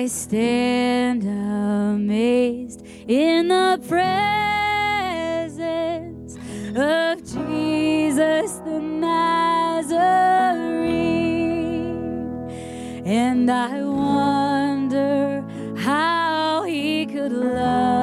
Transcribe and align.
I 0.00 0.06
stand 0.06 1.24
amazed 1.24 2.80
in 3.06 3.48
the 3.48 3.78
presence 3.86 4.86
of 6.74 7.18
Jesus 7.18 8.52
the 8.64 8.80
Nazarene, 8.80 9.90
and 13.04 13.50
I 13.50 13.82
wonder 13.84 15.44
how 15.76 16.62
he 16.62 17.04
could 17.04 17.32
love. 17.32 17.99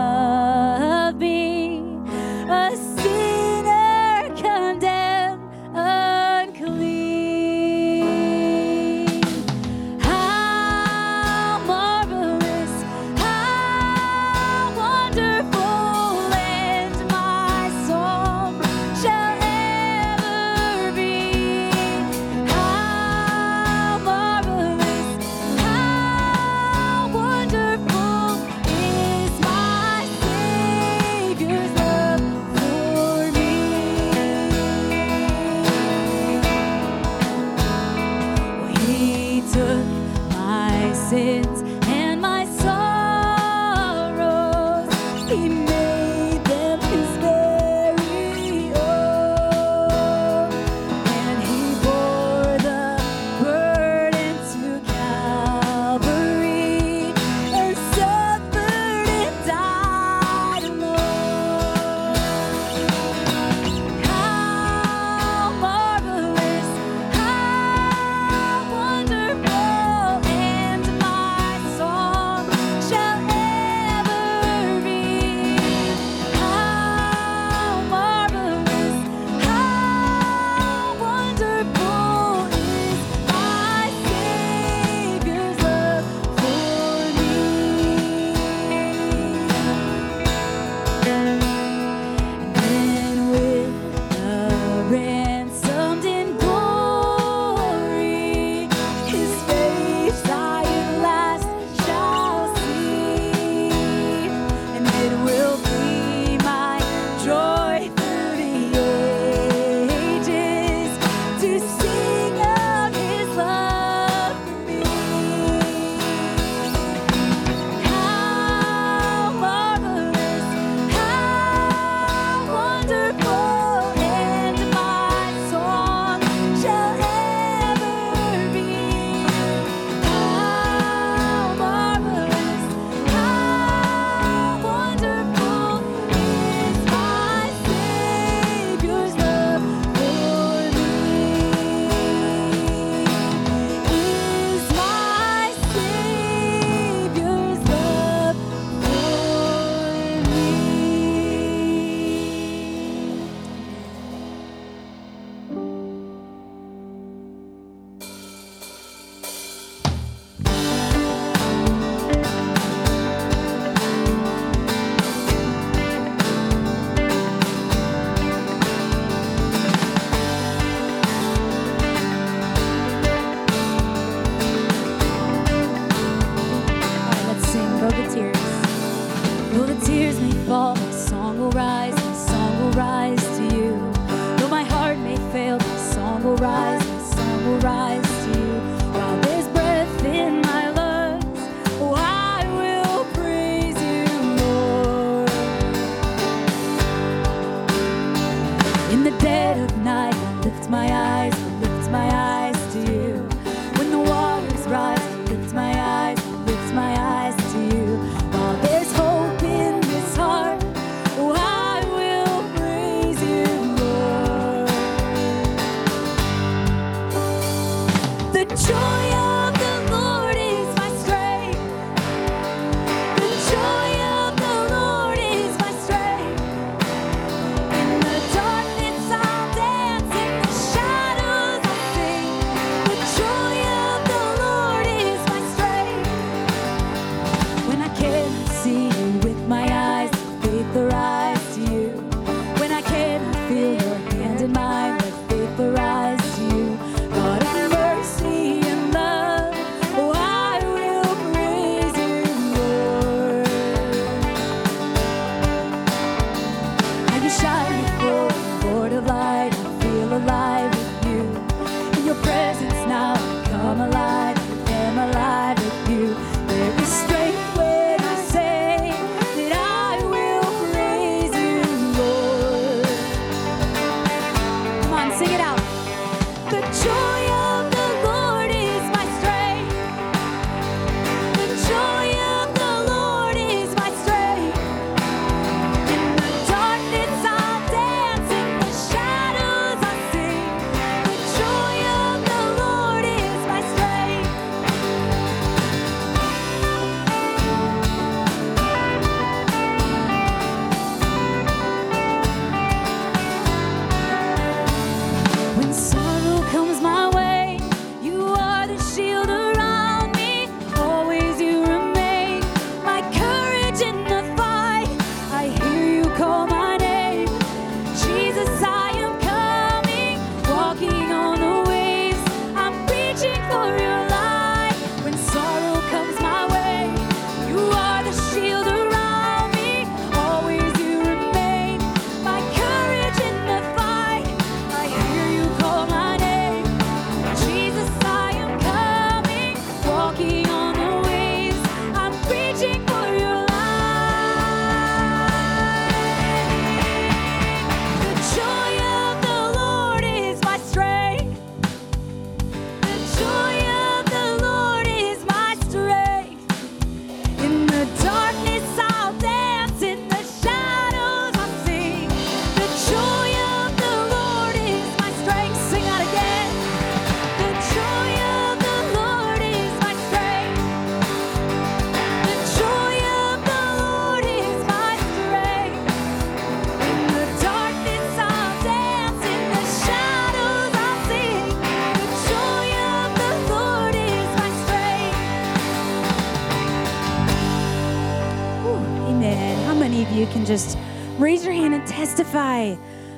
dead 199.38 199.58
of 199.60 199.78
night. 199.78 200.18
Lift 200.44 200.70
my 200.70 200.88
eyes, 200.92 201.38
lift 201.62 201.92
my 201.92 202.08
eyes. 202.12 202.47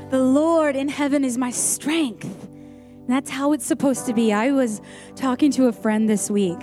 The 0.10 0.20
Lord 0.20 0.76
in 0.76 0.90
heaven 0.90 1.24
is 1.24 1.38
my 1.38 1.52
strength. 1.52 2.26
And 2.26 3.10
that's 3.10 3.30
how 3.30 3.54
it's 3.54 3.66
supposed 3.66 4.06
to 4.08 4.14
be. 4.14 4.34
I 4.34 4.52
was 4.52 4.82
talking 5.16 5.52
to 5.52 5.68
a 5.68 5.72
friend 5.72 6.10
this 6.10 6.32
week 6.32 6.60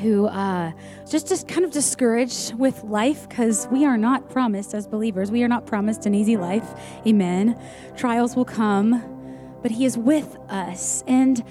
who 0.00 0.26
uh, 0.26 0.72
just 1.08 1.28
just 1.28 1.48
kind 1.48 1.64
of 1.64 1.70
discouraged 1.70 2.54
with 2.54 2.82
life 2.84 3.28
because 3.28 3.68
we 3.70 3.84
are 3.84 3.98
not 3.98 4.30
promised 4.30 4.74
as 4.74 4.86
believers. 4.86 5.30
We 5.30 5.42
are 5.44 5.48
not 5.48 5.66
promised 5.66 6.06
an 6.06 6.14
easy 6.14 6.36
life. 6.36 6.66
Amen. 7.06 7.58
Trials 7.96 8.36
will 8.36 8.46
come, 8.46 9.58
but 9.62 9.70
He 9.70 9.84
is 9.84 9.98
with 9.98 10.36
us. 10.48 11.04
And 11.06 11.44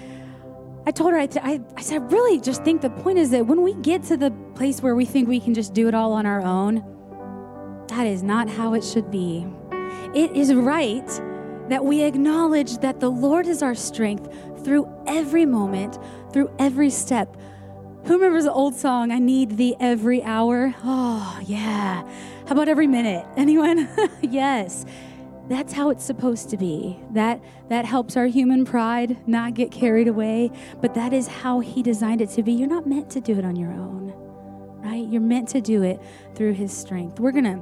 I 0.88 0.92
told 0.92 1.12
her, 1.12 1.20
I, 1.20 1.30
I, 1.42 1.62
I 1.78 1.82
said, 1.82 2.02
I 2.02 2.06
really 2.06 2.40
just 2.40 2.64
think 2.64 2.82
the 2.82 2.90
point 2.90 3.20
is 3.20 3.30
that 3.30 3.46
when 3.46 3.62
we 3.62 3.76
get 3.76 4.04
to 4.04 4.18
the 4.18 4.32
place 4.56 4.82
where 4.82 4.96
we 4.96 5.06
think 5.06 5.28
we 5.28 5.40
can 5.40 5.54
just 5.54 5.74
do 5.74 5.88
it 5.88 5.94
all 5.94 6.14
on 6.14 6.26
our 6.26 6.42
own, 6.42 6.84
that 7.90 8.08
is 8.08 8.24
not 8.24 8.50
how 8.50 8.74
it 8.74 8.84
should 8.84 9.12
be. 9.12 9.48
It 10.14 10.32
is 10.36 10.54
right 10.54 11.08
that 11.70 11.86
we 11.86 12.04
acknowledge 12.04 12.78
that 12.80 13.00
the 13.00 13.10
Lord 13.10 13.48
is 13.48 13.64
our 13.64 13.76
strength 13.76 14.30
through 14.64 14.92
every 15.08 15.46
moment, 15.46 15.98
through 16.34 16.52
every 16.60 16.90
step. 16.90 17.38
Who 18.06 18.16
remembers 18.16 18.46
the 18.46 18.52
old 18.52 18.76
song, 18.76 19.12
I 19.12 19.20
need 19.20 19.58
thee 19.58 19.76
every 19.80 20.24
hour? 20.24 20.74
Oh, 20.84 21.40
yeah. 21.46 22.04
How 22.46 22.52
about 22.52 22.68
every 22.68 22.88
minute? 22.88 23.26
Anyone? 23.38 23.88
yes. 24.22 24.86
That's 25.48 25.74
how 25.74 25.90
it's 25.90 26.04
supposed 26.04 26.50
to 26.50 26.58
be. 26.58 27.00
That 27.12 27.42
that 27.70 27.86
helps 27.86 28.16
our 28.16 28.28
human 28.28 28.66
pride 28.66 29.18
not 29.28 29.54
get 29.54 29.72
carried 29.72 30.08
away, 30.08 30.52
but 30.82 30.94
that 30.94 31.14
is 31.14 31.28
how 31.28 31.60
he 31.60 31.84
designed 31.84 32.22
it 32.22 32.30
to 32.32 32.44
be. 32.44 32.54
You're 32.54 32.70
not 32.70 32.88
meant 32.88 33.10
to 33.12 33.22
do 33.22 33.38
it 33.38 33.46
on 33.46 33.56
your 33.56 33.72
own. 33.72 34.14
Right? 34.84 35.08
You're 35.08 35.22
meant 35.22 35.50
to 35.50 35.62
do 35.62 35.84
it 35.84 36.02
through 36.36 36.54
his 36.54 36.76
strength. 36.76 37.20
We're 37.20 37.32
going 37.32 37.44
to 37.46 37.62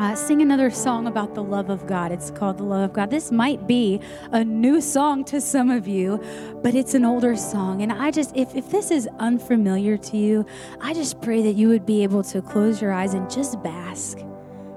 uh, 0.00 0.14
sing 0.14 0.40
another 0.40 0.70
song 0.70 1.06
about 1.06 1.34
the 1.34 1.42
love 1.42 1.68
of 1.68 1.86
God. 1.86 2.10
It's 2.10 2.30
called 2.30 2.56
The 2.56 2.62
Love 2.62 2.88
of 2.88 2.92
God. 2.94 3.10
This 3.10 3.30
might 3.30 3.66
be 3.66 4.00
a 4.32 4.42
new 4.42 4.80
song 4.80 5.24
to 5.26 5.42
some 5.42 5.68
of 5.68 5.86
you, 5.86 6.18
but 6.62 6.74
it's 6.74 6.94
an 6.94 7.04
older 7.04 7.36
song. 7.36 7.82
And 7.82 7.92
I 7.92 8.10
just, 8.10 8.34
if, 8.34 8.54
if 8.56 8.70
this 8.70 8.90
is 8.90 9.06
unfamiliar 9.18 9.98
to 9.98 10.16
you, 10.16 10.46
I 10.80 10.94
just 10.94 11.20
pray 11.20 11.42
that 11.42 11.52
you 11.52 11.68
would 11.68 11.84
be 11.84 12.02
able 12.02 12.22
to 12.24 12.40
close 12.40 12.80
your 12.80 12.92
eyes 12.94 13.12
and 13.12 13.30
just 13.30 13.62
bask. 13.62 14.20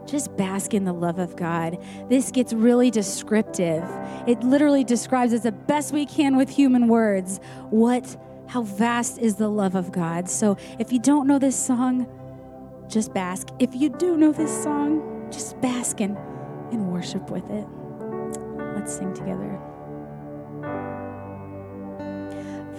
Just 0.05 0.35
bask 0.35 0.73
in 0.73 0.83
the 0.83 0.91
love 0.91 1.19
of 1.19 1.37
God. 1.37 1.77
This 2.09 2.29
gets 2.29 2.51
really 2.51 2.91
descriptive. 2.91 3.85
It 4.27 4.43
literally 4.43 4.83
describes 4.83 5.31
as 5.31 5.43
the 5.43 5.53
best 5.53 5.93
we 5.93 6.05
can 6.05 6.35
with 6.35 6.49
human 6.49 6.89
words 6.89 7.39
what 7.69 8.17
how 8.49 8.63
vast 8.63 9.19
is 9.19 9.35
the 9.35 9.47
love 9.47 9.75
of 9.75 9.93
God. 9.93 10.29
So 10.29 10.57
if 10.79 10.91
you 10.91 10.99
don't 10.99 11.27
know 11.27 11.39
this 11.39 11.55
song, 11.55 12.07
just 12.89 13.13
bask. 13.13 13.47
If 13.57 13.73
you 13.73 13.87
do 13.89 14.17
know 14.17 14.33
this 14.33 14.51
song, 14.61 15.12
just 15.33 15.59
bask 15.61 15.99
in, 15.99 16.15
and 16.71 16.91
worship 16.91 17.29
with 17.29 17.49
it. 17.49 17.67
Let's 18.75 18.93
sing 18.95 19.13
together. 19.13 19.59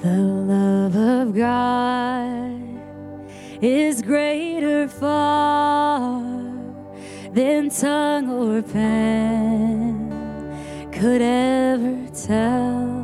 The 0.02 0.16
love 0.16 0.96
of 0.96 1.34
God 1.34 2.60
is 3.62 4.02
greater 4.02 4.88
far 4.88 6.22
than 7.32 7.70
tongue 7.70 8.30
or 8.30 8.62
pen 8.62 10.10
could 10.92 11.22
ever 11.22 12.08
tell. 12.08 13.02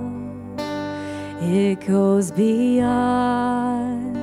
It 1.43 1.81
goes 1.87 2.31
beyond 2.31 4.17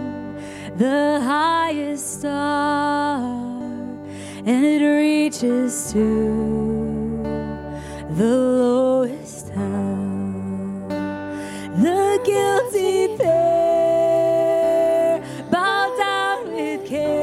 the 0.78 1.20
highest 1.22 2.20
star 2.20 3.57
and 4.48 4.64
it 4.66 4.82
reaches 4.82 5.92
to 5.92 7.22
the 8.12 8.24
lowest 8.24 9.50
hell. 9.50 10.88
The 11.84 12.20
guilty 12.24 13.18
pair 13.18 14.40
bow 15.52 15.96
down 15.98 16.54
with 16.54 16.88
care. 16.88 17.18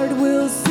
heart 0.00 0.16
will 0.16 0.48
sing 0.48 0.69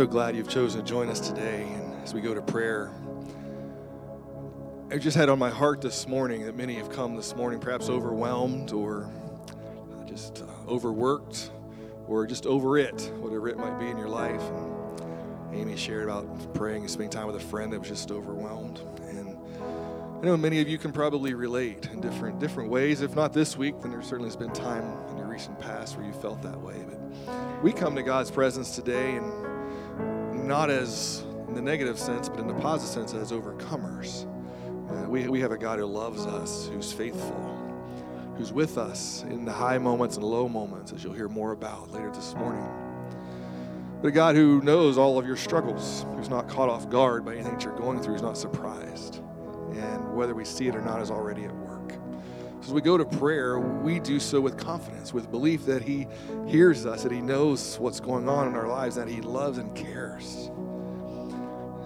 so 0.00 0.06
glad 0.06 0.34
you've 0.34 0.48
chosen 0.48 0.80
to 0.80 0.86
join 0.86 1.10
us 1.10 1.20
today. 1.20 1.68
And 1.74 2.02
as 2.02 2.14
we 2.14 2.22
go 2.22 2.32
to 2.32 2.40
prayer, 2.40 2.90
I 4.90 4.96
just 4.96 5.14
had 5.14 5.28
on 5.28 5.38
my 5.38 5.50
heart 5.50 5.82
this 5.82 6.08
morning 6.08 6.46
that 6.46 6.56
many 6.56 6.76
have 6.76 6.88
come 6.88 7.16
this 7.16 7.36
morning, 7.36 7.60
perhaps 7.60 7.90
overwhelmed 7.90 8.72
or 8.72 9.10
just 10.06 10.40
uh, 10.42 10.70
overworked 10.70 11.50
or 12.06 12.26
just 12.26 12.46
over 12.46 12.78
it, 12.78 13.12
whatever 13.18 13.50
it 13.50 13.58
might 13.58 13.78
be 13.78 13.88
in 13.88 13.98
your 13.98 14.08
life. 14.08 14.40
And 14.40 15.54
Amy 15.54 15.76
shared 15.76 16.04
about 16.04 16.54
praying 16.54 16.80
and 16.80 16.90
spending 16.90 17.10
time 17.10 17.26
with 17.26 17.36
a 17.36 17.46
friend 17.46 17.70
that 17.74 17.80
was 17.80 17.88
just 17.90 18.10
overwhelmed. 18.10 18.80
And 19.02 19.36
I 20.22 20.24
know 20.24 20.34
many 20.38 20.62
of 20.62 20.68
you 20.70 20.78
can 20.78 20.92
probably 20.92 21.34
relate 21.34 21.90
in 21.92 22.00
different 22.00 22.38
different 22.38 22.70
ways. 22.70 23.02
If 23.02 23.14
not 23.14 23.34
this 23.34 23.54
week, 23.54 23.74
then 23.82 23.90
there 23.90 24.00
certainly 24.00 24.28
has 24.28 24.36
been 24.36 24.54
time 24.54 24.96
in 25.10 25.18
your 25.18 25.26
recent 25.26 25.60
past 25.60 25.98
where 25.98 26.06
you 26.06 26.14
felt 26.14 26.40
that 26.40 26.58
way. 26.58 26.86
But 26.88 27.62
we 27.62 27.70
come 27.70 27.94
to 27.96 28.02
God's 28.02 28.30
presence 28.30 28.74
today 28.74 29.16
and 29.16 29.49
not 30.50 30.68
as 30.68 31.24
in 31.46 31.54
the 31.54 31.62
negative 31.62 31.96
sense, 31.96 32.28
but 32.28 32.40
in 32.40 32.48
the 32.48 32.54
positive 32.54 32.92
sense 32.92 33.14
as 33.14 33.30
overcomers. 33.30 34.26
Uh, 34.90 35.08
we, 35.08 35.28
we 35.28 35.38
have 35.40 35.52
a 35.52 35.56
God 35.56 35.78
who 35.78 35.86
loves 35.86 36.26
us, 36.26 36.68
who's 36.72 36.92
faithful, 36.92 37.56
who's 38.36 38.52
with 38.52 38.76
us 38.76 39.22
in 39.30 39.44
the 39.44 39.52
high 39.52 39.78
moments 39.78 40.16
and 40.16 40.24
low 40.24 40.48
moments, 40.48 40.92
as 40.92 41.04
you'll 41.04 41.12
hear 41.12 41.28
more 41.28 41.52
about 41.52 41.92
later 41.92 42.10
this 42.10 42.34
morning. 42.34 42.68
But 44.02 44.08
a 44.08 44.10
God 44.10 44.34
who 44.34 44.60
knows 44.62 44.98
all 44.98 45.20
of 45.20 45.26
your 45.26 45.36
struggles, 45.36 46.04
who's 46.16 46.28
not 46.28 46.48
caught 46.48 46.68
off 46.68 46.90
guard 46.90 47.24
by 47.24 47.34
anything 47.34 47.52
that 47.52 47.62
you're 47.62 47.78
going 47.78 48.02
through, 48.02 48.14
who's 48.14 48.22
not 48.22 48.36
surprised. 48.36 49.22
And 49.74 50.16
whether 50.16 50.34
we 50.34 50.44
see 50.44 50.66
it 50.66 50.74
or 50.74 50.82
not 50.82 51.00
is 51.00 51.12
already 51.12 51.44
at 51.44 51.54
work. 51.54 51.69
As 52.62 52.72
we 52.72 52.82
go 52.82 52.98
to 52.98 53.06
prayer, 53.06 53.58
we 53.58 53.98
do 53.98 54.20
so 54.20 54.40
with 54.40 54.58
confidence, 54.58 55.14
with 55.14 55.30
belief 55.30 55.64
that 55.64 55.82
He 55.82 56.06
hears 56.46 56.84
us, 56.84 57.02
that 57.02 57.10
He 57.10 57.22
knows 57.22 57.78
what's 57.78 58.00
going 58.00 58.28
on 58.28 58.48
in 58.48 58.54
our 58.54 58.68
lives, 58.68 58.96
that 58.96 59.08
He 59.08 59.22
loves 59.22 59.56
and 59.58 59.74
cares. 59.74 60.50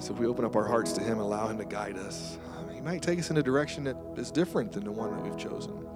So 0.00 0.12
if 0.12 0.18
we 0.18 0.26
open 0.26 0.44
up 0.44 0.56
our 0.56 0.66
hearts 0.66 0.92
to 0.94 1.00
Him 1.00 1.20
allow 1.20 1.46
Him 1.46 1.58
to 1.58 1.64
guide 1.64 1.96
us, 1.96 2.38
He 2.72 2.80
might 2.80 3.02
take 3.02 3.20
us 3.20 3.30
in 3.30 3.36
a 3.36 3.42
direction 3.42 3.84
that 3.84 3.96
is 4.16 4.32
different 4.32 4.72
than 4.72 4.84
the 4.84 4.90
one 4.90 5.12
that 5.12 5.22
we've 5.22 5.38
chosen. 5.38 5.86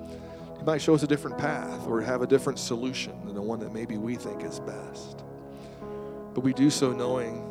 He 0.56 0.64
might 0.64 0.80
show 0.80 0.94
us 0.94 1.02
a 1.02 1.08
different 1.08 1.38
path 1.38 1.86
or 1.88 2.00
have 2.00 2.22
a 2.22 2.26
different 2.26 2.60
solution 2.60 3.12
than 3.26 3.34
the 3.34 3.42
one 3.42 3.58
that 3.60 3.74
maybe 3.74 3.96
we 3.96 4.14
think 4.14 4.44
is 4.44 4.60
best. 4.60 5.24
But 6.34 6.44
we 6.44 6.52
do 6.52 6.70
so 6.70 6.92
knowing 6.92 7.44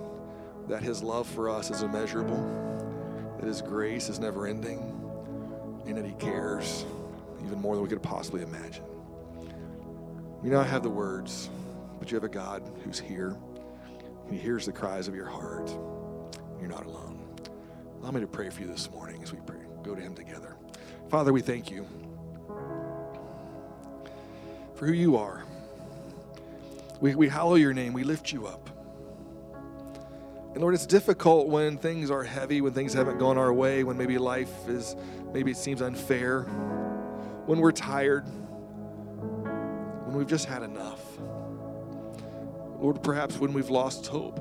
that 0.69 0.81
His 0.81 1.03
love 1.03 1.27
for 1.27 1.49
us 1.49 1.71
is 1.71 1.81
immeasurable, 1.81 3.35
that 3.39 3.47
His 3.47 3.61
grace 3.61 4.07
is 4.07 4.17
never 4.17 4.47
ending, 4.47 4.79
and 5.85 5.97
that 5.97 6.05
He 6.05 6.13
cares 6.13 6.85
even 7.47 7.62
more 7.62 7.75
than 7.75 7.83
we 7.83 7.89
could 7.89 8.03
possibly 8.03 8.41
imagine. 8.41 8.83
You 10.43 10.51
not 10.51 10.67
have 10.67 10.83
the 10.83 10.89
words, 10.89 11.49
but 11.97 12.12
you 12.12 12.15
have 12.15 12.23
a 12.23 12.29
God 12.29 12.62
who's 12.83 12.99
here. 12.99 13.38
He 14.29 14.38
hears 14.38 14.65
the 14.65 14.73
cries 14.73 15.07
of 15.07 15.15
your 15.15 15.25
heart. 15.25 15.69
You're 16.60 16.69
not 16.69 16.86
alone. 16.86 17.25
Allow 18.01 18.12
me 18.12 18.21
to 18.21 18.27
pray 18.27 18.49
for 18.49 18.62
you 18.62 18.67
this 18.67 18.91
morning 18.91 19.23
as 19.23 19.31
we 19.31 19.39
pray. 19.39 19.60
Go 19.81 19.95
to 19.95 20.01
Him 20.01 20.13
together. 20.13 20.57
Father, 21.10 21.31
we 21.31 21.41
thank 21.41 21.71
you 21.71 21.88
for 24.75 24.86
who 24.86 24.93
you 24.93 25.15
are. 25.15 25.43
We, 26.99 27.15
we 27.15 27.29
hallow 27.29 27.55
your 27.55 27.73
name, 27.73 27.93
we 27.93 28.03
lift 28.03 28.31
you 28.31 28.45
up. 28.45 28.69
And 30.53 30.62
Lord, 30.62 30.73
it's 30.73 30.88
difficult 30.88 31.47
when 31.47 31.77
things 31.77 32.10
are 32.10 32.23
heavy, 32.23 32.62
when 32.62 32.73
things 32.73 32.93
haven't 32.93 33.19
gone 33.19 33.38
our 33.38 33.53
way, 33.53 33.83
when 33.83 33.97
maybe 33.97 34.17
life 34.17 34.67
is, 34.67 34.95
maybe 35.31 35.51
it 35.51 35.57
seems 35.57 35.81
unfair, 35.81 36.47
when 37.47 37.60
we're 37.60 37.71
tired, 37.71 38.25
when 40.05 40.17
we've 40.17 40.27
just 40.27 40.45
had 40.45 40.63
enough. 40.63 41.01
Lord, 42.79 43.01
perhaps 43.01 43.39
when 43.39 43.53
we've 43.53 43.69
lost 43.69 44.05
hope. 44.07 44.36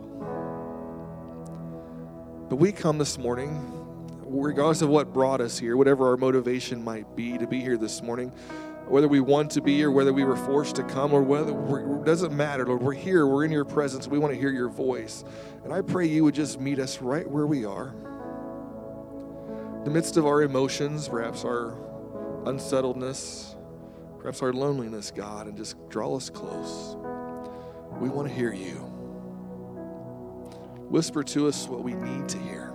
But 2.50 2.56
we 2.56 2.72
come 2.72 2.98
this 2.98 3.16
morning, 3.16 3.72
regardless 4.24 4.82
of 4.82 4.88
what 4.88 5.12
brought 5.12 5.40
us 5.40 5.56
here, 5.56 5.76
whatever 5.76 6.08
our 6.08 6.16
motivation 6.16 6.82
might 6.82 7.14
be 7.14 7.38
to 7.38 7.46
be 7.46 7.60
here 7.60 7.76
this 7.76 8.02
morning, 8.02 8.30
whether 8.88 9.08
we 9.08 9.20
want 9.20 9.52
to 9.52 9.60
be 9.60 9.82
or 9.84 9.92
whether 9.92 10.12
we 10.12 10.24
were 10.24 10.36
forced 10.36 10.74
to 10.76 10.82
come 10.82 11.12
or 11.12 11.22
whether 11.22 11.52
it 11.52 12.04
doesn't 12.04 12.36
matter, 12.36 12.66
Lord. 12.66 12.82
We're 12.82 12.92
here, 12.92 13.24
we're 13.26 13.44
in 13.44 13.52
your 13.52 13.64
presence, 13.64 14.08
we 14.08 14.18
want 14.18 14.34
to 14.34 14.38
hear 14.38 14.50
your 14.50 14.68
voice. 14.68 15.24
And 15.62 15.72
I 15.72 15.80
pray 15.80 16.06
you 16.06 16.24
would 16.24 16.34
just 16.34 16.60
meet 16.60 16.80
us 16.80 17.00
right 17.00 17.28
where 17.28 17.46
we 17.46 17.64
are. 17.64 17.94
In 19.78 19.84
the 19.84 19.90
midst 19.90 20.16
of 20.16 20.26
our 20.26 20.42
emotions, 20.42 21.08
perhaps 21.08 21.44
our 21.44 21.76
unsettledness, 22.46 23.56
perhaps 24.18 24.40
our 24.40 24.52
loneliness, 24.52 25.10
God, 25.10 25.48
and 25.48 25.56
just 25.56 25.76
draw 25.88 26.16
us 26.16 26.30
close. 26.30 26.96
We 28.00 28.08
want 28.08 28.28
to 28.28 28.34
hear 28.34 28.52
you. 28.52 28.76
Whisper 30.88 31.24
to 31.24 31.48
us 31.48 31.66
what 31.66 31.82
we 31.82 31.94
need 31.94 32.28
to 32.28 32.38
hear. 32.38 32.72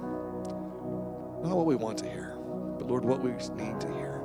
Not 1.41 1.55
what 1.55 1.65
we 1.65 1.75
want 1.75 1.97
to 1.99 2.09
hear, 2.09 2.35
but 2.77 2.87
Lord, 2.87 3.05
what 3.05 3.23
we 3.23 3.31
need 3.31 3.79
to 3.79 3.87
hear. 3.93 4.21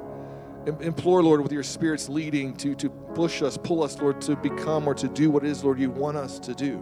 Implore, 0.80 1.22
Lord, 1.22 1.40
with 1.40 1.52
your 1.52 1.62
Spirit's 1.62 2.08
leading 2.08 2.56
to, 2.56 2.74
to 2.74 2.90
push 2.90 3.40
us, 3.40 3.56
pull 3.56 3.84
us, 3.84 3.96
Lord, 4.00 4.20
to 4.22 4.34
become 4.34 4.88
or 4.88 4.94
to 4.94 5.06
do 5.06 5.30
what 5.30 5.44
it 5.44 5.50
is, 5.50 5.62
Lord, 5.62 5.78
you 5.78 5.90
want 5.90 6.16
us 6.16 6.40
to 6.40 6.54
do. 6.54 6.78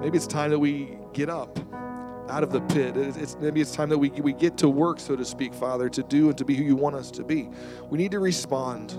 Maybe 0.00 0.16
it's 0.16 0.28
time 0.28 0.50
that 0.50 0.58
we 0.58 0.96
get 1.12 1.28
up 1.28 1.58
out 2.28 2.42
of 2.42 2.50
the 2.50 2.60
pit. 2.60 2.96
It's, 2.96 3.36
maybe 3.40 3.60
it's 3.60 3.72
time 3.72 3.88
that 3.90 3.98
we, 3.98 4.10
we 4.10 4.32
get 4.32 4.56
to 4.58 4.68
work, 4.68 5.00
so 5.00 5.16
to 5.16 5.24
speak, 5.24 5.54
Father, 5.54 5.88
to 5.90 6.02
do 6.02 6.28
and 6.28 6.38
to 6.38 6.44
be 6.44 6.54
who 6.54 6.64
you 6.64 6.76
want 6.76 6.96
us 6.96 7.10
to 7.12 7.24
be. 7.24 7.48
We 7.90 7.98
need 7.98 8.10
to 8.12 8.20
respond 8.20 8.90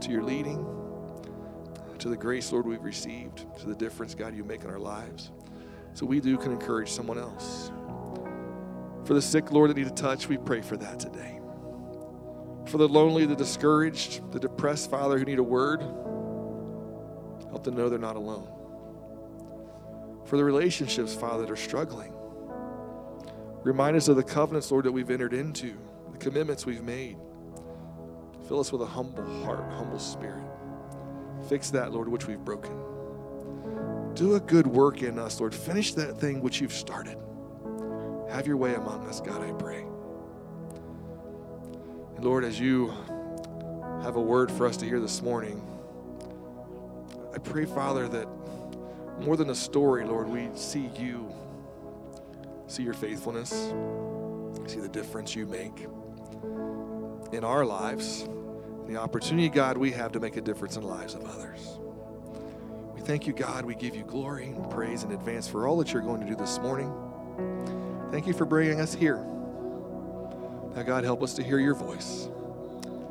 to 0.00 0.10
your 0.10 0.22
leading, 0.22 0.64
to 1.98 2.08
the 2.08 2.16
grace, 2.16 2.52
Lord, 2.52 2.66
we've 2.66 2.82
received, 2.82 3.44
to 3.60 3.66
the 3.66 3.74
difference, 3.74 4.14
God, 4.14 4.36
you 4.36 4.44
make 4.44 4.64
in 4.64 4.70
our 4.70 4.78
lives. 4.78 5.30
So 5.94 6.06
we 6.06 6.20
do 6.20 6.36
can 6.36 6.52
encourage 6.52 6.90
someone 6.90 7.18
else. 7.18 7.70
For 9.04 9.14
the 9.14 9.22
sick, 9.22 9.50
Lord, 9.50 9.70
that 9.70 9.76
need 9.76 9.86
a 9.86 9.90
touch, 9.90 10.28
we 10.28 10.36
pray 10.36 10.60
for 10.60 10.76
that 10.76 10.98
today. 11.00 11.40
For 12.66 12.78
the 12.78 12.88
lonely, 12.88 13.24
the 13.24 13.36
discouraged, 13.36 14.32
the 14.32 14.40
depressed, 14.40 14.90
Father, 14.90 15.18
who 15.18 15.24
need 15.24 15.38
a 15.38 15.42
word, 15.42 15.82
Help 17.56 17.64
them 17.64 17.76
know 17.76 17.88
they're 17.88 17.98
not 17.98 18.16
alone. 18.16 18.46
For 20.26 20.36
the 20.36 20.44
relationships, 20.44 21.14
Father, 21.14 21.44
that 21.44 21.50
are 21.50 21.56
struggling, 21.56 22.12
remind 23.62 23.96
us 23.96 24.08
of 24.08 24.16
the 24.16 24.24
covenants, 24.24 24.70
Lord, 24.72 24.84
that 24.84 24.92
we've 24.92 25.10
entered 25.10 25.32
into, 25.32 25.76
the 26.12 26.18
commitments 26.18 26.66
we've 26.66 26.82
made. 26.82 27.16
Fill 28.48 28.60
us 28.60 28.72
with 28.72 28.82
a 28.82 28.86
humble 28.86 29.24
heart, 29.44 29.64
humble 29.72 29.98
spirit. 30.00 30.42
Fix 31.48 31.70
that, 31.70 31.92
Lord, 31.92 32.08
which 32.08 32.26
we've 32.26 32.44
broken. 32.44 32.76
Do 34.14 34.34
a 34.34 34.40
good 34.40 34.66
work 34.66 35.02
in 35.02 35.18
us, 35.18 35.38
Lord. 35.38 35.54
Finish 35.54 35.94
that 35.94 36.18
thing 36.18 36.40
which 36.40 36.60
you've 36.60 36.72
started. 36.72 37.18
Have 38.30 38.46
your 38.46 38.56
way 38.56 38.74
among 38.74 39.06
us, 39.06 39.20
God, 39.20 39.42
I 39.42 39.52
pray. 39.52 39.84
And 42.16 42.24
Lord, 42.24 42.44
as 42.44 42.58
you 42.58 42.92
have 44.02 44.16
a 44.16 44.20
word 44.20 44.50
for 44.50 44.66
us 44.66 44.76
to 44.78 44.86
hear 44.86 44.98
this 44.98 45.22
morning, 45.22 45.62
I 47.34 47.38
pray, 47.38 47.64
Father, 47.64 48.08
that 48.08 48.26
more 49.20 49.36
than 49.36 49.50
a 49.50 49.54
story, 49.54 50.04
Lord, 50.04 50.28
we 50.28 50.48
see 50.54 50.90
you, 50.98 51.32
see 52.66 52.82
your 52.82 52.94
faithfulness, 52.94 53.50
see 54.66 54.80
the 54.80 54.88
difference 54.88 55.34
you 55.34 55.46
make 55.46 55.86
in 57.32 57.44
our 57.44 57.64
lives, 57.64 58.28
the 58.86 58.96
opportunity, 58.96 59.48
God, 59.48 59.76
we 59.76 59.90
have 59.92 60.12
to 60.12 60.20
make 60.20 60.36
a 60.36 60.40
difference 60.40 60.76
in 60.76 60.82
the 60.82 60.88
lives 60.88 61.14
of 61.14 61.24
others. 61.24 61.78
We 62.94 63.00
thank 63.00 63.26
you, 63.26 63.32
God. 63.32 63.64
We 63.64 63.74
give 63.74 63.96
you 63.96 64.04
glory 64.04 64.46
and 64.46 64.70
praise 64.70 65.02
in 65.02 65.10
advance 65.10 65.48
for 65.48 65.66
all 65.66 65.76
that 65.78 65.92
you're 65.92 66.02
going 66.02 66.20
to 66.20 66.26
do 66.26 66.36
this 66.36 66.58
morning. 66.60 66.92
Thank 68.10 68.26
you 68.26 68.32
for 68.32 68.44
bringing 68.44 68.80
us 68.80 68.94
here. 68.94 69.24
Now, 70.74 70.82
God, 70.82 71.04
help 71.04 71.22
us 71.22 71.34
to 71.34 71.42
hear 71.42 71.58
your 71.58 71.74
voice. 71.74 72.28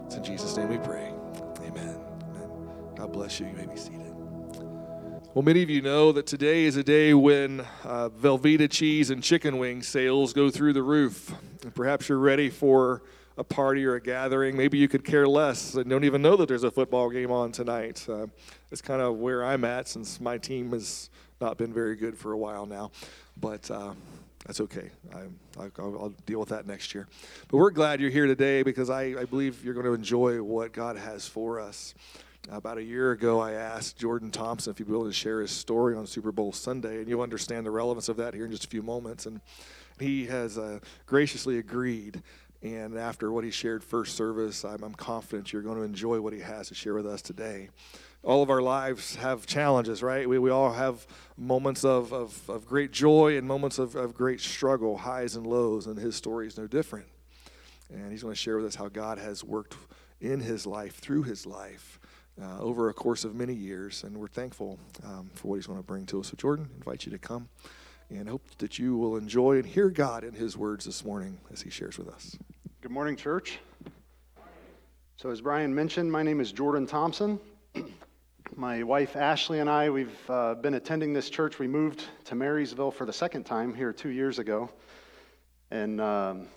It's 0.05 0.15
in 0.15 0.23
Jesus' 0.23 0.55
name 0.55 0.69
we 0.69 0.77
pray. 0.77 1.13
Amen. 1.61 1.99
Amen. 2.29 2.49
God 2.95 3.11
bless 3.11 3.39
you. 3.39 3.47
You 3.47 3.53
may 3.53 3.65
be 3.65 3.75
seated. 3.75 4.04
Well, 5.35 5.43
many 5.43 5.63
of 5.63 5.69
you 5.69 5.81
know 5.81 6.13
that 6.13 6.27
today 6.27 6.63
is 6.63 6.77
a 6.77 6.83
day 6.83 7.13
when 7.13 7.59
uh, 7.83 8.07
Velveeta 8.07 8.71
cheese 8.71 9.09
and 9.09 9.21
chicken 9.21 9.57
wing 9.57 9.83
sales 9.83 10.31
go 10.31 10.49
through 10.49 10.71
the 10.71 10.81
roof. 10.81 11.29
And 11.61 11.75
perhaps 11.75 12.07
you're 12.07 12.19
ready 12.19 12.49
for 12.49 13.01
a 13.37 13.43
party 13.43 13.83
or 13.83 13.95
a 13.95 14.01
gathering. 14.01 14.55
Maybe 14.55 14.77
you 14.77 14.87
could 14.87 15.03
care 15.03 15.27
less 15.27 15.75
and 15.75 15.89
don't 15.89 16.05
even 16.05 16.21
know 16.21 16.37
that 16.37 16.47
there's 16.47 16.63
a 16.63 16.71
football 16.71 17.09
game 17.09 17.31
on 17.31 17.51
tonight. 17.51 18.05
Uh, 18.07 18.27
it's 18.71 18.81
kind 18.81 19.01
of 19.01 19.17
where 19.17 19.43
I'm 19.43 19.65
at 19.65 19.89
since 19.89 20.21
my 20.21 20.37
team 20.37 20.71
has 20.71 21.09
not 21.41 21.57
been 21.57 21.73
very 21.73 21.97
good 21.97 22.17
for 22.17 22.31
a 22.31 22.37
while 22.37 22.65
now. 22.65 22.91
But 23.35 23.69
uh, 23.69 23.93
that's 24.45 24.61
okay. 24.61 24.89
I, 25.13 25.67
will 25.77 26.13
deal 26.25 26.39
with 26.39 26.47
that 26.47 26.65
next 26.65 26.95
year. 26.95 27.09
But 27.49 27.57
we're 27.57 27.71
glad 27.71 27.99
you're 27.99 28.09
here 28.09 28.25
today 28.25 28.63
because 28.63 28.89
I, 28.89 29.01
I 29.19 29.25
believe 29.25 29.65
you're 29.65 29.73
going 29.73 29.85
to 29.85 29.95
enjoy 29.95 30.41
what 30.41 30.71
God 30.71 30.95
has 30.95 31.27
for 31.27 31.59
us. 31.59 31.93
About 32.49 32.77
a 32.77 32.83
year 32.83 33.11
ago, 33.11 33.39
I 33.39 33.53
asked 33.53 33.97
Jordan 33.97 34.29
Thompson 34.29 34.71
if 34.71 34.77
he'd 34.77 34.85
be 34.85 34.91
willing 34.91 35.09
to 35.09 35.13
share 35.13 35.41
his 35.41 35.51
story 35.51 35.95
on 35.95 36.05
Super 36.05 36.31
Bowl 36.31 36.51
Sunday, 36.51 36.99
and 36.99 37.07
you'll 37.07 37.21
understand 37.21 37.65
the 37.65 37.71
relevance 37.71 38.07
of 38.07 38.17
that 38.17 38.33
here 38.33 38.45
in 38.45 38.51
just 38.51 38.65
a 38.65 38.67
few 38.67 38.83
moments. 38.83 39.25
And 39.25 39.41
he 39.99 40.25
has 40.27 40.57
uh, 40.57 40.79
graciously 41.07 41.57
agreed. 41.57 42.21
And 42.61 42.97
after 42.97 43.31
what 43.31 43.43
he 43.43 43.51
shared 43.51 43.83
first 43.83 44.15
service, 44.15 44.63
I'm, 44.63 44.83
I'm 44.83 44.93
confident 44.93 45.53
you're 45.53 45.63
going 45.63 45.77
to 45.77 45.83
enjoy 45.83 46.21
what 46.21 46.33
he 46.33 46.39
has 46.39 46.67
to 46.67 46.75
share 46.75 46.93
with 46.93 47.07
us 47.07 47.21
today 47.21 47.69
all 48.25 48.41
of 48.41 48.49
our 48.49 48.61
lives 48.61 49.15
have 49.15 49.45
challenges, 49.45 50.01
right? 50.01 50.27
We, 50.27 50.39
we 50.39 50.49
all 50.49 50.73
have 50.73 51.05
moments 51.37 51.85
of, 51.85 52.11
of, 52.11 52.49
of 52.49 52.65
great 52.65 52.91
joy 52.91 53.37
and 53.37 53.47
moments 53.47 53.77
of, 53.77 53.95
of 53.95 54.15
great 54.15 54.41
struggle, 54.41 54.97
highs 54.97 55.35
and 55.35 55.45
lows, 55.45 55.85
and 55.85 55.97
his 55.97 56.15
story 56.15 56.47
is 56.47 56.57
no 56.57 56.65
different. 56.65 57.05
And 57.93 58.11
he's 58.11 58.23
going 58.23 58.33
to 58.33 58.39
share 58.39 58.57
with 58.57 58.65
us 58.65 58.75
how 58.75 58.87
God 58.87 59.19
has 59.19 59.43
worked 59.43 59.75
in 60.19 60.39
his 60.39 60.65
life, 60.65 60.95
through 60.95 61.23
his 61.23 61.45
life, 61.45 61.99
uh, 62.41 62.59
over 62.59 62.89
a 62.89 62.93
course 62.93 63.23
of 63.23 63.35
many 63.35 63.53
years, 63.53 64.03
and 64.03 64.17
we're 64.17 64.27
thankful 64.27 64.77
um, 65.03 65.29
for 65.33 65.49
what 65.49 65.55
he's 65.55 65.67
going 65.67 65.79
to 65.79 65.85
bring 65.85 66.05
to 66.07 66.19
us. 66.19 66.27
So, 66.27 66.35
Jordan, 66.35 66.69
invite 66.75 67.05
you 67.05 67.11
to 67.11 67.17
come 67.17 67.49
and 68.09 68.27
hope 68.27 68.43
that 68.57 68.77
you 68.77 68.97
will 68.97 69.17
enjoy 69.17 69.57
and 69.57 69.65
hear 69.65 69.89
God 69.89 70.23
in 70.23 70.33
his 70.33 70.57
words 70.57 70.85
this 70.85 71.03
morning 71.03 71.37
as 71.51 71.61
he 71.61 71.69
shares 71.69 71.97
with 71.97 72.07
us. 72.09 72.37
Good 72.81 72.91
morning, 72.91 73.15
church. 73.15 73.59
So, 75.17 75.29
as 75.29 75.41
Brian 75.41 75.73
mentioned, 75.73 76.11
my 76.11 76.23
name 76.23 76.41
is 76.41 76.51
Jordan 76.51 76.85
Thompson. 76.85 77.39
my 78.55 78.83
wife 78.83 79.15
Ashley 79.15 79.59
and 79.59 79.69
I, 79.69 79.89
we've 79.89 80.29
uh, 80.29 80.55
been 80.55 80.75
attending 80.75 81.13
this 81.13 81.29
church. 81.29 81.57
We 81.57 81.67
moved 81.67 82.03
to 82.25 82.35
Marysville 82.35 82.91
for 82.91 83.05
the 83.05 83.13
second 83.13 83.45
time 83.45 83.73
here 83.73 83.91
two 83.91 84.09
years 84.09 84.39
ago. 84.39 84.69
And 85.71 85.99
um, 85.99 86.47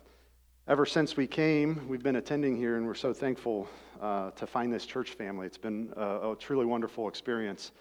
ever 0.67 0.85
since 0.85 1.17
we 1.17 1.27
came, 1.27 1.89
we've 1.89 2.03
been 2.03 2.17
attending 2.17 2.57
here, 2.57 2.77
and 2.77 2.87
we're 2.87 2.95
so 2.95 3.13
thankful 3.13 3.69
uh, 4.01 4.31
to 4.33 4.47
find 4.47 4.73
this 4.73 4.87
church 4.87 5.11
family. 5.11 5.47
It's 5.47 5.59
been 5.59 5.93
a, 5.97 6.33
a, 6.33 6.37
truly 6.39 6.67
wonderful 6.67 7.09
experience. 7.09 7.73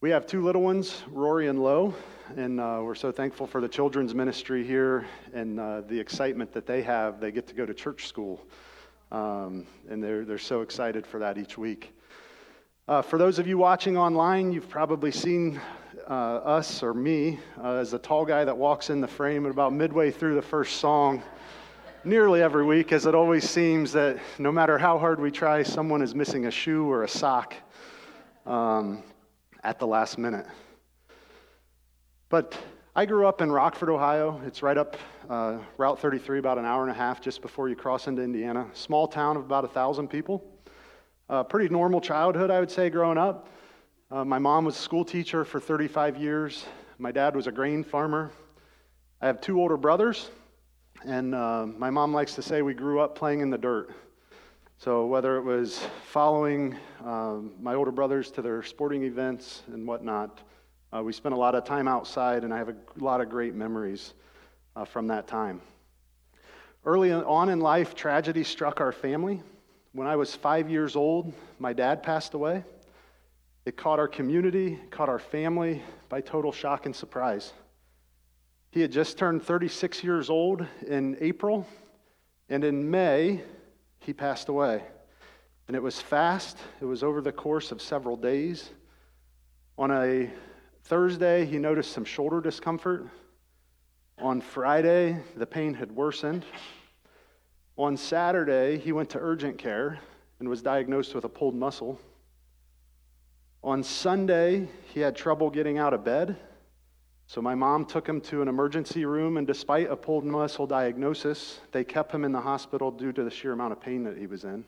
We 0.00 0.10
have 0.10 0.26
two 0.26 0.42
little 0.42 0.62
ones, 0.62 1.02
Rory 1.08 1.48
and 1.48 1.62
Lo, 1.62 1.94
and 2.36 2.60
uh, 2.60 2.80
we're 2.82 2.94
so 2.94 3.10
thankful 3.10 3.46
for 3.46 3.60
the 3.60 3.68
children's 3.68 4.14
ministry 4.14 4.64
here 4.66 5.06
and 5.32 5.58
uh, 5.58 5.82
the 5.82 5.98
excitement 5.98 6.52
that 6.52 6.66
they 6.66 6.82
have. 6.82 7.20
They 7.20 7.32
get 7.32 7.46
to 7.46 7.54
go 7.54 7.64
to 7.64 7.72
church 7.72 8.06
school, 8.06 8.44
um, 9.12 9.66
and 9.88 10.02
they're, 10.02 10.24
they're 10.24 10.38
so 10.38 10.60
excited 10.60 11.06
for 11.06 11.20
that 11.20 11.38
each 11.38 11.56
week. 11.56 11.94
Uh, 12.86 13.00
for 13.00 13.16
those 13.16 13.38
of 13.38 13.46
you 13.46 13.56
watching 13.56 13.96
online, 13.96 14.52
you've 14.52 14.68
probably 14.68 15.10
seen 15.10 15.58
uh, 16.06 16.12
us 16.12 16.82
or 16.82 16.92
me 16.92 17.38
as 17.62 17.92
the 17.92 17.98
tall 17.98 18.26
guy 18.26 18.44
that 18.44 18.56
walks 18.56 18.90
in 18.90 19.00
the 19.00 19.08
frame 19.08 19.46
at 19.46 19.50
about 19.50 19.72
midway 19.72 20.10
through 20.10 20.34
the 20.34 20.42
first 20.42 20.76
song 20.76 21.22
nearly 22.04 22.42
every 22.42 22.64
week, 22.64 22.92
as 22.92 23.06
it 23.06 23.14
always 23.14 23.48
seems 23.48 23.92
that 23.92 24.18
no 24.38 24.52
matter 24.52 24.76
how 24.76 24.98
hard 24.98 25.20
we 25.20 25.30
try, 25.30 25.62
someone 25.62 26.02
is 26.02 26.14
missing 26.14 26.46
a 26.46 26.50
shoe 26.50 26.90
or 26.90 27.04
a 27.04 27.08
sock 27.08 27.54
um, 28.46 29.02
at 29.62 29.78
the 29.78 29.86
last 29.86 30.18
minute. 30.18 30.46
But 32.28 32.56
I 32.94 33.06
grew 33.06 33.26
up 33.26 33.40
in 33.40 33.50
Rockford, 33.50 33.88
Ohio. 33.88 34.40
It's 34.46 34.62
right 34.62 34.76
up 34.76 34.96
uh, 35.30 35.58
Route 35.78 35.98
33, 35.98 36.38
about 36.38 36.58
an 36.58 36.64
hour 36.64 36.82
and 36.82 36.90
a 36.90 36.94
half 36.94 37.20
just 37.20 37.40
before 37.40 37.68
you 37.68 37.76
cross 37.76 38.06
into 38.06 38.22
Indiana. 38.22 38.66
Small 38.74 39.08
town 39.08 39.36
of 39.36 39.44
about 39.44 39.64
a 39.64 39.68
thousand 39.68 40.08
people. 40.08 40.44
A 41.28 41.42
pretty 41.42 41.72
normal 41.72 42.00
childhood, 42.00 42.50
I 42.50 42.60
would 42.60 42.70
say, 42.70 42.90
growing 42.90 43.18
up. 43.18 43.48
Uh, 44.10 44.24
my 44.24 44.38
mom 44.38 44.66
was 44.66 44.76
a 44.76 44.80
school 44.80 45.04
teacher 45.04 45.44
for 45.44 45.58
35 45.58 46.18
years. 46.18 46.66
My 46.98 47.12
dad 47.12 47.34
was 47.34 47.46
a 47.46 47.52
grain 47.52 47.82
farmer. 47.82 48.30
I 49.22 49.26
have 49.26 49.40
two 49.40 49.58
older 49.58 49.78
brothers. 49.78 50.30
And 51.06 51.34
uh, 51.34 51.66
my 51.66 51.90
mom 51.90 52.14
likes 52.14 52.34
to 52.36 52.42
say 52.42 52.62
we 52.62 52.72
grew 52.72 52.98
up 52.98 53.14
playing 53.14 53.40
in 53.40 53.50
the 53.50 53.58
dirt. 53.58 53.90
So, 54.78 55.04
whether 55.04 55.36
it 55.36 55.42
was 55.42 55.86
following 56.06 56.76
um, 57.04 57.52
my 57.60 57.74
older 57.74 57.90
brothers 57.90 58.30
to 58.32 58.42
their 58.42 58.62
sporting 58.62 59.02
events 59.04 59.64
and 59.66 59.86
whatnot, 59.86 60.40
uh, 60.94 61.02
we 61.02 61.12
spent 61.12 61.34
a 61.34 61.38
lot 61.38 61.54
of 61.54 61.64
time 61.64 61.88
outside, 61.88 62.42
and 62.42 62.54
I 62.54 62.56
have 62.56 62.70
a 62.70 62.76
lot 62.96 63.20
of 63.20 63.28
great 63.28 63.54
memories 63.54 64.14
uh, 64.76 64.86
from 64.86 65.06
that 65.08 65.26
time. 65.26 65.60
Early 66.86 67.12
on 67.12 67.50
in 67.50 67.60
life, 67.60 67.94
tragedy 67.94 68.42
struck 68.42 68.80
our 68.80 68.92
family. 68.92 69.42
When 69.92 70.06
I 70.06 70.16
was 70.16 70.34
five 70.34 70.70
years 70.70 70.96
old, 70.96 71.34
my 71.58 71.74
dad 71.74 72.02
passed 72.02 72.32
away. 72.32 72.64
It 73.66 73.76
caught 73.76 73.98
our 73.98 74.08
community, 74.08 74.80
caught 74.90 75.10
our 75.10 75.18
family 75.18 75.82
by 76.08 76.22
total 76.22 76.50
shock 76.50 76.86
and 76.86 76.96
surprise. 76.96 77.52
He 78.74 78.80
had 78.80 78.90
just 78.90 79.16
turned 79.16 79.40
36 79.40 80.02
years 80.02 80.28
old 80.28 80.66
in 80.88 81.16
April, 81.20 81.64
and 82.48 82.64
in 82.64 82.90
May, 82.90 83.40
he 84.00 84.12
passed 84.12 84.48
away. 84.48 84.82
And 85.68 85.76
it 85.76 85.80
was 85.80 86.00
fast, 86.00 86.58
it 86.80 86.84
was 86.84 87.04
over 87.04 87.20
the 87.20 87.30
course 87.30 87.70
of 87.70 87.80
several 87.80 88.16
days. 88.16 88.70
On 89.78 89.92
a 89.92 90.28
Thursday, 90.82 91.46
he 91.46 91.56
noticed 91.56 91.92
some 91.92 92.04
shoulder 92.04 92.40
discomfort. 92.40 93.06
On 94.18 94.40
Friday, 94.40 95.22
the 95.36 95.46
pain 95.46 95.74
had 95.74 95.92
worsened. 95.92 96.44
On 97.78 97.96
Saturday, 97.96 98.78
he 98.78 98.90
went 98.90 99.08
to 99.10 99.20
urgent 99.20 99.56
care 99.56 100.00
and 100.40 100.48
was 100.48 100.62
diagnosed 100.62 101.14
with 101.14 101.24
a 101.24 101.28
pulled 101.28 101.54
muscle. 101.54 102.00
On 103.62 103.84
Sunday, 103.84 104.66
he 104.92 104.98
had 104.98 105.14
trouble 105.14 105.48
getting 105.48 105.78
out 105.78 105.94
of 105.94 106.02
bed 106.02 106.36
so 107.26 107.40
my 107.40 107.54
mom 107.54 107.86
took 107.86 108.06
him 108.06 108.20
to 108.22 108.42
an 108.42 108.48
emergency 108.48 109.04
room, 109.04 109.36
and 109.38 109.46
despite 109.46 109.90
a 109.90 109.96
pulled 109.96 110.24
muscle 110.24 110.66
diagnosis, 110.66 111.60
they 111.72 111.82
kept 111.82 112.12
him 112.12 112.24
in 112.24 112.32
the 112.32 112.40
hospital 112.40 112.90
due 112.90 113.12
to 113.12 113.24
the 113.24 113.30
sheer 113.30 113.52
amount 113.52 113.72
of 113.72 113.80
pain 113.80 114.04
that 114.04 114.16
he 114.16 114.26
was 114.26 114.44
in. 114.44 114.64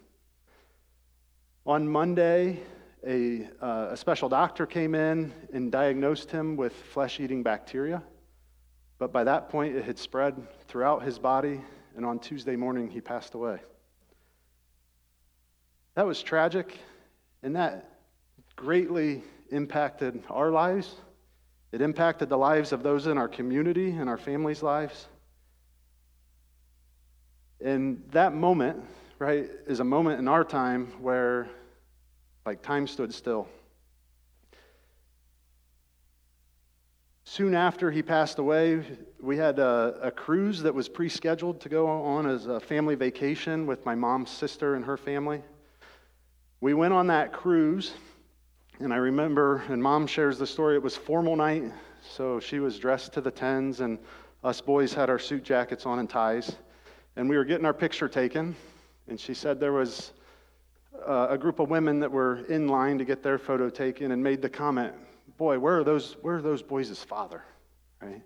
On 1.67 1.87
Monday, 1.87 2.61
a, 3.07 3.49
uh, 3.61 3.89
a 3.91 3.97
special 3.97 4.29
doctor 4.29 4.67
came 4.67 4.95
in 4.95 5.33
and 5.53 5.71
diagnosed 5.71 6.31
him 6.31 6.57
with 6.57 6.73
flesh 6.73 7.21
eating 7.21 7.43
bacteria. 7.43 8.03
But 8.99 9.13
by 9.13 9.25
that 9.25 9.51
point, 9.51 9.77
it 9.77 9.85
had 9.85 9.99
spread 9.99 10.35
throughout 10.67 11.03
his 11.03 11.19
body, 11.19 11.61
and 11.95 12.07
on 12.07 12.19
Tuesday 12.19 12.57
morning, 12.57 12.91
he 12.91 13.01
passed 13.01 13.35
away. 13.35 13.59
That 15.95 16.07
was 16.07 16.23
tragic, 16.23 16.79
and 17.43 17.55
that 17.57 17.99
greatly 18.57 19.23
impacted 19.51 20.23
our 20.31 20.51
lives 20.51 20.95
it 21.77 21.83
impacted 21.83 22.31
the 22.31 22.39
lives 22.39 22.73
of 22.73 22.83
those 22.83 23.07
in 23.07 23.19
our 23.19 23.29
community 23.29 23.91
and 23.91 24.09
our 24.09 24.17
families' 24.17 24.63
lives. 24.63 25.09
And 27.63 28.03
that 28.13 28.33
moment, 28.33 28.83
right, 29.19 29.51
is 29.67 29.81
a 29.81 29.85
moment 29.85 30.19
in 30.19 30.27
our 30.27 30.43
time 30.43 30.87
where, 31.03 31.51
like, 32.47 32.63
time 32.63 32.87
stood 32.87 33.13
still. 33.13 33.47
Soon 37.25 37.55
after 37.55 37.91
he 37.91 38.03
passed 38.03 38.39
away, 38.39 38.83
we 39.21 39.37
had 39.37 39.59
a, 39.59 39.99
a 40.01 40.11
cruise 40.11 40.63
that 40.63 40.75
was 40.75 40.89
pre 40.89 41.11
scheduled 41.11 41.61
to 41.61 41.69
go 41.69 41.89
on 41.89 42.27
as 42.27 42.47
a 42.47 42.59
family 42.59 42.95
vacation 42.95 43.67
with 43.67 43.85
my 43.85 43.95
mom's 43.95 44.31
sister 44.31 44.77
and 44.77 44.87
her 44.87 44.97
family. 44.97 45.43
We 46.63 46.73
went 46.73 46.95
on 46.95 47.09
that 47.09 47.35
cruise, 47.35 47.93
and 48.81 48.93
I 48.93 48.97
remember, 48.97 49.63
and 49.69 49.83
mom 49.83 50.07
shares 50.07 50.39
the 50.39 50.47
story, 50.47 50.77
it 50.77 50.83
was 50.83 50.97
formal 50.97 51.37
night, 51.37 51.65
so 52.03 52.39
she 52.39 52.59
was 52.59 52.79
dressed 52.79 53.13
to 53.15 53.21
the 53.21 53.31
tens, 53.31 53.81
and 53.81 53.99
us 54.45 54.61
boys 54.61 54.93
had 54.93 55.09
our 55.09 55.19
suit 55.19 55.43
jackets 55.43 55.87
on 55.87 55.99
and 55.99 56.09
ties. 56.09 56.57
And 57.17 57.29
we 57.29 57.37
were 57.37 57.45
getting 57.45 57.65
our 57.65 57.73
picture 57.73 58.09
taken, 58.09 58.55
and 59.09 59.19
she 59.19 59.33
said 59.33 59.59
there 59.59 59.73
was 59.73 60.13
uh, 61.07 61.29
a 61.31 61.39
group 61.39 61.59
of 61.59 61.71
women 61.71 62.01
that 62.01 62.11
were 62.11 62.45
in 62.47 62.69
line 62.69 62.99
to 62.99 63.05
get 63.05 63.23
their 63.23 63.39
photo 63.39 63.71
taken 63.71 64.13
and 64.13 64.23
made 64.23 64.43
the 64.43 64.51
comment, 64.51 64.95
Boy, 65.39 65.59
where 65.59 65.79
are 65.79 65.85
those, 65.85 66.17
where 66.23 66.37
are 66.37 66.43
those 66.43 66.63
boys' 66.63 67.03
father? 67.03 67.43
Right? 68.01 68.23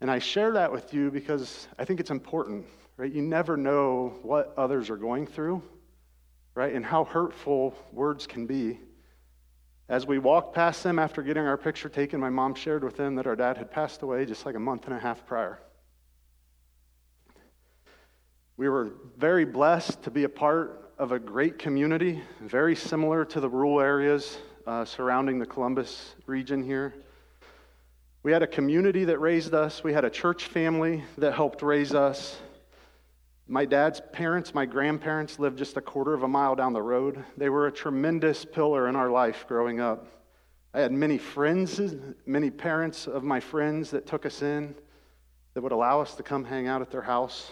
And 0.00 0.10
I 0.10 0.18
share 0.18 0.52
that 0.52 0.70
with 0.70 0.94
you 0.94 1.10
because 1.10 1.68
I 1.78 1.84
think 1.84 2.00
it's 2.00 2.10
important, 2.10 2.64
right? 2.96 3.10
You 3.10 3.22
never 3.22 3.56
know 3.56 4.18
what 4.22 4.54
others 4.56 4.88
are 4.90 4.96
going 4.96 5.26
through 5.26 5.62
right? 6.54 6.74
And 6.74 6.84
how 6.84 7.04
hurtful 7.04 7.74
words 7.92 8.26
can 8.26 8.46
be. 8.46 8.80
As 9.90 10.06
we 10.06 10.20
walked 10.20 10.54
past 10.54 10.84
them 10.84 11.00
after 11.00 11.20
getting 11.20 11.44
our 11.44 11.56
picture 11.56 11.88
taken, 11.88 12.20
my 12.20 12.30
mom 12.30 12.54
shared 12.54 12.84
with 12.84 12.96
them 12.96 13.16
that 13.16 13.26
our 13.26 13.34
dad 13.34 13.56
had 13.58 13.72
passed 13.72 14.02
away 14.02 14.24
just 14.24 14.46
like 14.46 14.54
a 14.54 14.60
month 14.60 14.84
and 14.84 14.94
a 14.94 15.00
half 15.00 15.26
prior. 15.26 15.60
We 18.56 18.68
were 18.68 18.92
very 19.18 19.44
blessed 19.44 20.00
to 20.04 20.10
be 20.12 20.22
a 20.22 20.28
part 20.28 20.92
of 20.96 21.10
a 21.10 21.18
great 21.18 21.58
community, 21.58 22.22
very 22.40 22.76
similar 22.76 23.24
to 23.24 23.40
the 23.40 23.48
rural 23.48 23.80
areas 23.80 24.38
uh, 24.64 24.84
surrounding 24.84 25.40
the 25.40 25.46
Columbus 25.46 26.14
region 26.24 26.62
here. 26.62 26.94
We 28.22 28.30
had 28.30 28.44
a 28.44 28.46
community 28.46 29.04
that 29.06 29.18
raised 29.18 29.54
us, 29.54 29.82
we 29.82 29.92
had 29.92 30.04
a 30.04 30.10
church 30.10 30.44
family 30.44 31.02
that 31.18 31.34
helped 31.34 31.62
raise 31.62 31.94
us. 31.94 32.38
My 33.50 33.64
dad's 33.64 34.00
parents, 34.12 34.54
my 34.54 34.64
grandparents, 34.64 35.40
lived 35.40 35.58
just 35.58 35.76
a 35.76 35.80
quarter 35.80 36.14
of 36.14 36.22
a 36.22 36.28
mile 36.28 36.54
down 36.54 36.72
the 36.72 36.80
road. 36.80 37.24
They 37.36 37.48
were 37.48 37.66
a 37.66 37.72
tremendous 37.72 38.44
pillar 38.44 38.86
in 38.86 38.94
our 38.94 39.10
life 39.10 39.44
growing 39.48 39.80
up. 39.80 40.06
I 40.72 40.78
had 40.78 40.92
many 40.92 41.18
friends, 41.18 41.80
many 42.26 42.48
parents 42.48 43.08
of 43.08 43.24
my 43.24 43.40
friends 43.40 43.90
that 43.90 44.06
took 44.06 44.24
us 44.24 44.42
in, 44.42 44.72
that 45.54 45.62
would 45.62 45.72
allow 45.72 46.00
us 46.00 46.14
to 46.14 46.22
come 46.22 46.44
hang 46.44 46.68
out 46.68 46.80
at 46.80 46.92
their 46.92 47.02
house. 47.02 47.50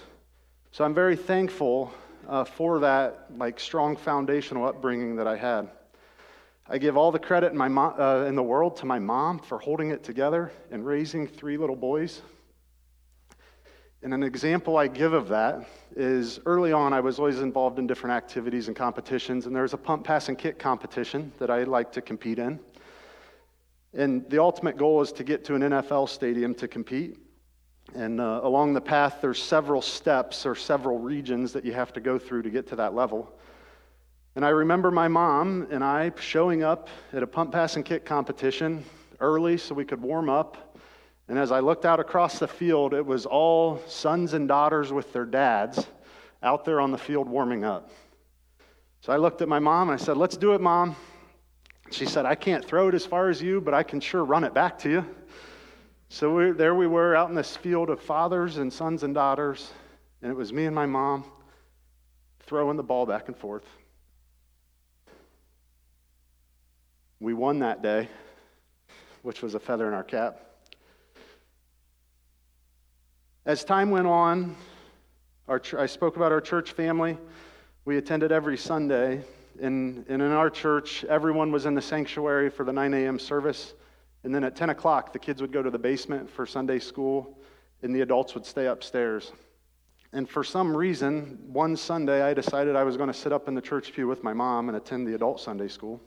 So 0.71 0.85
I'm 0.85 0.95
very 0.95 1.17
thankful 1.17 1.93
uh, 2.29 2.45
for 2.45 2.79
that 2.79 3.27
like 3.37 3.59
strong 3.59 3.97
foundational 3.97 4.67
upbringing 4.67 5.17
that 5.17 5.27
I 5.27 5.37
had. 5.37 5.69
I 6.69 6.79
give 6.79 6.97
all 6.97 7.11
the 7.11 7.19
credit 7.19 7.51
in, 7.51 7.59
my 7.59 7.67
mo- 7.67 7.97
uh, 7.99 8.25
in 8.29 8.37
the 8.37 8.43
world 8.45 8.77
to 8.77 8.87
my 8.87 9.01
mom 9.01 9.41
for 9.41 9.59
holding 9.59 9.91
it 9.91 10.05
together 10.05 10.53
and 10.71 10.87
raising 10.87 11.27
three 11.27 11.57
little 11.57 11.75
boys. 11.75 12.23
And 14.03 14.15
an 14.15 14.23
example 14.23 14.77
I 14.77 14.87
give 14.87 15.13
of 15.13 15.29
that 15.29 15.67
is 15.97 16.39
early 16.47 16.73
on, 16.73 16.93
I 16.93 17.01
was 17.01 17.19
always 17.19 17.41
involved 17.41 17.81
in 17.81 17.87
different 17.89 18.15
activities 18.15 18.69
and 18.69 18.77
competitions, 18.77 19.47
and 19.47 19.57
there 19.57 19.65
was 19.65 19.73
a 19.73 19.79
punt, 19.79 20.05
pass, 20.05 20.29
and 20.29 20.39
kick 20.39 20.57
competition 20.57 21.33
that 21.39 21.51
I 21.51 21.65
like 21.65 21.91
to 21.93 22.01
compete 22.01 22.39
in. 22.39 22.61
And 23.95 24.29
the 24.31 24.41
ultimate 24.41 24.77
goal 24.77 25.01
is 25.01 25.11
to 25.13 25.25
get 25.25 25.45
to 25.47 25.57
an 25.57 25.63
NFL 25.63 26.09
stadium 26.09 26.55
to 26.57 26.69
compete. 26.69 27.19
And 27.95 28.21
uh, 28.21 28.41
along 28.45 28.75
the 28.75 28.81
path, 28.81 29.19
there's 29.21 29.43
several 29.43 29.83
steps 29.83 30.47
or 30.47 30.55
several 30.55 30.99
regions 30.99 31.53
that 31.55 31.65
you 31.65 31.73
have 31.73 31.93
to 31.95 32.01
go 32.01 32.19
through 32.19 32.43
to 32.43 32.51
get 32.51 32.69
to 32.69 32.77
that 32.77 32.95
level. 32.95 33.33
And 34.37 34.45
I 34.45 34.51
remember 34.51 34.93
my 34.93 35.09
mom 35.09 35.67
and 35.71 35.83
I 35.83 36.13
showing 36.21 36.63
up 36.63 36.89
at 37.13 37.25
a 37.25 37.27
punt, 37.27 37.51
pass, 37.51 37.75
and 37.75 37.85
kick 37.85 38.05
competition 38.05 38.85
early 39.19 39.57
so 39.57 39.75
we 39.75 39.85
could 39.85 40.01
warm 40.01 40.29
up 40.29 40.68
and 41.29 41.39
as 41.39 41.53
I 41.53 41.61
looked 41.61 41.85
out 41.85 42.01
across 42.01 42.39
the 42.39 42.49
field, 42.49 42.95
it 42.95 43.05
was 43.05 43.27
all 43.27 43.81
sons 43.87 44.33
and 44.33 44.49
daughters 44.49 44.93
with 44.93 45.13
their 45.13 45.27
dads 45.27 45.87
out 46.43 46.65
there 46.65 46.81
on 46.81 46.91
the 46.91 46.99
field 46.99 47.29
warming 47.29 47.65
up. 47.65 47.91
So 49.01 49.13
I 49.13 49.17
looked 49.17 49.43
at 49.43 49.49
my 49.49 49.59
mom 49.59 49.91
and 49.91 50.01
I 50.01 50.03
said, 50.03 50.17
Let's 50.17 50.37
do 50.37 50.55
it, 50.55 50.61
mom. 50.61 50.97
She 51.91 52.07
said, 52.07 52.27
I 52.27 52.35
can't 52.35 52.65
throw 52.65 52.89
it 52.89 52.95
as 52.95 53.05
far 53.05 53.29
as 53.29 53.43
you, 53.43 53.61
but 53.61 53.75
I 53.75 53.83
can 53.83 54.01
sure 54.01 54.25
run 54.25 54.45
it 54.45 54.55
back 54.55 54.79
to 54.81 54.91
you. 54.91 55.07
So 56.09 56.35
we, 56.35 56.51
there 56.53 56.75
we 56.75 56.87
were 56.87 57.15
out 57.15 57.29
in 57.29 57.35
this 57.35 57.57
field 57.57 57.91
of 57.91 58.01
fathers 58.01 58.57
and 58.57 58.73
sons 58.73 59.03
and 59.03 59.15
daughters, 59.15 59.71
and 60.23 60.31
it 60.31 60.35
was 60.35 60.53
me 60.53 60.65
and 60.65 60.75
my 60.75 60.87
mom 60.87 61.25
throwing 62.41 62.77
the 62.79 62.83
ball 62.83 63.05
back 63.05 63.29
and 63.29 63.37
forth. 63.37 63.67
We 67.21 67.35
won 67.35 67.59
that 67.59 67.83
day, 67.83 68.09
which 69.23 69.43
was 69.43 69.55
a 69.55 69.61
feather 69.61 69.87
in 69.87 69.93
our 69.93 70.05
cap. 70.05 70.48
As 73.49 73.65
time 73.65 73.89
went 73.89 74.07
on, 74.07 74.55
our, 75.49 75.63
I 75.79 75.87
spoke 75.87 76.17
about 76.17 76.33
our 76.33 76.41
church 76.43 76.73
family. 76.73 77.17
We 77.87 77.97
attended 77.97 78.31
every 78.31 78.59
Sunday. 78.59 79.25
And, 79.59 80.05
and 80.07 80.21
in 80.21 80.33
our 80.33 80.51
church, 80.51 81.03
everyone 81.05 81.51
was 81.51 81.65
in 81.65 81.75
the 81.75 81.81
sanctuary 81.81 82.51
for 82.51 82.65
the 82.65 82.75
9 82.75 82.93
a.m. 82.93 83.19
service. 83.19 83.73
And 84.23 84.35
then 84.35 84.45
at 84.45 84.55
10 84.55 84.69
o'clock, 84.69 85.15
the 85.15 85.19
kids 85.19 85.41
would 85.41 85.51
go 85.51 85.63
to 85.63 85.71
the 85.71 85.79
basement 85.79 86.29
for 86.29 86.45
Sunday 86.45 86.79
school, 86.79 87.39
and 87.81 87.97
the 87.97 88.03
adults 88.03 88.35
would 88.35 88.45
stay 88.45 88.67
upstairs. 88.67 89.33
And 90.13 90.29
for 90.29 90.45
some 90.45 90.77
reason, 90.77 91.39
one 91.47 91.75
Sunday, 91.75 92.21
I 92.21 92.35
decided 92.35 92.77
I 92.77 92.85
was 92.85 92.99
going 92.99 93.11
to 93.11 93.19
sit 93.19 93.33
up 93.33 93.49
in 93.49 93.55
the 93.55 93.63
church 93.63 93.95
pew 93.95 94.07
with 94.07 94.23
my 94.23 94.35
mom 94.35 94.69
and 94.69 94.77
attend 94.77 95.09
the 95.09 95.15
adult 95.15 95.41
Sunday 95.41 95.69
school. 95.69 96.03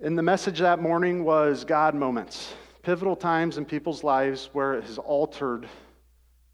And 0.00 0.18
the 0.18 0.22
message 0.22 0.58
that 0.58 0.82
morning 0.82 1.24
was 1.24 1.64
God 1.64 1.94
moments 1.94 2.52
pivotal 2.82 3.16
times 3.16 3.58
in 3.58 3.64
people's 3.64 4.04
lives 4.04 4.50
where 4.52 4.74
it 4.74 4.84
has 4.84 4.98
altered, 4.98 5.68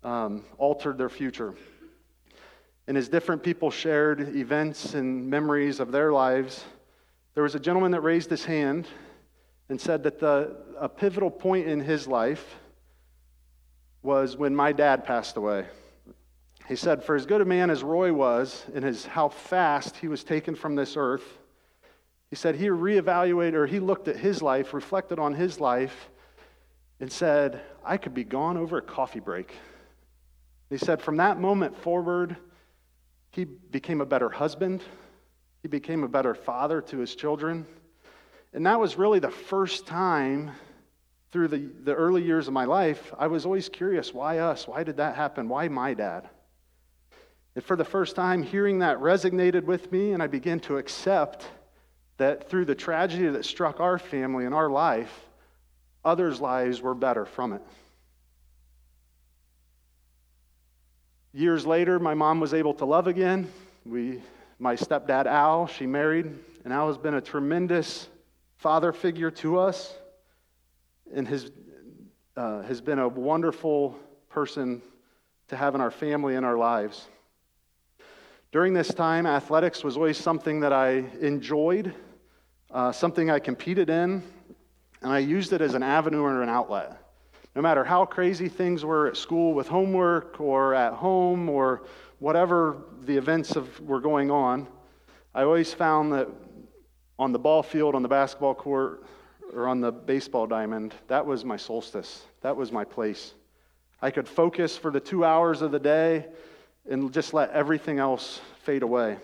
um, 0.03 0.45
altered 0.59 0.99
their 0.99 1.09
future. 1.09 1.55
And 2.87 2.97
as 2.97 3.09
different 3.09 3.43
people 3.43 3.71
shared 3.71 4.37
events 4.37 4.95
and 4.95 5.29
memories 5.29 5.81
of 5.81 5.91
their 5.91 6.13
lives, 6.13 6.65
there 7.35 7.43
was 7.43 7.55
a 7.55 7.61
gentleman 7.61 7.93
that 7.93 8.03
raised 8.03 8.31
his 8.31 8.45
hand 8.45 8.87
and 9.69 9.81
said 9.81 10.03
that 10.03 10.21
the, 10.21 10.57
a 10.79 10.89
pivotal 10.89 11.31
point 11.31 11.67
in 11.67 11.81
his 11.81 12.07
life 12.07 12.57
was 14.03 14.37
when 14.37 14.55
my 14.55 14.73
dad 14.73 15.05
passed 15.05 15.37
away. 15.37 15.67
He 16.69 16.77
said, 16.77 17.03
For 17.03 17.15
as 17.15 17.27
good 17.27 17.41
a 17.41 17.45
man 17.45 17.71
as 17.71 17.83
Roy 17.83 18.13
was, 18.13 18.65
and 18.75 18.85
his, 18.85 19.07
how 19.07 19.29
fast 19.29 19.97
he 19.97 20.09
was 20.09 20.25
taken 20.25 20.55
from 20.55 20.75
this 20.75 20.97
earth, 20.97 21.39
he 22.31 22.37
said 22.37 22.57
he 22.57 22.67
reevaluated 22.67 23.55
or 23.55 23.67
he 23.67 23.81
looked 23.81 24.09
at 24.09 24.17
his 24.17 24.43
life, 24.43 24.75
reflected 24.75 25.19
on 25.19 25.35
his 25.35 25.61
life, 25.61 26.11
and 27.01 27.11
said, 27.11 27.61
I 27.85 27.97
could 27.97 28.15
be 28.15 28.25
gone 28.25 28.57
over 28.57 28.79
a 28.79 28.83
coffee 28.83 29.21
break. 29.21 29.55
He 30.71 30.79
said, 30.79 31.03
from 31.03 31.19
that 31.19 31.41
moment 31.41 31.77
forward, 31.77 32.37
he 33.31 33.45
became 33.45 34.01
a 34.01 34.07
better 34.07 34.31
husband. 34.31 34.83
He 35.63 35.69
became 35.69 36.05
a 36.05 36.09
better 36.09 36.35
father 36.35 36.81
to 36.83 36.99
his 36.99 37.15
children. 37.15 37.67
And 38.53 38.67
that 38.67 38.79
was 38.79 38.97
really 38.97 39.19
the 39.19 39.31
first 39.31 39.87
time 39.87 40.53
through 41.35 41.49
the, 41.49 41.69
the 41.83 41.95
early 41.95 42.23
years 42.23 42.47
of 42.47 42.55
my 42.55 42.65
life, 42.65 43.13
I 43.19 43.27
was 43.27 43.45
always 43.45 43.69
curious 43.69 44.15
why 44.15 44.39
us? 44.39 44.69
Why 44.69 44.85
did 44.85 44.99
that 44.99 45.17
happen? 45.17 45.49
Why 45.49 45.67
my 45.67 45.93
dad? 45.93 46.29
And 47.57 47.65
for 47.65 47.75
the 47.75 47.85
first 47.85 48.15
time, 48.15 48.45
hearing 48.45 48.79
that 48.79 48.99
resonated 48.99 49.65
with 49.65 49.91
me, 49.91 50.13
and 50.13 50.23
I 50.23 50.29
began 50.29 50.61
to 50.61 50.77
accept 50.77 51.45
that 52.19 52.49
through 52.49 52.67
the 52.67 52.75
tragedy 52.77 53.27
that 53.27 53.45
struck 53.45 53.81
our 53.81 53.99
family 53.99 54.45
and 54.45 54.55
our 54.55 54.71
life, 54.71 55.29
others' 56.05 56.41
lives 56.41 56.81
were 56.83 56.95
better 56.95 57.25
from 57.25 57.53
it. 57.53 57.63
Years 61.33 61.67
later, 61.67 61.99
my 61.99 62.15
mom 62.15 62.39
was 62.39 62.55
able 62.55 62.75
to 62.75 62.85
love 62.85 63.07
again. 63.07 63.51
We, 63.85 64.23
my 64.59 64.77
stepdad, 64.77 65.27
Al, 65.27 65.67
she 65.67 65.87
married, 65.87 66.27
and 66.65 66.73
Al 66.73 66.87
has 66.87 66.99
been 66.99 67.15
a 67.15 67.21
tremendous 67.21 68.09
father 68.57 68.93
figure 68.93 69.31
to 69.31 69.59
us 69.59 69.95
and 71.13 71.27
has, 71.27 71.51
uh, 72.37 72.63
has 72.63 72.81
been 72.81 72.99
a 72.99 73.09
wonderful 73.09 73.99
person 74.29 74.81
to 75.49 75.57
have 75.57 75.75
in 75.75 75.81
our 75.81 75.91
family 75.91 76.37
and 76.37 76.47
our 76.47 76.57
lives. 76.57 77.09
During 78.53 78.73
this 78.73 78.95
time, 78.95 79.27
athletics 79.27 79.83
was 79.83 79.97
always 79.97 80.17
something 80.17 80.61
that 80.61 80.73
I 80.73 81.05
enjoyed, 81.21 81.93
uh, 82.71 82.93
something 82.93 83.29
I 83.29 83.41
competed 83.41 83.91
in, 83.91 84.23
and 85.05 85.13
I 85.13 85.19
used 85.19 85.53
it 85.53 85.61
as 85.61 85.75
an 85.75 85.83
avenue 85.83 86.23
or 86.23 86.43
an 86.43 86.49
outlet. 86.49 86.99
No 87.55 87.61
matter 87.61 87.85
how 87.85 88.07
crazy 88.07 88.49
things 88.49 88.87
were 88.87 89.07
at 89.07 89.19
school 89.19 89.53
with 89.53 89.69
homework 89.69 90.41
or 90.41 90.75
at 90.75 90.95
home 90.95 91.51
or 91.51 91.83
whatever 92.21 92.79
the 93.03 93.15
events 93.15 93.55
of, 93.55 93.79
were 93.81 94.01
going 94.01 94.31
on, 94.31 94.67
I 95.35 95.43
always 95.43 95.75
found 95.75 96.15
that 96.15 96.27
on 97.19 97.33
the 97.33 97.39
ball 97.39 97.63
field, 97.63 97.95
on 97.95 98.03
the 98.03 98.09
basketball 98.09 98.55
court, 98.55 99.05
or 99.53 99.69
on 99.69 99.83
the 99.83 99.93
baseball 99.93 100.47
diamond, 100.47 100.95
that 101.09 101.25
was 101.25 101.45
my 101.45 101.59
solstice. 101.59 102.25
That 102.41 102.57
was 102.57 102.73
my 102.73 102.83
place. 102.83 103.35
I 104.01 104.11
could 104.11 104.27
focus 104.27 104.79
for 104.79 104.91
the 104.91 105.01
two 105.01 105.23
hours 105.23 105.61
of 105.61 105.71
the 105.71 105.79
day 105.79 106.27
and 106.91 107.13
just 107.13 107.35
let 107.35 107.51
everything 107.51 107.99
else 107.99 108.41
fade 108.63 108.83
away. 108.83 109.19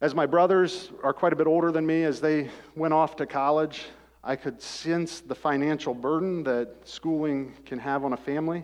As 0.00 0.14
my 0.14 0.24
brothers 0.24 0.90
are 1.02 1.12
quite 1.12 1.34
a 1.34 1.36
bit 1.36 1.46
older 1.46 1.70
than 1.70 1.84
me, 1.84 2.04
as 2.04 2.22
they 2.22 2.48
went 2.74 2.94
off 2.94 3.16
to 3.16 3.26
college, 3.26 3.84
I 4.28 4.36
could 4.36 4.60
sense 4.60 5.20
the 5.20 5.34
financial 5.34 5.94
burden 5.94 6.42
that 6.42 6.68
schooling 6.84 7.54
can 7.64 7.78
have 7.78 8.04
on 8.04 8.12
a 8.12 8.16
family. 8.18 8.62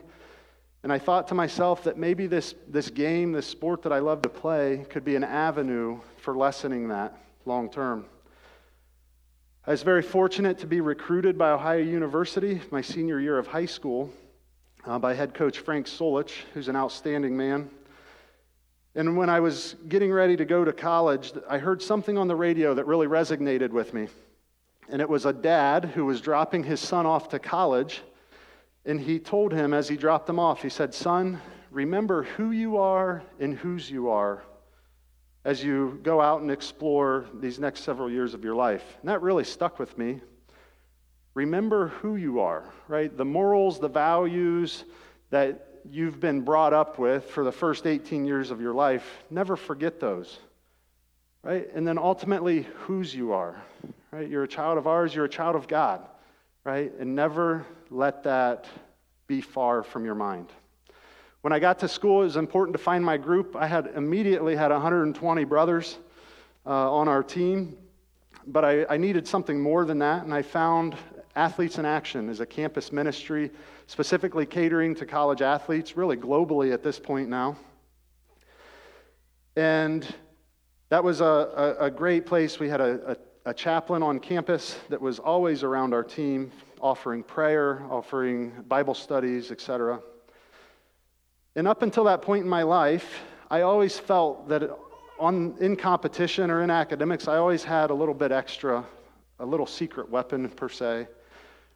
And 0.83 0.93
I 0.93 0.99
thought 0.99 1.27
to 1.29 1.35
myself 1.35 1.85
that 1.85 1.97
maybe 1.97 2.27
this, 2.27 2.55
this 2.69 2.91
game, 2.91 3.33
this 3.33 3.47
sport 3.47 3.81
that 3.85 3.93
I 3.93 4.01
love 4.01 4.21
to 4.23 4.29
play, 4.29 4.85
could 4.91 5.07
be 5.07 5.17
an 5.17 5.25
avenue 5.25 6.01
for 6.19 6.37
lessening 6.37 6.89
that 6.89 7.17
long 7.47 7.71
term. 7.71 8.05
I 9.67 9.71
was 9.71 9.83
very 9.83 10.03
fortunate 10.03 10.59
to 10.59 10.67
be 10.67 10.83
recruited 10.83 11.39
by 11.39 11.53
Ohio 11.53 11.83
University 11.83 12.61
my 12.71 12.83
senior 12.83 13.19
year 13.19 13.39
of 13.39 13.47
high 13.47 13.65
school 13.65 14.11
uh, 14.85 14.99
by 14.99 15.15
head 15.15 15.33
coach 15.33 15.61
Frank 15.61 15.87
Solich, 15.87 16.43
who's 16.53 16.69
an 16.69 16.77
outstanding 16.77 17.35
man. 17.35 17.71
And 18.95 19.17
when 19.17 19.31
I 19.31 19.41
was 19.41 19.77
getting 19.89 20.13
ready 20.13 20.37
to 20.37 20.45
go 20.45 20.63
to 20.63 20.75
college, 20.75 21.33
I 21.49 21.57
heard 21.57 21.81
something 21.81 22.19
on 22.19 22.29
the 22.29 22.37
radio 22.37 22.75
that 22.75 22.87
really 22.87 23.07
resonated 23.07 23.71
with 23.71 23.95
me. 23.95 24.09
And 24.89 25.01
it 25.01 25.09
was 25.09 25.25
a 25.27 25.33
dad 25.33 25.87
who 25.87 26.05
was 26.05 26.21
dropping 26.21 26.65
his 26.65 26.81
son 26.81 27.07
off 27.07 27.29
to 27.31 27.39
college. 27.39 28.03
And 28.85 29.01
he 29.01 29.19
told 29.19 29.53
him 29.53 29.73
as 29.73 29.89
he 29.89 29.97
dropped 29.97 30.29
him 30.29 30.39
off, 30.39 30.63
he 30.63 30.69
said, 30.69 30.95
Son, 30.95 31.41
remember 31.71 32.25
who 32.25 32.51
you 32.51 32.77
are 32.77 33.23
and 33.41 33.57
whose 33.57 33.91
you 33.91 34.11
are 34.11 34.43
as 35.45 35.63
you 35.63 36.01
go 36.03 36.21
out 36.21 36.41
and 36.41 36.51
explore 36.51 37.27
these 37.35 37.59
next 37.59 37.81
several 37.81 38.11
years 38.11 38.35
of 38.35 38.45
your 38.45 38.55
life. 38.55 38.99
And 39.01 39.09
that 39.11 39.21
really 39.21 39.45
stuck 39.45 39.79
with 39.79 39.97
me. 39.99 40.21
Remember 41.35 41.89
who 41.89 42.17
you 42.17 42.41
are, 42.41 42.65
right? 42.89 43.15
The 43.15 43.25
morals, 43.25 43.79
the 43.79 43.89
values 43.89 44.85
that 45.31 45.83
you've 45.91 46.21
been 46.21 46.41
brought 46.41 46.73
up 46.73 46.99
with 46.99 47.25
for 47.31 47.45
the 47.45 47.53
first 47.53 47.87
18 47.87 48.25
years 48.25 48.51
of 48.51 48.61
your 48.61 48.73
life, 48.73 49.25
never 49.31 49.57
forget 49.57 50.01
those, 50.01 50.39
right? 51.43 51.69
And 51.75 51.87
then 51.87 51.99
ultimately, 51.99 52.63
whose 52.87 53.15
you 53.15 53.33
are, 53.33 53.63
right? 54.15 54.31
You're 54.31 54.45
a 54.45 54.49
child 54.49 54.79
of 54.79 54.87
ours, 54.87 55.13
you're 55.13 55.25
a 55.25 55.29
child 55.29 55.57
of 55.57 55.67
God, 55.67 56.07
right? 56.63 56.93
And 57.01 57.17
never 57.17 57.67
let 57.91 58.23
that 58.23 58.69
be 59.27 59.41
far 59.41 59.83
from 59.83 60.05
your 60.05 60.15
mind. 60.15 60.53
When 61.41 61.53
I 61.53 61.59
got 61.59 61.81
to 61.81 61.89
school, 61.89 62.21
it 62.21 62.27
was 62.27 62.37
important 62.37 62.77
to 62.77 62.83
find 62.83 63.05
my 63.05 63.17
group. 63.17 63.57
I 63.57 63.67
had 63.67 63.91
immediately 63.97 64.55
had 64.55 64.71
120 64.71 65.45
brothers 65.45 65.99
uh, 66.65 66.93
on 66.93 67.09
our 67.09 67.25
team, 67.25 67.77
but 68.47 68.65
I, 68.65 68.87
I 68.89 68.99
needed 68.99 69.27
something 69.27 69.61
more 69.61 69.85
than 69.85 69.99
that, 69.99 70.23
and 70.23 70.33
I 70.33 70.43
found 70.43 70.95
Athletes 71.35 71.79
in 71.79 71.85
Action 71.85 72.29
as 72.29 72.39
a 72.39 72.47
campus 72.47 72.93
ministry, 72.93 73.51
specifically 73.89 74.47
catering 74.47 74.95
to 74.95 75.07
college 75.07 75.43
athletes, 75.43 75.97
really 75.97 76.17
globally 76.17 76.73
at 76.73 76.85
this 76.85 77.01
point 77.01 77.29
now. 77.29 77.57
And 79.57 80.07
that 80.89 81.03
was 81.03 81.21
a, 81.21 81.25
a, 81.25 81.87
a 81.87 81.91
great 81.91 82.27
place. 82.27 82.61
We 82.61 82.69
had 82.69 82.81
a, 82.81 83.11
a, 83.11 83.17
a 83.47 83.53
chaplain 83.53 84.03
on 84.03 84.19
campus 84.19 84.79
that 84.89 85.01
was 85.01 85.19
always 85.19 85.63
around 85.63 85.93
our 85.93 86.03
team, 86.03 86.51
offering 86.81 87.23
prayer, 87.23 87.83
offering 87.91 88.53
Bible 88.69 88.95
studies, 88.95 89.51
etc. 89.51 90.01
And 91.55 91.69
up 91.69 91.83
until 91.83 92.05
that 92.05 92.23
point 92.23 92.45
in 92.45 92.49
my 92.49 92.63
life, 92.63 93.21
I 93.51 93.61
always 93.61 93.99
felt 93.99 94.49
that 94.49 94.71
on, 95.19 95.55
in 95.61 95.77
competition 95.77 96.51
or 96.51 96.63
in 96.63 96.71
academics, 96.71 97.29
I 97.29 97.37
always 97.37 97.63
had 97.63 97.91
a 97.91 97.95
little 97.95 98.15
bit 98.15 98.33
extra, 98.33 98.85
a 99.39 99.47
little 99.47 99.67
secret 99.67 100.09
weapon 100.09 100.49
per 100.49 100.71
se, 100.71 101.07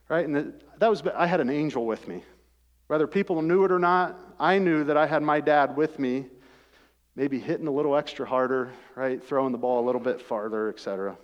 right? 0.08 0.26
And 0.26 0.54
that 0.78 0.88
was, 0.88 1.02
I 1.14 1.26
had 1.26 1.40
an 1.40 1.50
angel 1.50 1.84
with 1.84 2.08
me. 2.08 2.24
Whether 2.86 3.06
people 3.06 3.42
knew 3.42 3.64
it 3.64 3.70
or 3.70 3.78
not, 3.78 4.18
I 4.40 4.58
knew 4.58 4.84
that 4.84 4.96
I 4.96 5.06
had 5.06 5.22
my 5.22 5.40
dad 5.40 5.76
with 5.76 5.98
me, 5.98 6.26
maybe 7.14 7.38
hitting 7.38 7.66
a 7.66 7.70
little 7.70 7.94
extra 7.94 8.26
harder, 8.26 8.72
right? 8.96 9.22
Throwing 9.22 9.52
the 9.52 9.58
ball 9.58 9.84
a 9.84 9.86
little 9.86 10.00
bit 10.00 10.22
farther, 10.22 10.70
etc. 10.70 11.18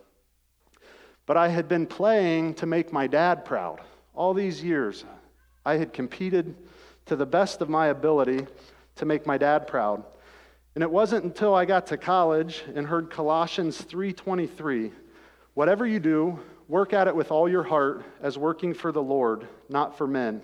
But 1.27 1.37
I 1.37 1.49
had 1.49 1.69
been 1.69 1.87
playing 1.87 2.55
to 2.55 2.67
make 2.67 2.93
my 2.93 3.07
dad 3.07 3.45
proud 3.45 3.81
all 4.15 4.35
these 4.35 4.63
years. 4.63 5.05
I 5.65 5.77
had 5.77 5.93
competed 5.93 6.55
to 7.07 7.17
the 7.17 7.27
best 7.27 7.63
of 7.63 7.69
my 7.69 7.87
ability 7.87 8.47
to 8.97 9.05
make 9.05 9.27
my 9.27 9.39
dad 9.39 9.67
proud. 9.67 10.05
And 10.75 10.83
it 10.83 10.91
wasn't 10.91 11.25
until 11.25 11.55
I 11.55 11.65
got 11.65 11.87
to 11.89 11.97
college 11.97 12.65
and 12.75 12.87
heard 12.87 13.11
Colossians 13.11 13.81
3:23, 13.81 14.93
whatever 15.55 15.87
you 15.87 16.01
do, 16.01 16.39
work 16.69 16.93
at 16.93 17.09
it 17.09 17.15
with 17.15 17.31
all 17.31 17.49
your 17.49 17.63
heart 17.63 18.05
as 18.21 18.37
working 18.37 18.75
for 18.75 18.91
the 18.91 19.03
Lord, 19.03 19.47
not 19.69 19.97
for 19.97 20.07
men, 20.07 20.43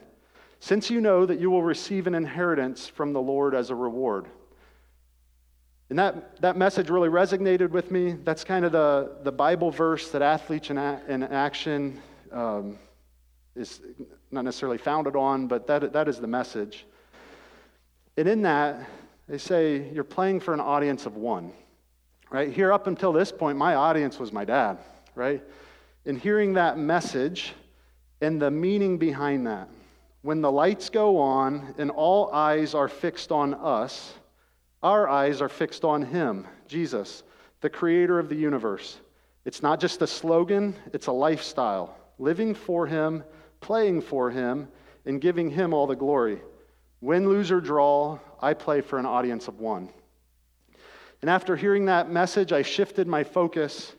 since 0.61 0.91
you 0.91 1.01
know 1.01 1.27
that 1.27 1.41
you 1.41 1.51
will 1.51 1.63
receive 1.63 2.07
an 2.07 2.15
inheritance 2.15 2.87
from 2.87 3.13
the 3.13 3.21
Lord 3.21 3.55
as 3.55 3.71
a 3.71 3.75
reward. 3.75 4.27
And 5.91 5.99
that, 5.99 6.41
that 6.41 6.57
message 6.57 6.89
really 6.89 7.09
resonated 7.09 7.71
with 7.71 7.91
me. 7.91 8.13
That's 8.13 8.45
kind 8.45 8.65
of 8.65 8.71
the, 8.71 9.17
the 9.25 9.33
Bible 9.33 9.73
verse 9.73 10.11
that 10.13 10.23
Athletes 10.23 10.71
in, 10.71 10.79
in 10.79 11.25
Action 11.25 12.01
um, 12.31 12.79
is 13.57 13.81
not 14.31 14.45
necessarily 14.45 14.79
founded 14.79 15.17
on, 15.17 15.49
but 15.49 15.67
that, 15.67 15.93
that 15.93 16.07
is 16.07 16.21
the 16.21 16.29
message. 16.29 16.87
And 18.17 18.29
in 18.29 18.43
that, 18.43 18.89
they 19.29 19.39
say 19.39 19.91
you're 19.93 20.05
playing 20.05 20.39
for 20.39 20.55
an 20.55 20.61
audience 20.61 21.07
of 21.07 21.17
one, 21.17 21.53
right? 22.31 22.53
Here, 22.53 22.73
up 22.73 22.87
until 22.87 23.13
this 23.13 23.33
point, 23.33 23.59
my 23.59 23.75
audience 23.75 24.21
was 24.21 24.33
my 24.33 24.45
dad, 24.45 24.79
right? 25.17 25.43
And 26.07 26.17
hearing 26.17 26.53
that 26.53 26.79
message 26.79 27.53
and 28.21 28.41
the 28.41 28.51
meaning 28.51 28.97
behind 28.97 29.45
that, 29.49 29.69
when 30.23 30.41
the 30.41 30.53
lights 30.53 30.89
go 30.89 31.19
on 31.19 31.75
and 31.79 31.91
all 31.91 32.31
eyes 32.33 32.75
are 32.75 32.89
fixed 32.89 33.33
on 33.33 33.55
us, 33.55 34.15
our 34.83 35.09
eyes 35.09 35.41
are 35.41 35.49
fixed 35.49 35.85
on 35.85 36.03
Him, 36.03 36.47
Jesus, 36.69 37.23
the 37.61 37.71
creator 37.71 38.19
of 38.19 38.29
the 38.29 38.37
universe. 38.37 38.99
It's 39.45 39.63
not 39.63 39.81
just 39.81 40.03
a 40.03 40.07
slogan, 40.07 40.75
it's 40.93 41.07
a 41.07 41.13
lifestyle. 41.13 41.97
Living 42.19 42.55
for 42.55 42.87
Him 42.87 43.25
playing 43.61 44.01
for 44.01 44.31
him 44.31 44.69
and 45.07 45.21
giving 45.21 45.51
him 45.51 45.73
all 45.73 45.87
the 45.87 45.97
glory. 45.97 46.41
Win, 47.01 47.29
lose, 47.29 47.51
or 47.51 47.61
draw, 47.61 48.19
I 48.41 48.55
play 48.55 48.81
for 48.81 48.99
an 48.99 49.07
audience 49.07 49.49
of 49.49 49.61
one. 49.61 49.89
And 51.23 51.31
after 51.31 51.57
hearing 51.57 51.87
that 51.87 52.11
message, 52.11 52.53
I 52.53 52.63
shifted 52.63 53.07
my 53.07 53.25
focus. 53.25 53.93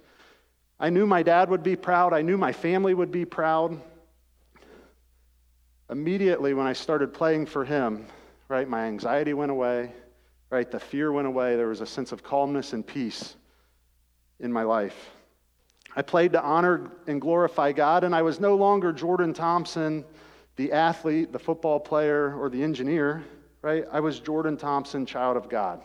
I 0.80 0.89
knew 0.89 1.06
my 1.06 1.24
dad 1.24 1.50
would 1.50 1.63
be 1.63 1.76
proud, 1.76 2.13
I 2.13 2.22
knew 2.22 2.38
my 2.38 2.52
family 2.52 2.94
would 2.94 3.12
be 3.12 3.26
proud. 3.26 3.80
Immediately, 5.89 6.54
when 6.54 6.67
I 6.67 6.74
started 6.74 7.13
playing 7.13 7.46
for 7.48 7.65
him, 7.65 8.08
right, 8.48 8.67
my 8.67 8.86
anxiety 8.86 9.34
went 9.34 9.52
away, 9.52 9.91
right, 10.52 10.70
the 10.70 10.80
fear 10.80 11.12
went 11.12 11.28
away. 11.28 11.56
There 11.56 11.70
was 11.70 11.82
a 11.82 11.86
sense 11.86 12.12
of 12.12 12.24
calmness 12.24 12.74
and 12.74 12.86
peace 12.86 13.36
in 14.40 14.52
my 14.52 14.64
life. 14.64 15.12
I 15.96 16.02
played 16.02 16.34
to 16.34 16.42
honor 16.42 16.92
and 17.08 17.20
glorify 17.20 17.72
God, 17.72 18.04
and 18.04 18.14
I 18.14 18.22
was 18.22 18.40
no 18.40 18.56
longer 18.56 18.94
Jordan 18.94 19.34
Thompson, 19.34 20.06
the 20.58 20.72
athlete, 20.72 21.32
the 21.32 21.40
football 21.40 21.80
player, 21.80 22.38
or 22.38 22.50
the 22.50 22.62
engineer, 22.62 23.24
right? 23.62 23.86
I 23.92 24.00
was 24.00 24.20
Jordan 24.20 24.58
Thompson, 24.58 25.06
child 25.06 25.38
of 25.38 25.50
God. 25.50 25.82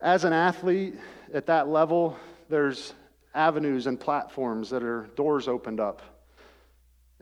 As 0.00 0.24
an 0.24 0.32
athlete 0.32 0.94
at 1.32 1.46
that 1.46 1.68
level, 1.68 2.16
there's 2.48 2.94
avenues 3.34 3.86
and 3.86 3.98
platforms 3.98 4.70
that 4.70 4.82
are 4.82 5.08
doors 5.16 5.48
opened 5.48 5.80
up. 5.80 6.02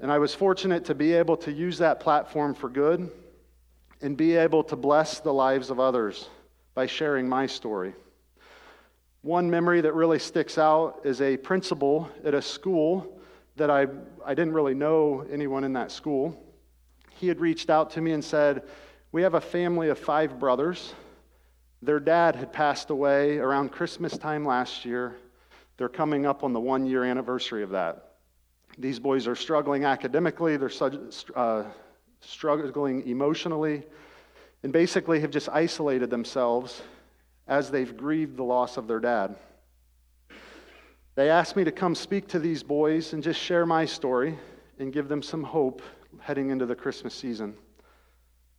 And 0.00 0.10
I 0.10 0.18
was 0.18 0.34
fortunate 0.34 0.84
to 0.86 0.94
be 0.94 1.12
able 1.12 1.36
to 1.38 1.52
use 1.52 1.78
that 1.78 2.00
platform 2.00 2.54
for 2.54 2.68
good 2.68 3.10
and 4.02 4.16
be 4.16 4.36
able 4.36 4.64
to 4.64 4.76
bless 4.76 5.20
the 5.20 5.32
lives 5.32 5.70
of 5.70 5.78
others 5.78 6.28
by 6.74 6.86
sharing 6.86 7.28
my 7.28 7.46
story. 7.46 7.94
One 9.22 9.48
memory 9.48 9.80
that 9.80 9.94
really 9.94 10.18
sticks 10.18 10.58
out 10.58 11.00
is 11.04 11.22
a 11.22 11.36
principal 11.36 12.10
at 12.24 12.34
a 12.34 12.42
school 12.42 13.18
that 13.56 13.70
I, 13.70 13.86
I 14.24 14.34
didn't 14.34 14.52
really 14.52 14.74
know 14.74 15.24
anyone 15.30 15.64
in 15.64 15.72
that 15.74 15.90
school. 15.90 16.38
He 17.10 17.28
had 17.28 17.40
reached 17.40 17.70
out 17.70 17.90
to 17.92 18.00
me 18.00 18.12
and 18.12 18.22
said, 18.22 18.64
We 19.12 19.22
have 19.22 19.34
a 19.34 19.40
family 19.40 19.88
of 19.88 19.98
five 19.98 20.38
brothers. 20.38 20.92
Their 21.80 22.00
dad 22.00 22.34
had 22.34 22.52
passed 22.52 22.90
away 22.90 23.38
around 23.38 23.70
Christmas 23.70 24.18
time 24.18 24.44
last 24.44 24.84
year. 24.84 25.14
They're 25.76 25.88
coming 25.88 26.26
up 26.26 26.42
on 26.42 26.52
the 26.52 26.60
one 26.60 26.84
year 26.84 27.04
anniversary 27.04 27.62
of 27.62 27.70
that. 27.70 28.13
These 28.78 28.98
boys 28.98 29.26
are 29.28 29.36
struggling 29.36 29.84
academically, 29.84 30.56
they're 30.56 30.70
uh, 31.36 31.64
struggling 32.20 33.06
emotionally, 33.06 33.84
and 34.62 34.72
basically 34.72 35.20
have 35.20 35.30
just 35.30 35.48
isolated 35.48 36.10
themselves 36.10 36.82
as 37.46 37.70
they've 37.70 37.96
grieved 37.96 38.36
the 38.36 38.42
loss 38.42 38.76
of 38.76 38.88
their 38.88 39.00
dad. 39.00 39.36
They 41.14 41.30
asked 41.30 41.54
me 41.54 41.62
to 41.64 41.70
come 41.70 41.94
speak 41.94 42.26
to 42.28 42.40
these 42.40 42.62
boys 42.64 43.12
and 43.12 43.22
just 43.22 43.38
share 43.38 43.64
my 43.66 43.84
story 43.84 44.36
and 44.80 44.92
give 44.92 45.08
them 45.08 45.22
some 45.22 45.44
hope 45.44 45.80
heading 46.18 46.50
into 46.50 46.66
the 46.66 46.74
Christmas 46.74 47.14
season. 47.14 47.54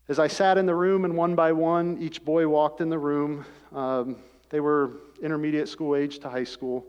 As 0.08 0.19
I 0.19 0.28
sat 0.28 0.58
in 0.58 0.65
the 0.65 0.75
room 0.75 1.04
and 1.04 1.17
one 1.17 1.36
by 1.36 1.51
one, 1.51 1.97
each 1.99 2.23
boy 2.23 2.47
walked 2.47 2.80
in 2.80 2.89
the 2.89 2.99
room. 2.99 3.43
Um, 3.73 4.17
they 4.49 4.60
were 4.60 4.91
intermediate 5.21 5.67
school 5.67 5.95
age 5.95 6.19
to 6.19 6.30
high 6.30 6.43
school. 6.43 6.86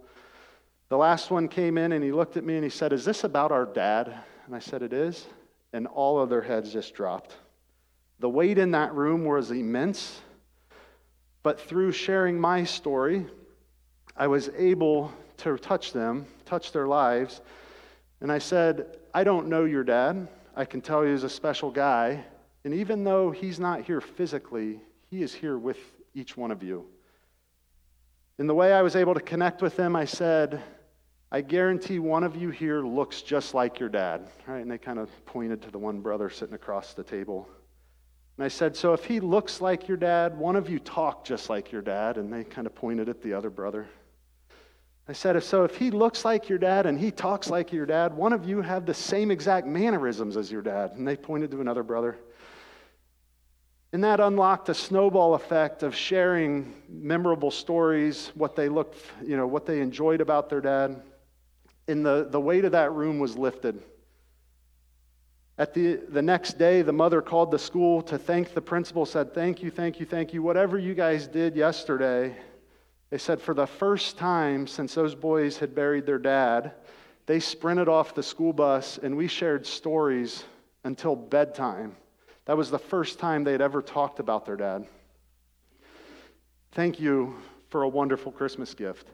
The 0.88 0.96
last 0.96 1.31
one 1.31 1.49
came 1.49 1.79
in 1.79 1.92
and 1.92 2.05
he 2.05 2.12
looked 2.12 2.37
at 2.37 2.44
me 2.44 2.55
and 2.55 2.64
he 2.64 2.71
said, 2.71 2.92
Is 2.92 3.04
this 3.04 3.25
about 3.25 3.50
our 3.50 3.67
dad? 3.67 4.15
And 4.46 4.54
I 4.54 4.60
said, 4.60 4.83
It 4.83 4.92
is. 4.92 5.27
And 5.73 5.87
all 5.87 6.21
of 6.21 6.31
their 6.31 6.42
heads 6.42 6.73
just 6.73 6.94
dropped. 6.94 7.37
The 8.21 8.29
weight 8.29 8.56
in 8.56 8.71
that 8.71 8.94
room 8.94 9.25
was 9.25 9.50
immense, 9.50 10.21
but 11.42 11.60
through 11.60 11.92
sharing 11.92 12.40
my 12.40 12.65
story, 12.65 13.27
I 14.17 14.27
was 14.29 14.48
able 14.56 15.13
to 15.38 15.58
touch 15.58 15.92
them, 15.92 16.27
touch 16.46 16.73
their 16.73 16.87
lives. 16.87 17.42
And 18.21 18.33
I 18.33 18.38
said, 18.38 18.96
I 19.13 19.25
don't 19.25 19.48
know 19.48 19.65
your 19.65 19.85
dad. 19.85 20.29
I 20.54 20.65
can 20.65 20.81
tell 20.81 21.04
you 21.04 21.13
he's 21.13 21.25
a 21.25 21.29
special 21.29 21.71
guy. 21.71 22.25
And 22.65 22.73
even 22.73 23.04
though 23.04 23.31
he's 23.31 23.60
not 23.60 23.83
here 23.83 24.00
physically, 24.00 24.81
he 25.10 25.23
is 25.23 25.35
here 25.35 25.58
with 25.58 25.79
each 26.15 26.37
one 26.37 26.50
of 26.50 26.63
you. 26.63 26.87
In 28.38 28.46
the 28.46 28.54
way 28.54 28.73
I 28.73 28.83
was 28.83 28.96
able 28.96 29.15
to 29.15 29.21
connect 29.21 29.60
with 29.60 29.77
them, 29.77 29.94
I 29.94 30.06
said, 30.06 30.63
I 31.33 31.40
guarantee 31.40 31.98
one 31.98 32.22
of 32.22 32.37
you 32.37 32.50
here 32.50 32.83
looks 32.83 33.22
just 33.22 33.52
like 33.52 33.81
your 33.81 33.88
dad. 33.88 34.29
Right? 34.46 34.60
And 34.60 34.70
they 34.70 34.79
kind 34.79 34.98
of 34.98 35.10
pointed 35.27 35.60
to 35.62 35.70
the 35.70 35.79
one 35.79 36.00
brother 36.00 36.31
sitting 36.31 36.54
across 36.54 36.94
the 36.94 37.02
table. 37.02 37.48
And 38.37 38.44
I 38.44 38.48
said, 38.48 38.77
So 38.77 38.92
if 38.92 39.04
he 39.04 39.20
looks 39.20 39.60
like 39.60 39.88
your 39.88 39.96
dad, 39.96 40.38
one 40.38 40.56
of 40.56 40.68
you 40.68 40.79
talk 40.79 41.24
just 41.24 41.50
like 41.50 41.72
your 41.72 41.83
dad. 41.83 42.16
And 42.16 42.33
they 42.33 42.44
kind 42.44 42.66
of 42.66 42.74
pointed 42.74 43.08
at 43.08 43.22
the 43.22 43.33
other 43.35 43.50
brother. 43.50 43.88
I 45.08 45.12
said, 45.12 45.42
So 45.42 45.64
if 45.64 45.77
he 45.77 45.90
looks 45.90 46.24
like 46.24 46.48
your 46.48 46.58
dad 46.58 46.87
and 46.87 46.98
he 46.98 47.10
talks 47.10 47.50
like 47.50 47.72
your 47.72 47.87
dad, 47.87 48.14
one 48.14 48.33
of 48.33 48.48
you 48.48 48.62
have 48.62 48.87
the 48.87 48.94
same 48.94 49.31
exact 49.33 49.66
mannerisms 49.66 50.37
as 50.37 50.52
your 50.52 50.62
dad. 50.62 50.92
And 50.92 51.06
they 51.06 51.16
pointed 51.16 51.50
to 51.50 51.60
another 51.60 51.83
brother. 51.83 52.18
And 53.92 54.04
that 54.04 54.20
unlocked 54.20 54.68
a 54.68 54.74
snowball 54.74 55.35
effect 55.35 55.83
of 55.83 55.94
sharing 55.94 56.74
memorable 56.88 57.50
stories, 57.50 58.31
what 58.35 58.54
they 58.54 58.68
looked, 58.68 58.98
you 59.24 59.37
know, 59.37 59.46
what 59.46 59.64
they 59.64 59.81
enjoyed 59.81 60.20
about 60.20 60.50
their 60.50 60.60
dad. 60.60 61.02
And 61.88 62.04
the, 62.04 62.26
the 62.28 62.40
weight 62.40 62.64
of 62.64 62.72
that 62.72 62.92
room 62.92 63.18
was 63.18 63.37
lifted. 63.37 63.82
At 65.58 65.72
the, 65.72 65.96
the 66.08 66.22
next 66.22 66.58
day, 66.58 66.82
the 66.82 66.92
mother 66.92 67.22
called 67.22 67.50
the 67.50 67.58
school 67.58 68.02
to 68.02 68.18
thank 68.18 68.52
the 68.52 68.60
principal, 68.60 69.06
said, 69.06 69.32
Thank 69.32 69.62
you, 69.62 69.70
thank 69.70 69.98
you, 70.00 70.06
thank 70.06 70.34
you. 70.34 70.42
Whatever 70.42 70.78
you 70.78 70.94
guys 70.94 71.26
did 71.26 71.56
yesterday, 71.56 72.37
they 73.10 73.18
said 73.18 73.40
for 73.40 73.54
the 73.54 73.66
first 73.66 74.18
time 74.18 74.66
since 74.66 74.94
those 74.94 75.14
boys 75.14 75.56
had 75.56 75.74
buried 75.74 76.04
their 76.04 76.18
dad, 76.18 76.72
they 77.24 77.40
sprinted 77.40 77.88
off 77.88 78.14
the 78.14 78.22
school 78.22 78.52
bus 78.52 78.98
and 79.02 79.16
we 79.16 79.28
shared 79.28 79.66
stories 79.66 80.44
until 80.84 81.16
bedtime 81.16 81.96
that 82.46 82.56
was 82.56 82.70
the 82.70 82.78
first 82.78 83.18
time 83.18 83.44
they 83.44 83.52
had 83.52 83.60
ever 83.60 83.82
talked 83.82 84.18
about 84.18 84.46
their 84.46 84.56
dad. 84.56 84.87
Thank 86.72 86.98
you 86.98 87.37
for 87.68 87.82
a 87.82 87.88
wonderful 87.88 88.32
Christmas 88.32 88.72
gift. 88.72 89.08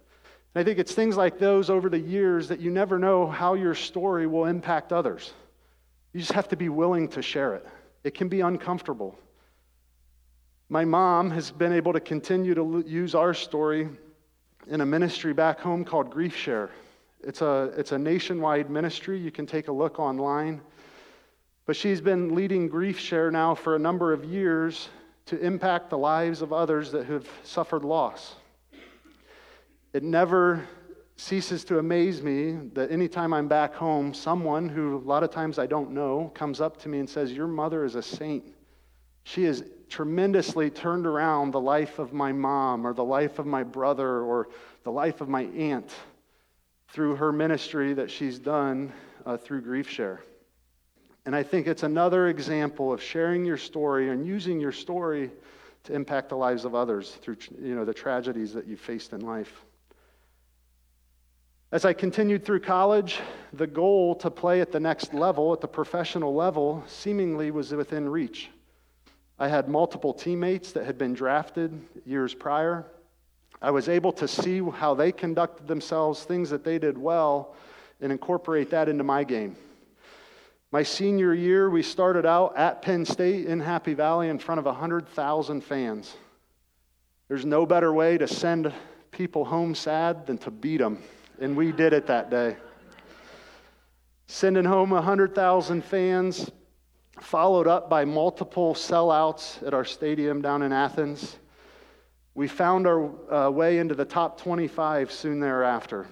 And 0.55 0.61
I 0.61 0.65
think 0.65 0.79
it's 0.79 0.95
things 0.95 1.17
like 1.17 1.39
those 1.39 1.71
over 1.71 1.89
the 1.89 1.99
years 1.99 2.49
that 2.49 2.61
you 2.61 2.71
never 2.71 2.99
know 2.99 3.27
how 3.27 3.55
your 3.55 3.75
story 3.75 4.27
will 4.27 4.45
impact 4.45 4.93
others. 4.93 5.33
You 6.13 6.21
just 6.21 6.33
have 6.33 6.49
to 6.49 6.57
be 6.57 6.69
willing 6.69 7.09
to 7.09 7.23
share 7.23 7.55
it. 7.55 7.67
It 8.05 8.15
can 8.15 8.29
be 8.29 8.41
uncomfortable. 8.41 9.19
My 10.69 10.85
mom 10.85 11.31
has 11.31 11.51
been 11.51 11.73
able 11.73 11.93
to 11.93 12.01
continue 12.01 12.55
to 12.55 12.85
use 12.87 13.15
our 13.15 13.35
story 13.35 13.89
in 14.69 14.81
a 14.81 14.87
ministry 14.87 15.33
back 15.33 15.61
home 15.61 15.85
called 15.85 16.11
Grief 16.11 16.37
Share. 16.37 16.71
It's 17.23 17.41
a, 17.41 17.73
it's 17.77 17.93
a 17.93 17.99
nationwide 17.99 18.69
ministry. 18.69 19.19
You 19.19 19.31
can 19.31 19.47
take 19.47 19.69
a 19.69 19.73
look 19.73 19.99
online. 19.99 20.61
But 21.65 21.77
she's 21.77 22.01
been 22.01 22.35
leading 22.35 22.69
Grief 22.69 22.99
Share 22.99 23.31
now 23.31 23.55
for 23.55 23.77
a 23.77 23.79
number 23.79 24.13
of 24.13 24.25
years 24.25 24.89
to 25.27 25.39
impact 25.39 25.91
the 25.91 25.99
lives 25.99 26.43
of 26.43 26.53
others 26.53 26.91
that 26.93 27.07
have 27.07 27.29
suffered 27.45 27.85
loss. 27.85 28.35
It 29.93 30.03
never 30.03 30.67
ceases 31.17 31.65
to 31.65 31.79
amaze 31.79 32.23
me 32.23 32.53
that 32.73 32.91
anytime 32.91 33.35
I'm 33.35 33.47
back 33.47 33.75
home, 33.75 34.15
someone 34.15 34.69
who 34.69 34.97
a 34.97 34.99
lot 34.99 35.23
of 35.23 35.31
times 35.31 35.59
I 35.59 35.67
don't 35.67 35.93
know 35.93 36.33
comes 36.35 36.61
up 36.61 36.79
to 36.83 36.89
me 36.89 36.99
and 36.99 37.09
says, 37.09 37.33
Your 37.33 37.47
mother 37.47 37.85
is 37.85 37.95
a 37.95 38.03
saint. 38.03 38.45
She 39.25 39.45
has 39.45 39.63
tremendously 39.89 40.71
turned 40.71 41.07
around 41.07 41.51
the 41.51 41.61
life 41.61 41.99
of 41.99 42.13
my 42.13 42.33
mom 42.33 42.87
or 42.87 42.95
the 42.95 43.05
life 43.05 43.39
of 43.39 43.47
my 43.47 43.63
brother 43.63 44.21
or 44.23 44.49
the 44.85 44.91
life 44.91 45.21
of 45.21 45.29
my 45.29 45.43
aunt 45.43 45.93
through 46.89 47.17
her 47.17 47.31
ministry 47.31 47.93
that 47.95 48.11
she's 48.11 48.39
done 48.39 48.93
uh, 49.27 49.37
through 49.37 49.61
Grief 49.61 49.89
Share. 49.89 50.23
And 51.25 51.37
I 51.37 51.43
think 51.43 51.67
it's 51.67 51.85
another 51.85 52.29
example 52.29 52.93
of 52.93 53.03
sharing 53.03 53.45
your 53.45 53.59
story 53.59 54.09
and 54.09 54.27
using 54.27 54.59
your 54.59 54.73
story 54.73 55.31
to 55.85 55.95
impact 55.95 56.31
the 56.31 56.37
lives 56.37 56.65
of 56.65 56.75
others 56.75 57.13
through 57.23 57.37
you 57.61 57.75
know, 57.75 57.85
the 57.85 57.95
tragedies 57.95 58.53
that 58.55 58.67
you 58.67 58.77
faced 58.77 59.13
in 59.13 59.21
life. 59.21 59.65
As 61.73 61.87
I 61.87 61.95
continued 61.95 62.45
through 62.45 62.61
college, 62.61 63.21
the 63.55 63.67
goal 63.67 64.15
to 64.17 64.31
play 64.31 64.61
at 64.61 64.73
the 64.73 64.79
next 64.79 65.15
level, 65.15 65.55
at 65.55 65.63
the 65.63 65.69
professional 65.69 66.35
level, 66.35 66.85
seemingly 66.87 67.51
was 67.51 67.73
within 67.73 68.07
reach. 68.07 68.51
I 69.39 69.49
had 69.49 69.71
multiple 69.71 70.13
teammates 70.13 70.73
that 70.73 70.85
had 70.85 70.99
been 70.99 71.15
drafted 71.15 71.81
years 72.05 72.35
prior. 72.35 72.85
I 73.63 73.71
was 73.71 73.89
able 73.89 74.13
to 74.13 74.29
see 74.29 74.61
how 74.61 74.93
they 74.93 75.13
conducted 75.13 75.67
themselves, 75.67 76.25
things 76.25 76.51
that 76.51 76.63
they 76.63 76.79
did 76.79 76.99
well, 76.99 77.55
and 78.03 78.13
incorporate 78.13 78.69
that 78.69 78.91
into 78.91 79.03
my 79.03 79.25
game. 79.25 79.57
My 80.73 80.83
senior 80.83 81.33
year, 81.33 81.71
we 81.71 81.83
started 81.83 82.27
out 82.27 82.55
at 82.55 82.83
Penn 82.83 83.07
State 83.07 83.47
in 83.47 83.61
Happy 83.61 83.95
Valley 83.95 84.29
in 84.29 84.39
front 84.39 84.59
of 84.59 84.67
100,000 84.67 85.63
fans. 85.63 86.15
There's 87.29 87.47
no 87.47 87.65
better 87.65 87.95
way 87.95 88.19
to 88.19 88.29
send 88.29 88.71
people 89.11 89.47
home 89.47 89.75
sad 89.75 90.27
than 90.27 90.37
to 90.39 90.51
beat 90.51 90.79
them, 90.79 90.99
and 91.43 91.57
we 91.57 91.73
did 91.73 91.93
it 91.93 92.07
that 92.07 92.31
day. 92.31 92.57
Sending 94.29 94.65
home 94.65 94.91
100,000 94.91 95.85
fans, 95.85 96.49
followed 97.21 97.67
up 97.67 97.91
by 97.91 98.05
multiple 98.05 98.75
sellouts 98.75 99.61
at 99.67 99.75
our 99.75 99.85
stadium 99.85 100.41
down 100.41 100.63
in 100.63 100.73
Athens. 100.73 101.37
We 102.35 102.47
found 102.47 102.87
our 102.87 103.35
uh, 103.35 103.51
way 103.51 103.79
into 103.79 103.97
the 103.97 104.05
top 104.05 104.41
25 104.41 105.11
soon 105.11 105.41
thereafter 105.41 106.07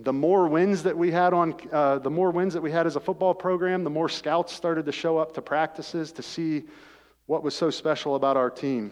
the 0.00 0.12
more 0.12 0.46
wins 0.46 0.82
that 0.82 0.94
we 0.94 1.10
had 1.10 1.32
on 1.32 1.54
uh, 1.72 1.98
the 1.98 2.10
more 2.10 2.30
wins 2.30 2.52
that 2.52 2.60
we 2.60 2.70
had 2.70 2.86
as 2.86 2.96
a 2.96 3.00
football 3.00 3.32
program 3.32 3.82
the 3.82 3.88
more 3.88 4.10
scouts 4.10 4.52
started 4.52 4.84
to 4.84 4.92
show 4.92 5.16
up 5.16 5.32
to 5.32 5.40
practices 5.40 6.12
to 6.12 6.22
see 6.22 6.64
what 7.24 7.42
was 7.42 7.54
so 7.54 7.70
special 7.70 8.14
about 8.14 8.36
our 8.36 8.50
team 8.50 8.90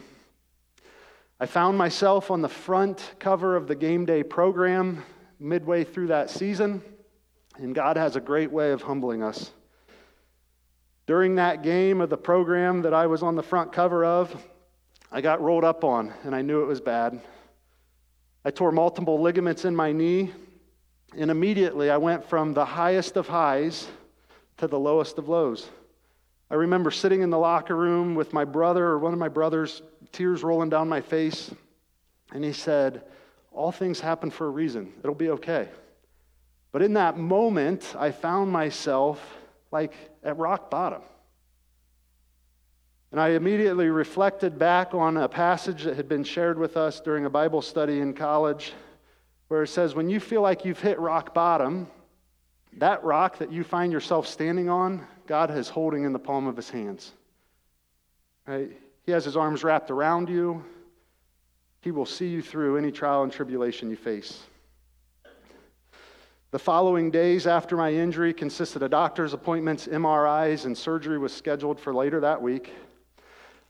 i 1.39 1.45
found 1.45 1.77
myself 1.77 2.31
on 2.31 2.41
the 2.41 2.49
front 2.49 3.17
cover 3.19 3.55
of 3.55 3.69
the 3.69 3.75
game 3.75 4.07
day 4.07 4.23
program 4.23 5.03
midway 5.39 5.85
through 5.85 6.09
that 6.09 6.31
season 6.31 6.83
and 7.57 7.75
god 7.75 7.97
has 7.97 8.17
a 8.17 8.21
great 8.21 8.51
way 8.51 8.73
of 8.73 8.83
humbling 8.83 9.23
us 9.23 9.51
during 11.07 11.35
that 11.35 11.63
game 11.63 12.01
of 12.01 12.11
the 12.11 12.17
program 12.17 12.83
that 12.83 12.95
i 12.95 13.07
was 13.07 13.23
on 13.23 13.35
the 13.35 13.43
front 13.43 13.73
cover 13.73 14.05
of 14.05 14.35
i 15.13 15.21
got 15.21 15.41
rolled 15.41 15.65
up 15.65 15.85
on 15.85 16.13
and 16.25 16.35
i 16.35 16.43
knew 16.43 16.63
it 16.63 16.67
was 16.67 16.81
bad 16.81 17.21
i 18.45 18.51
tore 18.51 18.73
multiple 18.73 19.21
ligaments 19.21 19.65
in 19.65 19.75
my 19.75 19.93
knee 19.93 20.33
and 21.17 21.31
immediately 21.31 21.91
I 21.91 21.97
went 21.97 22.25
from 22.29 22.55
the 22.55 22.65
highest 22.65 23.17
of 23.17 23.29
highs 23.29 23.89
to 24.59 24.67
the 24.67 24.79
lowest 24.79 25.19
of 25.19 25.29
lows. 25.29 25.69
I 26.51 26.55
remember 26.55 26.91
sitting 26.91 27.23
in 27.23 27.31
the 27.31 27.39
locker 27.39 27.77
room 27.77 28.15
with 28.15 28.33
my 28.33 28.45
brother 28.45 28.85
or 28.85 28.99
one 28.99 29.13
of 29.13 29.19
my 29.19 29.29
brothers, 29.29 29.83
tears 30.13 30.43
rolling 30.43 30.71
down 30.71 30.89
my 30.89 31.01
face, 31.01 31.51
and 32.33 32.45
he 32.45 32.53
said, 32.53 33.03
All 33.55 33.73
things 33.73 34.01
happen 34.01 34.31
for 34.31 34.47
a 34.47 34.51
reason. 34.51 34.93
It'll 34.99 35.15
be 35.15 35.31
okay. 35.31 35.69
But 36.73 36.83
in 36.83 36.95
that 36.95 37.17
moment, 37.17 37.95
I 37.97 38.11
found 38.11 38.51
myself 38.51 39.21
like 39.71 39.95
at 40.23 40.37
rock 40.37 40.71
bottom. 40.71 41.03
And 43.13 43.21
I 43.21 43.29
immediately 43.31 43.91
reflected 43.91 44.59
back 44.59 44.93
on 44.93 45.17
a 45.17 45.29
passage 45.29 45.85
that 45.85 45.95
had 45.95 46.09
been 46.09 46.25
shared 46.25 46.59
with 46.59 46.77
us 46.77 47.01
during 47.01 47.27
a 47.27 47.31
Bible 47.31 47.63
study 47.63 48.01
in 48.01 48.13
college 48.13 48.73
where 49.47 49.63
it 49.63 49.69
says, 49.69 49.95
when 49.95 50.11
you 50.11 50.19
feel 50.19 50.43
like 50.43 50.65
you've 50.65 50.81
hit 50.81 50.99
rock 50.99 51.33
bottom, 51.33 51.87
that 52.79 53.05
rock 53.05 53.39
that 53.39 53.53
you 53.53 53.63
find 53.63 53.93
yourself 53.93 54.27
standing 54.27 54.69
on, 54.69 55.07
God 55.29 55.57
is 55.57 55.69
holding 55.69 56.03
in 56.03 56.13
the 56.13 56.19
palm 56.19 56.49
of 56.49 56.57
his 56.57 56.69
hands. 56.69 57.13
Right? 58.49 58.73
He 59.05 59.13
has 59.13 59.25
his 59.25 59.37
arms 59.37 59.63
wrapped 59.63 59.93
around 59.93 60.29
you. 60.29 60.65
He 61.85 61.91
will 61.91 62.07
see 62.07 62.29
you 62.29 62.41
through 62.41 62.79
any 62.79 62.91
trial 62.91 63.25
and 63.25 63.31
tribulation 63.31 63.91
you 63.91 63.97
face. 63.97 64.45
The 66.51 66.59
following 66.59 67.11
days 67.11 67.47
after 67.47 67.77
my 67.77 67.93
injury 67.93 68.33
consisted 68.33 68.83
of 68.83 68.91
doctor's 68.91 69.35
appointments, 69.35 69.87
MRIs, 69.87 70.65
and 70.65 70.79
surgery 70.79 71.19
was 71.19 71.31
scheduled 71.31 71.79
for 71.79 71.93
later 71.93 72.21
that 72.21 72.41
week. 72.41 72.73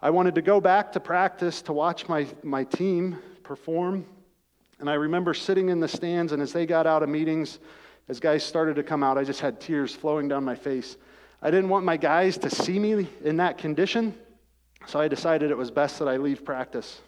I 0.00 0.10
wanted 0.10 0.36
to 0.36 0.42
go 0.42 0.60
back 0.60 0.92
to 0.92 1.00
practice 1.00 1.60
to 1.62 1.72
watch 1.72 2.08
my, 2.08 2.24
my 2.44 2.62
team 2.62 3.18
perform. 3.42 4.06
And 4.78 4.88
I 4.88 4.94
remember 4.94 5.34
sitting 5.34 5.68
in 5.68 5.80
the 5.80 5.88
stands, 5.88 6.30
and 6.30 6.40
as 6.40 6.52
they 6.52 6.66
got 6.66 6.86
out 6.86 7.02
of 7.02 7.08
meetings, 7.08 7.58
as 8.08 8.20
guys 8.20 8.44
started 8.44 8.76
to 8.76 8.84
come 8.84 9.02
out, 9.02 9.18
I 9.18 9.24
just 9.24 9.40
had 9.40 9.60
tears 9.60 9.92
flowing 9.92 10.28
down 10.28 10.44
my 10.44 10.54
face. 10.54 10.98
I 11.42 11.50
didn't 11.50 11.68
want 11.68 11.84
my 11.84 11.96
guys 11.96 12.38
to 12.38 12.48
see 12.48 12.78
me 12.78 13.08
in 13.24 13.38
that 13.38 13.58
condition, 13.58 14.14
so 14.86 15.00
I 15.00 15.08
decided 15.08 15.50
it 15.50 15.58
was 15.58 15.72
best 15.72 15.98
that 15.98 16.06
I 16.06 16.16
leave 16.16 16.44
practice. 16.44 17.00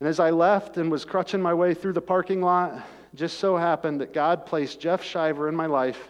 And 0.00 0.08
as 0.08 0.20
I 0.20 0.30
left 0.30 0.76
and 0.76 0.90
was 0.90 1.04
crutching 1.04 1.42
my 1.42 1.54
way 1.54 1.74
through 1.74 1.94
the 1.94 2.00
parking 2.00 2.40
lot, 2.40 2.84
just 3.14 3.38
so 3.38 3.56
happened 3.56 4.00
that 4.00 4.12
God 4.12 4.46
placed 4.46 4.80
Jeff 4.80 5.02
Shiver 5.02 5.48
in 5.48 5.56
my 5.56 5.66
life. 5.66 6.08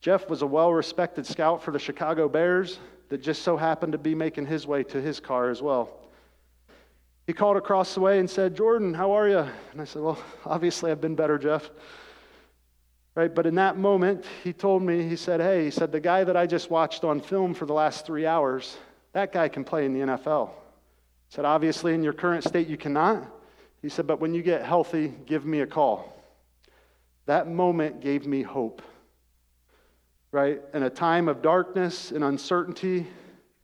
Jeff 0.00 0.28
was 0.28 0.42
a 0.42 0.46
well 0.46 0.72
respected 0.72 1.26
scout 1.26 1.62
for 1.62 1.70
the 1.70 1.78
Chicago 1.78 2.28
Bears 2.28 2.78
that 3.08 3.22
just 3.22 3.42
so 3.42 3.56
happened 3.56 3.92
to 3.92 3.98
be 3.98 4.14
making 4.14 4.46
his 4.46 4.66
way 4.66 4.82
to 4.84 5.00
his 5.00 5.20
car 5.20 5.50
as 5.50 5.62
well. 5.62 5.90
He 7.26 7.32
called 7.32 7.56
across 7.56 7.94
the 7.94 8.00
way 8.00 8.18
and 8.18 8.28
said, 8.28 8.54
Jordan, 8.54 8.92
how 8.92 9.12
are 9.12 9.28
you? 9.28 9.46
And 9.72 9.80
I 9.80 9.84
said, 9.84 10.02
Well, 10.02 10.18
obviously 10.44 10.90
I've 10.90 11.00
been 11.00 11.14
better, 11.14 11.38
Jeff. 11.38 11.70
Right? 13.14 13.32
But 13.32 13.46
in 13.46 13.54
that 13.54 13.78
moment, 13.78 14.24
he 14.42 14.52
told 14.52 14.82
me, 14.82 15.08
he 15.08 15.16
said, 15.16 15.40
Hey, 15.40 15.64
he 15.64 15.70
said, 15.70 15.92
the 15.92 16.00
guy 16.00 16.24
that 16.24 16.36
I 16.36 16.46
just 16.46 16.68
watched 16.68 17.04
on 17.04 17.20
film 17.20 17.54
for 17.54 17.64
the 17.64 17.72
last 17.72 18.04
three 18.04 18.26
hours, 18.26 18.76
that 19.12 19.32
guy 19.32 19.48
can 19.48 19.62
play 19.62 19.86
in 19.86 19.94
the 19.94 20.00
NFL. 20.00 20.50
Said, 21.34 21.44
Obviously, 21.44 21.94
in 21.94 22.04
your 22.04 22.12
current 22.12 22.44
state, 22.44 22.68
you 22.68 22.76
cannot. 22.76 23.24
He 23.82 23.88
said, 23.88 24.06
But 24.06 24.20
when 24.20 24.34
you 24.34 24.42
get 24.42 24.64
healthy, 24.64 25.12
give 25.26 25.44
me 25.44 25.62
a 25.62 25.66
call. 25.66 26.16
That 27.26 27.48
moment 27.48 28.00
gave 28.00 28.24
me 28.24 28.42
hope. 28.42 28.82
Right? 30.30 30.62
In 30.72 30.84
a 30.84 30.90
time 30.90 31.26
of 31.26 31.42
darkness 31.42 32.12
and 32.12 32.22
uncertainty, 32.22 33.08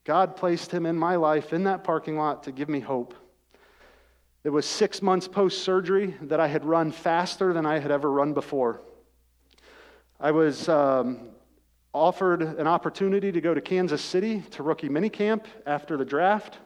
God 0.03 0.35
placed 0.35 0.73
him 0.73 0.85
in 0.85 0.97
my 0.97 1.15
life 1.15 1.53
in 1.53 1.63
that 1.63 1.85
parking 1.85 2.17
lot 2.17 2.43
to 2.43 2.51
give 2.51 2.69
me 2.69 2.81
hope. 2.81 3.15
It 4.43 4.51
was 4.51 4.67
six 4.67 5.01
months 5.01 5.29
post 5.29 5.63
surgery 5.63 6.17
that 6.23 6.41
I 6.41 6.49
had 6.49 6.65
run 6.65 6.91
faster 6.91 7.53
than 7.53 7.67
I 7.67 7.79
had 7.79 7.93
ever 7.93 8.11
run 8.11 8.33
before. 8.33 8.81
I 10.19 10.33
was 10.33 10.69
um, 10.69 11.29
offered 11.95 12.43
an 12.43 12.67
opportunity 12.67 13.31
to 13.31 13.41
go 13.41 13.55
to 13.55 13.61
Kansas 13.61 14.03
City 14.03 14.43
to 14.51 14.65
rookie 14.65 14.89
minicamp 14.89 15.45
after 15.67 15.97
the 15.97 16.05
draft. 16.05 16.59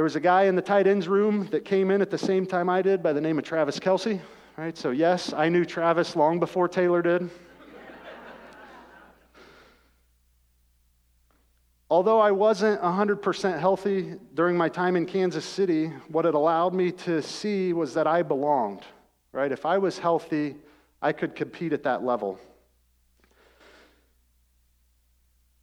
There 0.00 0.04
was 0.04 0.16
a 0.16 0.20
guy 0.20 0.44
in 0.44 0.56
the 0.56 0.62
tight 0.62 0.86
ends 0.86 1.08
room 1.08 1.46
that 1.50 1.66
came 1.66 1.90
in 1.90 2.00
at 2.00 2.08
the 2.08 2.16
same 2.16 2.46
time 2.46 2.70
I 2.70 2.80
did 2.80 3.02
by 3.02 3.12
the 3.12 3.20
name 3.20 3.38
of 3.38 3.44
Travis 3.44 3.78
Kelce. 3.78 4.18
Right? 4.56 4.74
So, 4.74 4.92
yes, 4.92 5.34
I 5.34 5.50
knew 5.50 5.62
Travis 5.66 6.16
long 6.16 6.40
before 6.40 6.68
Taylor 6.68 7.02
did. 7.02 7.28
Although 11.90 12.18
I 12.18 12.30
wasn't 12.30 12.80
100% 12.80 13.60
healthy 13.60 14.14
during 14.32 14.56
my 14.56 14.70
time 14.70 14.96
in 14.96 15.04
Kansas 15.04 15.44
City, 15.44 15.88
what 16.08 16.24
it 16.24 16.32
allowed 16.32 16.72
me 16.72 16.92
to 16.92 17.20
see 17.20 17.74
was 17.74 17.92
that 17.92 18.06
I 18.06 18.22
belonged. 18.22 18.84
Right? 19.32 19.52
If 19.52 19.66
I 19.66 19.76
was 19.76 19.98
healthy, 19.98 20.56
I 21.02 21.12
could 21.12 21.34
compete 21.34 21.74
at 21.74 21.82
that 21.82 22.02
level. 22.02 22.40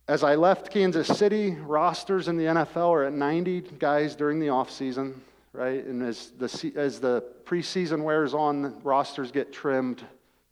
As 0.07 0.23
I 0.23 0.35
left 0.35 0.71
Kansas 0.71 1.05
City, 1.05 1.51
rosters 1.51 2.29
in 2.29 2.37
the 2.37 2.45
NFL 2.45 2.91
are 2.91 3.03
at 3.03 3.13
90 3.13 3.59
guys 3.77 4.15
during 4.15 4.39
the 4.39 4.47
offseason, 4.47 5.15
right? 5.51 5.83
And 5.83 6.01
as 6.01 6.31
the, 6.37 6.71
as 6.77 7.01
the 7.01 7.25
preseason 7.43 8.03
wears 8.03 8.33
on, 8.33 8.79
rosters 8.83 9.33
get 9.33 9.51
trimmed 9.51 10.05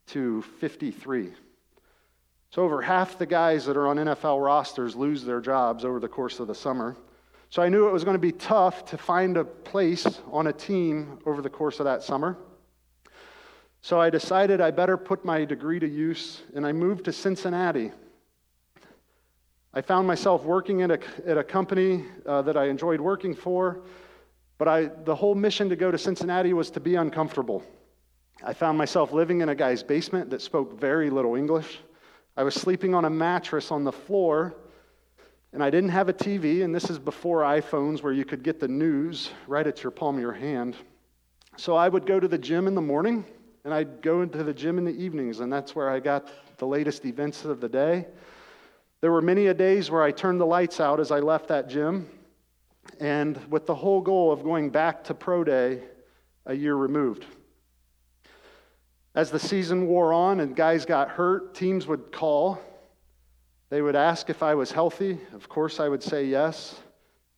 to 0.08 0.41
53. 0.60 1.32
So, 2.49 2.64
over 2.64 2.82
half 2.82 3.18
the 3.18 3.26
guys 3.26 3.66
that 3.66 3.78
are 3.78 3.88
on 3.88 3.95
NFL 3.95 4.43
rosters 4.43 4.93
lose 4.93 5.24
their 5.24 5.39
jobs 5.39 5.86
over 5.86 6.01
the 6.01 6.10
course 6.10 6.41
of 6.41 6.47
the 6.47 6.56
summer. 6.56 6.97
So, 7.49 7.62
I 7.62 7.70
knew 7.70 7.88
it 7.88 7.93
was 7.93 8.03
going 8.03 8.16
to 8.16 8.20
be 8.20 8.34
tough 8.34 8.84
to 8.88 8.97
find 8.97 9.38
a 9.38 9.45
place 9.45 10.06
on 10.34 10.47
a 10.47 10.53
team 10.53 11.20
over 11.26 11.41
the 11.41 11.49
course 11.49 11.80
of 11.80 11.86
that 11.86 12.03
summer. 12.03 12.38
So 13.82 14.01
I 14.01 14.10
decided 14.10 14.62
I 14.62 14.72
better 14.72 14.97
put 14.97 15.24
my 15.24 15.45
degree 15.45 15.80
to 15.80 15.88
use, 15.88 16.41
and 16.56 16.66
I 16.66 16.72
moved 16.72 17.06
to 17.06 17.14
Cincinnati. 17.14 17.91
I 19.78 19.82
found 19.82 20.08
myself 20.08 20.46
working 20.46 20.84
at 20.84 20.92
a, 20.92 21.00
at 21.28 21.38
a 21.38 21.44
company 21.44 22.06
uh, 22.26 22.42
that 22.44 22.56
I 22.56 22.70
enjoyed 22.70 23.02
working 23.02 23.36
for, 23.36 23.82
but 24.58 24.70
I, 24.70 24.86
the 25.04 25.14
whole 25.14 25.36
mission 25.36 25.68
to 25.68 25.76
go 25.76 25.92
to 25.92 25.98
Cincinnati 25.98 26.54
was 26.54 26.70
to 26.72 26.80
be 26.80 26.96
uncomfortable. 26.96 27.62
I 28.42 28.54
found 28.54 28.78
myself 28.78 29.12
living 29.12 29.42
in 29.42 29.50
a 29.50 29.56
guy's 29.56 29.84
basement 29.84 30.30
that 30.30 30.42
spoke 30.42 30.80
very 30.80 31.10
little 31.10 31.36
English. 31.36 31.80
I 32.38 32.44
was 32.44 32.56
sleeping 32.56 32.96
on 32.96 33.04
a 33.04 33.10
mattress 33.10 33.70
on 33.70 33.84
the 33.84 33.92
floor, 33.92 34.56
and 35.52 35.62
I 35.62 35.70
didn't 35.70 35.90
have 35.90 36.08
a 36.08 36.14
TV, 36.14 36.64
and 36.64 36.74
this 36.74 36.90
is 36.90 36.98
before 36.98 37.42
iPhones 37.42 38.02
where 38.02 38.14
you 38.14 38.24
could 38.24 38.44
get 38.44 38.62
the 38.62 38.70
news 38.70 39.32
right 39.46 39.68
at 39.68 39.84
your 39.84 39.92
palm 39.92 40.16
of 40.16 40.22
your 40.22 40.32
hand. 40.32 40.78
So 41.58 41.76
I 41.76 41.90
would 41.90 42.06
go 42.06 42.18
to 42.18 42.30
the 42.30 42.38
gym 42.38 42.68
in 42.68 42.76
the 42.76 42.82
morning 42.82 43.26
and 43.66 43.74
I'd 43.74 44.02
go 44.02 44.22
into 44.22 44.42
the 44.42 44.54
gym 44.54 44.78
in 44.78 44.86
the 44.86 44.96
evenings, 44.96 45.42
and 45.42 45.52
that's 45.52 45.76
where 45.76 45.90
I 45.90 46.00
got 46.00 46.30
the 46.60 46.68
latest 46.68 47.04
events 47.04 47.44
of 47.44 47.60
the 47.60 47.68
day. 47.68 48.06
There 49.06 49.12
were 49.12 49.22
many 49.22 49.45
a 49.45 49.53
days 49.53 49.91
where 49.91 50.01
I 50.01 50.10
turned 50.10 50.41
the 50.41 50.47
lights 50.47 50.80
out 50.80 50.99
as 50.99 51.12
I 51.12 51.20
left 51.20 51.49
that 51.49 51.70
gym, 51.70 52.10
and 52.99 53.39
with 53.51 53.68
the 53.68 53.76
whole 53.76 54.01
goal 54.01 54.32
of 54.32 54.41
going 54.41 54.72
back 54.72 55.03
to 55.03 55.14
pro 55.14 55.43
day 55.43 55.84
a 56.47 56.56
year 56.56 56.74
removed. 56.74 57.24
As 59.14 59.30
the 59.30 59.38
season 59.38 59.86
wore 59.86 60.12
on 60.12 60.39
and 60.39 60.56
guys 60.56 60.88
got 60.88 61.10
hurt, 61.10 61.53
teams 61.53 61.86
would 61.86 62.12
call. 62.12 62.60
They 63.70 63.80
would 63.80 63.95
ask 63.95 64.32
if 64.32 64.41
I 64.41 64.56
was 64.56 64.72
healthy. 64.72 65.20
Of 65.36 65.49
course, 65.49 65.80
I 65.80 65.88
would 65.88 66.01
say 66.01 66.26
yes. 66.26 66.82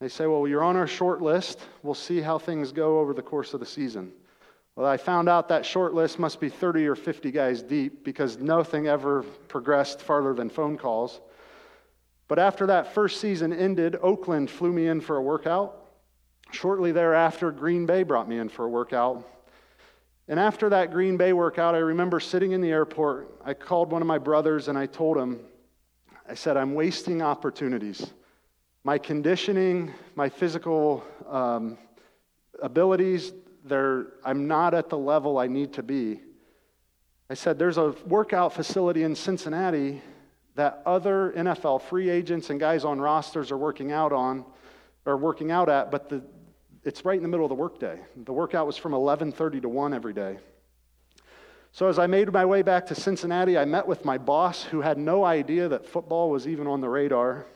They 0.00 0.08
say, 0.08 0.26
Well, 0.26 0.48
you're 0.48 0.64
on 0.64 0.74
our 0.74 0.86
short 0.86 1.20
list. 1.20 1.60
We'll 1.82 1.92
see 1.92 2.22
how 2.22 2.38
things 2.38 2.72
go 2.72 2.98
over 2.98 3.12
the 3.12 3.20
course 3.20 3.52
of 3.52 3.60
the 3.60 3.66
season. 3.66 4.10
Well, 4.74 4.86
I 4.86 4.96
found 4.96 5.28
out 5.28 5.48
that 5.48 5.66
short 5.66 5.92
list 5.92 6.18
must 6.18 6.40
be 6.40 6.48
30 6.48 6.86
or 6.86 6.94
50 6.94 7.30
guys 7.30 7.60
deep 7.60 8.04
because 8.04 8.38
nothing 8.38 8.86
ever 8.86 9.22
progressed 9.48 10.00
farther 10.00 10.32
than 10.32 10.48
phone 10.48 10.78
calls. 10.78 11.20
But 12.28 12.38
after 12.38 12.66
that 12.66 12.92
first 12.94 13.20
season 13.20 13.52
ended, 13.52 13.96
Oakland 14.02 14.50
flew 14.50 14.70
me 14.70 14.86
in 14.86 15.00
for 15.00 15.16
a 15.16 15.22
workout. 15.22 15.74
Shortly 16.52 16.92
thereafter, 16.92 17.50
Green 17.50 17.86
Bay 17.86 18.02
brought 18.02 18.28
me 18.28 18.38
in 18.38 18.50
for 18.50 18.66
a 18.66 18.68
workout. 18.68 19.26
And 20.28 20.38
after 20.38 20.68
that 20.68 20.90
Green 20.90 21.16
Bay 21.16 21.32
workout, 21.32 21.74
I 21.74 21.78
remember 21.78 22.20
sitting 22.20 22.52
in 22.52 22.60
the 22.60 22.70
airport. 22.70 23.40
I 23.44 23.54
called 23.54 23.90
one 23.90 24.02
of 24.02 24.08
my 24.08 24.18
brothers 24.18 24.68
and 24.68 24.76
I 24.76 24.84
told 24.84 25.16
him, 25.16 25.40
I 26.28 26.34
said, 26.34 26.58
I'm 26.58 26.74
wasting 26.74 27.22
opportunities. 27.22 28.12
My 28.84 28.98
conditioning, 28.98 29.94
my 30.14 30.28
physical 30.28 31.02
um, 31.26 31.78
abilities, 32.60 33.32
they're, 33.64 34.08
I'm 34.22 34.46
not 34.46 34.74
at 34.74 34.90
the 34.90 34.98
level 34.98 35.38
I 35.38 35.46
need 35.46 35.72
to 35.74 35.82
be. 35.82 36.20
I 37.30 37.34
said, 37.34 37.58
There's 37.58 37.78
a 37.78 37.94
workout 38.06 38.52
facility 38.52 39.02
in 39.02 39.14
Cincinnati 39.14 40.02
that 40.58 40.82
other 40.84 41.32
NFL 41.36 41.82
free 41.82 42.10
agents 42.10 42.50
and 42.50 42.58
guys 42.58 42.84
on 42.84 43.00
rosters 43.00 43.52
are 43.52 43.56
working 43.56 43.92
out 43.92 44.12
on, 44.12 44.44
or 45.06 45.16
working 45.16 45.52
out 45.52 45.68
at, 45.68 45.92
but 45.92 46.08
the, 46.08 46.20
it's 46.82 47.04
right 47.04 47.16
in 47.16 47.22
the 47.22 47.28
middle 47.28 47.46
of 47.46 47.48
the 47.48 47.54
workday. 47.54 48.00
The 48.24 48.32
workout 48.32 48.66
was 48.66 48.76
from 48.76 48.90
11:30 48.90 49.62
to 49.62 49.68
1 49.68 49.94
every 49.94 50.12
day. 50.12 50.38
So 51.70 51.86
as 51.86 52.00
I 52.00 52.08
made 52.08 52.32
my 52.32 52.44
way 52.44 52.62
back 52.62 52.86
to 52.86 52.96
Cincinnati, 52.96 53.56
I 53.56 53.66
met 53.66 53.86
with 53.86 54.04
my 54.04 54.18
boss 54.18 54.64
who 54.64 54.80
had 54.80 54.98
no 54.98 55.24
idea 55.24 55.68
that 55.68 55.86
football 55.86 56.28
was 56.28 56.48
even 56.48 56.66
on 56.66 56.80
the 56.80 56.88
radar. 56.88 57.46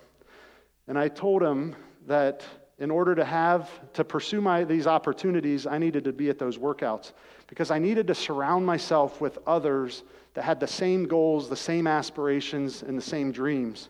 And 0.86 0.96
I 0.96 1.08
told 1.08 1.42
him 1.42 1.74
that 2.06 2.44
in 2.78 2.92
order 2.92 3.16
to 3.16 3.24
have 3.24 3.68
to 3.94 4.04
pursue 4.04 4.40
my, 4.40 4.62
these 4.62 4.86
opportunities 4.86 5.66
i 5.66 5.76
needed 5.76 6.04
to 6.04 6.12
be 6.12 6.28
at 6.30 6.38
those 6.38 6.56
workouts 6.56 7.12
because 7.46 7.70
i 7.70 7.78
needed 7.78 8.06
to 8.06 8.14
surround 8.14 8.66
myself 8.66 9.20
with 9.20 9.38
others 9.46 10.02
that 10.34 10.42
had 10.42 10.60
the 10.60 10.66
same 10.66 11.06
goals 11.06 11.48
the 11.48 11.56
same 11.56 11.86
aspirations 11.86 12.82
and 12.82 12.96
the 12.96 13.02
same 13.02 13.32
dreams. 13.32 13.88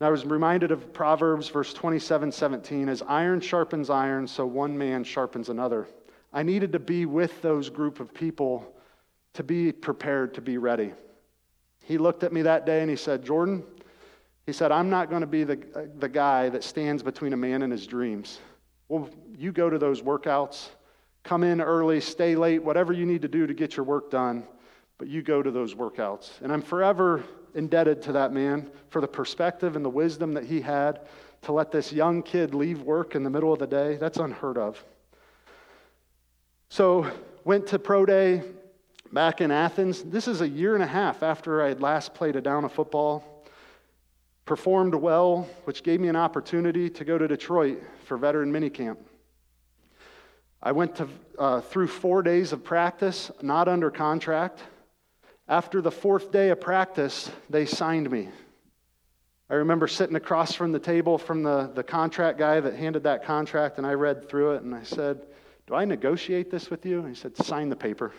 And 0.00 0.06
i 0.06 0.10
was 0.10 0.24
reminded 0.24 0.70
of 0.70 0.92
proverbs 0.92 1.48
verse 1.48 1.72
27 1.72 2.32
17 2.32 2.88
as 2.88 3.02
iron 3.02 3.40
sharpens 3.40 3.90
iron 3.90 4.26
so 4.26 4.46
one 4.46 4.76
man 4.76 5.04
sharpens 5.04 5.48
another. 5.48 5.86
I 6.32 6.42
needed 6.42 6.72
to 6.72 6.80
be 6.80 7.06
with 7.06 7.42
those 7.42 7.70
group 7.70 8.00
of 8.00 8.12
people 8.12 8.74
to 9.34 9.42
be 9.44 9.70
prepared 9.70 10.34
to 10.34 10.40
be 10.40 10.58
ready. 10.58 10.92
He 11.84 11.98
looked 11.98 12.24
at 12.24 12.32
me 12.32 12.42
that 12.42 12.66
day 12.66 12.80
and 12.80 12.90
he 12.90 12.96
said 12.96 13.24
jordan 13.24 13.64
he 14.46 14.52
said, 14.52 14.72
I'm 14.72 14.90
not 14.90 15.08
going 15.08 15.22
to 15.22 15.26
be 15.26 15.44
the, 15.44 15.58
the 15.98 16.08
guy 16.08 16.48
that 16.50 16.62
stands 16.62 17.02
between 17.02 17.32
a 17.32 17.36
man 17.36 17.62
and 17.62 17.72
his 17.72 17.86
dreams. 17.86 18.40
Well, 18.88 19.08
you 19.38 19.52
go 19.52 19.70
to 19.70 19.78
those 19.78 20.02
workouts, 20.02 20.68
come 21.22 21.42
in 21.42 21.60
early, 21.60 22.00
stay 22.00 22.36
late, 22.36 22.62
whatever 22.62 22.92
you 22.92 23.06
need 23.06 23.22
to 23.22 23.28
do 23.28 23.46
to 23.46 23.54
get 23.54 23.76
your 23.76 23.86
work 23.86 24.10
done, 24.10 24.46
but 24.98 25.08
you 25.08 25.22
go 25.22 25.42
to 25.42 25.50
those 25.50 25.74
workouts. 25.74 26.40
And 26.40 26.52
I'm 26.52 26.62
forever 26.62 27.24
indebted 27.54 28.02
to 28.02 28.12
that 28.12 28.32
man 28.32 28.70
for 28.90 29.00
the 29.00 29.08
perspective 29.08 29.76
and 29.76 29.84
the 29.84 29.90
wisdom 29.90 30.32
that 30.34 30.44
he 30.44 30.60
had 30.60 31.00
to 31.42 31.52
let 31.52 31.70
this 31.70 31.92
young 31.92 32.22
kid 32.22 32.54
leave 32.54 32.82
work 32.82 33.14
in 33.14 33.22
the 33.22 33.30
middle 33.30 33.52
of 33.52 33.58
the 33.58 33.66
day. 33.66 33.96
That's 33.96 34.18
unheard 34.18 34.58
of. 34.58 34.82
So, 36.68 37.10
went 37.44 37.66
to 37.68 37.78
pro 37.78 38.06
day 38.06 38.42
back 39.12 39.40
in 39.40 39.50
Athens. 39.50 40.02
This 40.02 40.26
is 40.26 40.40
a 40.40 40.48
year 40.48 40.74
and 40.74 40.82
a 40.82 40.88
half 40.88 41.22
after 41.22 41.62
I 41.62 41.68
had 41.68 41.80
last 41.80 42.14
played 42.14 42.36
a 42.36 42.40
down 42.40 42.64
of 42.64 42.72
football 42.72 43.34
performed 44.44 44.94
well, 44.94 45.48
which 45.64 45.82
gave 45.82 46.00
me 46.00 46.08
an 46.08 46.16
opportunity 46.16 46.90
to 46.90 47.04
go 47.04 47.16
to 47.16 47.26
Detroit 47.26 47.82
for 48.04 48.16
veteran 48.16 48.52
minicamp. 48.52 48.98
I 50.62 50.72
went 50.72 50.96
to, 50.96 51.08
uh, 51.38 51.60
through 51.60 51.88
four 51.88 52.22
days 52.22 52.52
of 52.52 52.64
practice, 52.64 53.30
not 53.42 53.68
under 53.68 53.90
contract. 53.90 54.62
After 55.46 55.82
the 55.82 55.90
fourth 55.90 56.32
day 56.32 56.48
of 56.48 56.60
practice, 56.60 57.30
they 57.50 57.66
signed 57.66 58.10
me. 58.10 58.30
I 59.50 59.54
remember 59.54 59.86
sitting 59.86 60.16
across 60.16 60.54
from 60.54 60.72
the 60.72 60.78
table 60.78 61.18
from 61.18 61.42
the, 61.42 61.70
the 61.74 61.82
contract 61.82 62.38
guy 62.38 62.60
that 62.60 62.74
handed 62.74 63.02
that 63.02 63.24
contract, 63.24 63.76
and 63.76 63.86
I 63.86 63.92
read 63.92 64.26
through 64.26 64.52
it, 64.52 64.62
and 64.62 64.74
I 64.74 64.82
said, 64.82 65.20
Do 65.66 65.74
I 65.74 65.84
negotiate 65.84 66.50
this 66.50 66.70
with 66.70 66.86
you? 66.86 67.00
And 67.00 67.08
he 67.08 67.14
said, 67.14 67.36
Sign 67.36 67.68
the 67.68 67.76
paper. 67.76 68.12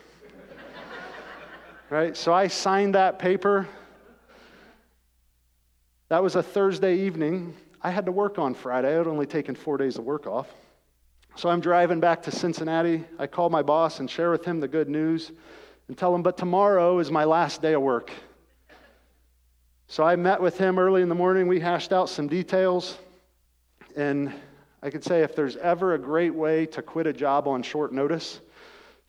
right? 1.90 2.16
So 2.16 2.32
I 2.32 2.48
signed 2.48 2.94
that 2.94 3.18
paper. 3.18 3.68
That 6.10 6.22
was 6.22 6.36
a 6.36 6.44
Thursday 6.44 7.00
evening. 7.00 7.56
I 7.82 7.90
had 7.90 8.06
to 8.06 8.12
work 8.12 8.38
on 8.38 8.54
Friday. 8.54 8.94
I 8.94 8.98
had 9.00 9.08
only 9.08 9.26
taken 9.26 9.56
four 9.56 9.78
days 9.78 9.98
of 9.98 10.04
work 10.04 10.28
off. 10.28 10.54
So 11.36 11.50
I'm 11.50 11.60
driving 11.60 12.00
back 12.00 12.22
to 12.24 12.32
Cincinnati. 12.32 13.04
I 13.18 13.26
call 13.26 13.50
my 13.50 13.64
boss 13.64 14.00
and 14.00 14.10
share 14.10 14.30
with 14.30 14.46
him 14.46 14.60
the 14.60 14.68
good 14.68 14.90
news 14.90 15.32
and 15.88 15.98
tell 15.98 16.14
him, 16.14 16.24
but 16.24 16.38
tomorrow 16.38 17.00
is 17.00 17.12
my 17.12 17.24
last 17.24 17.62
day 17.62 17.74
of 17.74 17.82
work. 17.82 18.12
So 19.88 20.04
I 20.04 20.16
met 20.16 20.42
with 20.42 20.58
him 20.58 20.80
early 20.80 21.02
in 21.02 21.10
the 21.10 21.16
morning. 21.16 21.48
We 21.48 21.60
hashed 21.60 21.94
out 21.94 22.10
some 22.10 22.28
details. 22.28 22.98
And 23.96 24.34
I 24.82 24.90
could 24.90 25.04
say 25.04 25.22
if 25.22 25.36
there's 25.36 25.58
ever 25.58 25.94
a 25.94 26.00
great 26.00 26.34
way 26.34 26.66
to 26.68 26.82
quit 26.82 27.08
a 27.08 27.14
job 27.14 27.48
on 27.48 27.62
short 27.62 27.94
notice, 27.94 28.42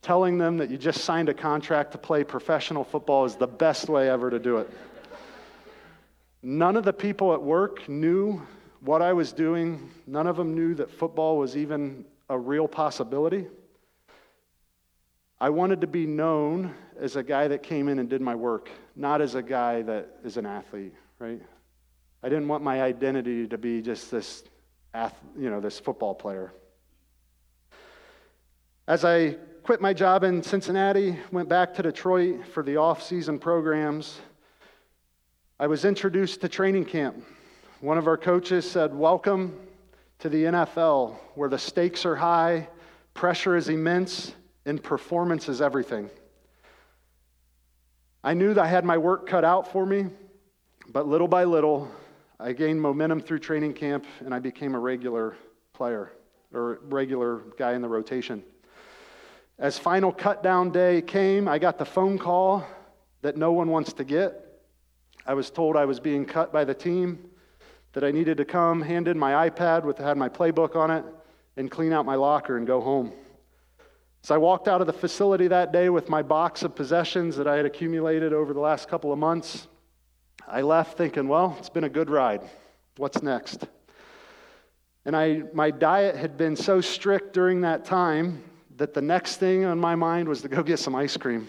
telling 0.02 0.38
them 0.38 0.58
that 0.58 0.70
you 0.70 0.76
just 0.76 1.02
signed 1.02 1.28
a 1.28 1.34
contract 1.34 1.92
to 1.92 1.98
play 1.98 2.22
professional 2.22 2.84
football 2.84 3.24
is 3.24 3.36
the 3.36 3.46
best 3.46 3.88
way 3.88 4.08
ever 4.08 4.30
to 4.30 4.38
do 4.38 4.58
it. 4.58 4.70
None 6.42 6.76
of 6.76 6.84
the 6.84 6.92
people 6.92 7.32
at 7.32 7.42
work 7.42 7.88
knew 7.88 8.40
what 8.80 9.02
I 9.02 9.12
was 9.12 9.32
doing. 9.32 9.90
None 10.06 10.26
of 10.26 10.36
them 10.36 10.54
knew 10.54 10.74
that 10.74 10.90
football 10.90 11.38
was 11.38 11.56
even 11.56 12.04
a 12.28 12.38
real 12.38 12.68
possibility. 12.68 13.46
I 15.38 15.50
wanted 15.50 15.82
to 15.82 15.86
be 15.86 16.06
known 16.06 16.74
as 16.98 17.16
a 17.16 17.22
guy 17.22 17.46
that 17.48 17.62
came 17.62 17.88
in 17.88 17.98
and 17.98 18.08
did 18.08 18.22
my 18.22 18.34
work, 18.34 18.70
not 18.94 19.20
as 19.20 19.34
a 19.34 19.42
guy 19.42 19.82
that 19.82 20.08
is 20.24 20.38
an 20.38 20.46
athlete, 20.46 20.94
right? 21.18 21.42
I 22.22 22.28
didn't 22.30 22.48
want 22.48 22.64
my 22.64 22.82
identity 22.82 23.46
to 23.48 23.58
be 23.58 23.82
just 23.82 24.10
this, 24.10 24.44
you 25.38 25.50
know, 25.50 25.60
this 25.60 25.78
football 25.78 26.14
player. 26.14 26.54
As 28.88 29.04
I 29.04 29.36
quit 29.62 29.82
my 29.82 29.92
job 29.92 30.24
in 30.24 30.42
Cincinnati, 30.42 31.18
went 31.30 31.50
back 31.50 31.74
to 31.74 31.82
Detroit 31.82 32.46
for 32.46 32.62
the 32.62 32.78
off-season 32.78 33.38
programs, 33.38 34.18
I 35.60 35.66
was 35.66 35.84
introduced 35.84 36.40
to 36.40 36.48
training 36.48 36.86
camp. 36.86 37.22
One 37.80 37.98
of 37.98 38.06
our 38.06 38.16
coaches 38.16 38.70
said, 38.70 38.94
"Welcome 38.94 39.58
to 40.20 40.30
the 40.30 40.44
NFL, 40.44 41.18
where 41.34 41.50
the 41.50 41.58
stakes 41.58 42.06
are 42.06 42.16
high, 42.16 42.68
pressure 43.12 43.54
is 43.54 43.68
immense, 43.68 44.34
and 44.66 44.82
performance 44.82 45.48
is 45.48 45.62
everything. 45.62 46.10
I 48.22 48.34
knew 48.34 48.52
that 48.52 48.64
I 48.64 48.66
had 48.66 48.84
my 48.84 48.98
work 48.98 49.26
cut 49.26 49.44
out 49.44 49.72
for 49.72 49.86
me, 49.86 50.06
but 50.88 51.06
little 51.06 51.28
by 51.28 51.44
little, 51.44 51.88
I 52.38 52.52
gained 52.52 52.82
momentum 52.82 53.20
through 53.20 53.38
training 53.38 53.72
camp 53.72 54.04
and 54.20 54.34
I 54.34 54.40
became 54.40 54.74
a 54.74 54.78
regular 54.78 55.36
player 55.72 56.12
or 56.52 56.80
regular 56.82 57.44
guy 57.56 57.72
in 57.74 57.80
the 57.80 57.88
rotation. 57.88 58.42
As 59.58 59.78
final 59.78 60.12
cut 60.12 60.42
down 60.42 60.70
day 60.70 61.00
came, 61.00 61.48
I 61.48 61.58
got 61.58 61.78
the 61.78 61.84
phone 61.86 62.18
call 62.18 62.66
that 63.22 63.36
no 63.36 63.52
one 63.52 63.70
wants 63.70 63.92
to 63.94 64.04
get. 64.04 64.42
I 65.24 65.34
was 65.34 65.48
told 65.48 65.76
I 65.76 65.84
was 65.84 65.98
being 65.98 66.26
cut 66.26 66.52
by 66.52 66.64
the 66.64 66.74
team, 66.74 67.30
that 67.92 68.04
I 68.04 68.10
needed 68.10 68.36
to 68.36 68.44
come, 68.44 68.82
hand 68.82 69.08
in 69.08 69.18
my 69.18 69.48
iPad 69.48 69.84
with 69.84 69.96
had 69.96 70.18
my 70.18 70.28
playbook 70.28 70.76
on 70.76 70.90
it, 70.90 71.02
and 71.56 71.70
clean 71.70 71.94
out 71.94 72.04
my 72.04 72.14
locker 72.14 72.58
and 72.58 72.66
go 72.66 72.80
home. 72.82 73.10
So 74.26 74.34
I 74.34 74.38
walked 74.38 74.66
out 74.66 74.80
of 74.80 74.88
the 74.88 74.92
facility 74.92 75.46
that 75.46 75.70
day 75.70 75.88
with 75.88 76.08
my 76.08 76.20
box 76.20 76.64
of 76.64 76.74
possessions 76.74 77.36
that 77.36 77.46
I 77.46 77.54
had 77.54 77.64
accumulated 77.64 78.32
over 78.32 78.52
the 78.52 78.58
last 78.58 78.88
couple 78.88 79.12
of 79.12 79.20
months. 79.20 79.68
I 80.48 80.62
left 80.62 80.98
thinking, 80.98 81.28
well, 81.28 81.54
it's 81.60 81.68
been 81.68 81.84
a 81.84 81.88
good 81.88 82.10
ride. 82.10 82.42
What's 82.96 83.22
next? 83.22 83.68
And 85.04 85.14
I, 85.14 85.44
my 85.54 85.70
diet 85.70 86.16
had 86.16 86.36
been 86.36 86.56
so 86.56 86.80
strict 86.80 87.34
during 87.34 87.60
that 87.60 87.84
time 87.84 88.42
that 88.78 88.94
the 88.94 89.00
next 89.00 89.36
thing 89.36 89.64
on 89.64 89.78
my 89.78 89.94
mind 89.94 90.28
was 90.28 90.42
to 90.42 90.48
go 90.48 90.60
get 90.60 90.80
some 90.80 90.96
ice 90.96 91.16
cream. 91.16 91.46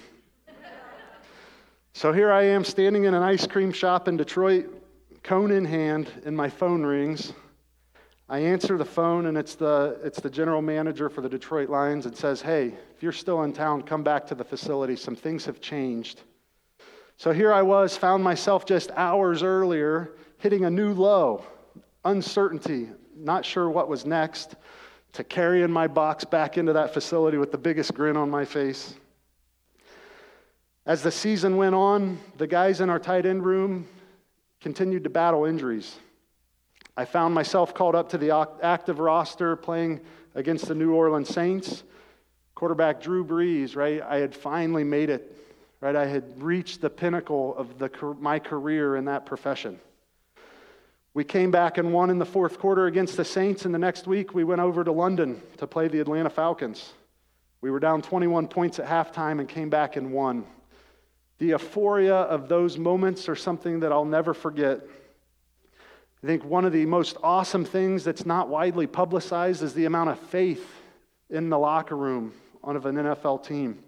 so 1.93 2.13
here 2.13 2.31
I 2.31 2.43
am 2.43 2.63
standing 2.63 3.05
in 3.05 3.15
an 3.15 3.23
ice 3.23 3.47
cream 3.47 3.71
shop 3.71 4.07
in 4.07 4.17
Detroit, 4.17 4.67
cone 5.23 5.49
in 5.49 5.65
hand, 5.65 6.11
and 6.25 6.37
my 6.37 6.47
phone 6.47 6.83
rings. 6.83 7.33
I 8.29 8.39
answer 8.39 8.77
the 8.77 8.85
phone, 8.85 9.27
and 9.27 9.37
it's 9.37 9.55
the, 9.55 9.99
it's 10.03 10.19
the 10.19 10.29
general 10.29 10.61
manager 10.61 11.09
for 11.09 11.21
the 11.21 11.29
Detroit 11.29 11.69
Lions 11.69 12.05
and 12.05 12.15
says, 12.15 12.41
Hey, 12.41 12.73
if 12.95 13.01
you're 13.01 13.13
still 13.13 13.43
in 13.43 13.53
town, 13.53 13.83
come 13.83 14.03
back 14.03 14.27
to 14.27 14.35
the 14.35 14.43
facility. 14.43 14.97
Some 14.97 15.15
things 15.15 15.45
have 15.45 15.61
changed. 15.61 16.21
So 17.15 17.31
here 17.31 17.53
I 17.53 17.61
was, 17.61 17.95
found 17.95 18.23
myself 18.23 18.65
just 18.65 18.91
hours 18.91 19.43
earlier 19.43 20.11
hitting 20.39 20.65
a 20.65 20.69
new 20.69 20.93
low, 20.93 21.45
uncertainty, 22.03 22.89
not 23.15 23.45
sure 23.45 23.69
what 23.69 23.87
was 23.87 24.05
next, 24.05 24.55
to 25.13 25.23
carrying 25.23 25.71
my 25.71 25.87
box 25.87 26.25
back 26.25 26.57
into 26.57 26.73
that 26.73 26.93
facility 26.93 27.37
with 27.37 27.51
the 27.51 27.57
biggest 27.57 27.93
grin 27.93 28.17
on 28.17 28.29
my 28.29 28.45
face. 28.45 28.93
As 30.85 31.01
the 31.01 31.11
season 31.11 31.57
went 31.57 31.75
on, 31.75 32.19
the 32.37 32.45
guys 32.45 32.81
in 32.81 32.89
our 32.89 32.99
tight 32.99 33.25
end 33.25 33.43
room 33.43 33.87
continued 34.61 35.03
to 35.05 35.09
battle 35.09 35.45
injuries. 35.45 35.97
I 36.99 37.05
found 37.05 37.35
myself 37.35 37.75
called 37.75 37.93
up 37.93 38.09
to 38.09 38.17
the 38.17 38.31
active 38.63 38.97
roster 38.97 39.55
playing 39.55 40.01
against 40.33 40.67
the 40.67 40.73
New 40.73 40.93
Orleans 40.93 41.29
Saints. 41.29 41.83
Quarterback 42.55 43.03
Drew 43.03 43.23
Brees, 43.23 43.75
right? 43.75 44.01
I 44.01 44.17
had 44.17 44.33
finally 44.33 44.83
made 44.83 45.11
it, 45.11 45.37
right? 45.79 45.95
I 45.95 46.07
had 46.07 46.41
reached 46.41 46.81
the 46.81 46.89
pinnacle 46.89 47.55
of 47.55 47.77
the, 47.77 47.91
my 48.19 48.39
career 48.39 48.95
in 48.95 49.05
that 49.05 49.27
profession. 49.27 49.79
We 51.13 51.23
came 51.23 51.51
back 51.51 51.77
and 51.77 51.93
won 51.93 52.09
in 52.09 52.17
the 52.17 52.25
fourth 52.25 52.57
quarter 52.57 52.87
against 52.87 53.15
the 53.15 53.25
Saints, 53.25 53.65
and 53.65 53.75
the 53.75 53.79
next 53.79 54.07
week 54.07 54.33
we 54.33 54.43
went 54.43 54.61
over 54.61 54.83
to 54.83 54.91
London 54.91 55.39
to 55.57 55.67
play 55.67 55.87
the 55.87 55.99
Atlanta 55.99 56.31
Falcons. 56.31 56.93
We 57.61 57.69
were 57.69 57.79
down 57.79 58.01
21 58.01 58.47
points 58.47 58.79
at 58.79 58.87
halftime 58.87 59.39
and 59.39 59.47
came 59.47 59.69
back 59.69 59.97
and 59.97 60.11
won. 60.11 60.45
The 61.37 61.47
euphoria 61.47 62.15
of 62.15 62.49
those 62.49 62.79
moments 62.79 63.29
are 63.29 63.35
something 63.35 63.81
that 63.81 63.91
I'll 63.91 64.03
never 64.03 64.33
forget. 64.33 64.81
I 66.23 66.27
think 66.27 66.43
one 66.43 66.65
of 66.65 66.73
the 66.73 66.85
most 66.85 67.17
awesome 67.21 67.63
things 67.63 68.03
that's 68.03 68.25
not 68.25 68.49
widely 68.49 68.87
publicized 68.87 69.61
is 69.61 69.73
the 69.73 69.85
amount 69.85 70.09
of 70.09 70.19
faith 70.19 70.67
in 71.29 71.49
the 71.49 71.59
locker 71.59 71.95
room 71.95 72.33
of 72.63 72.85
an 72.87 72.95
NFL 72.95 73.45
team. 73.45 73.83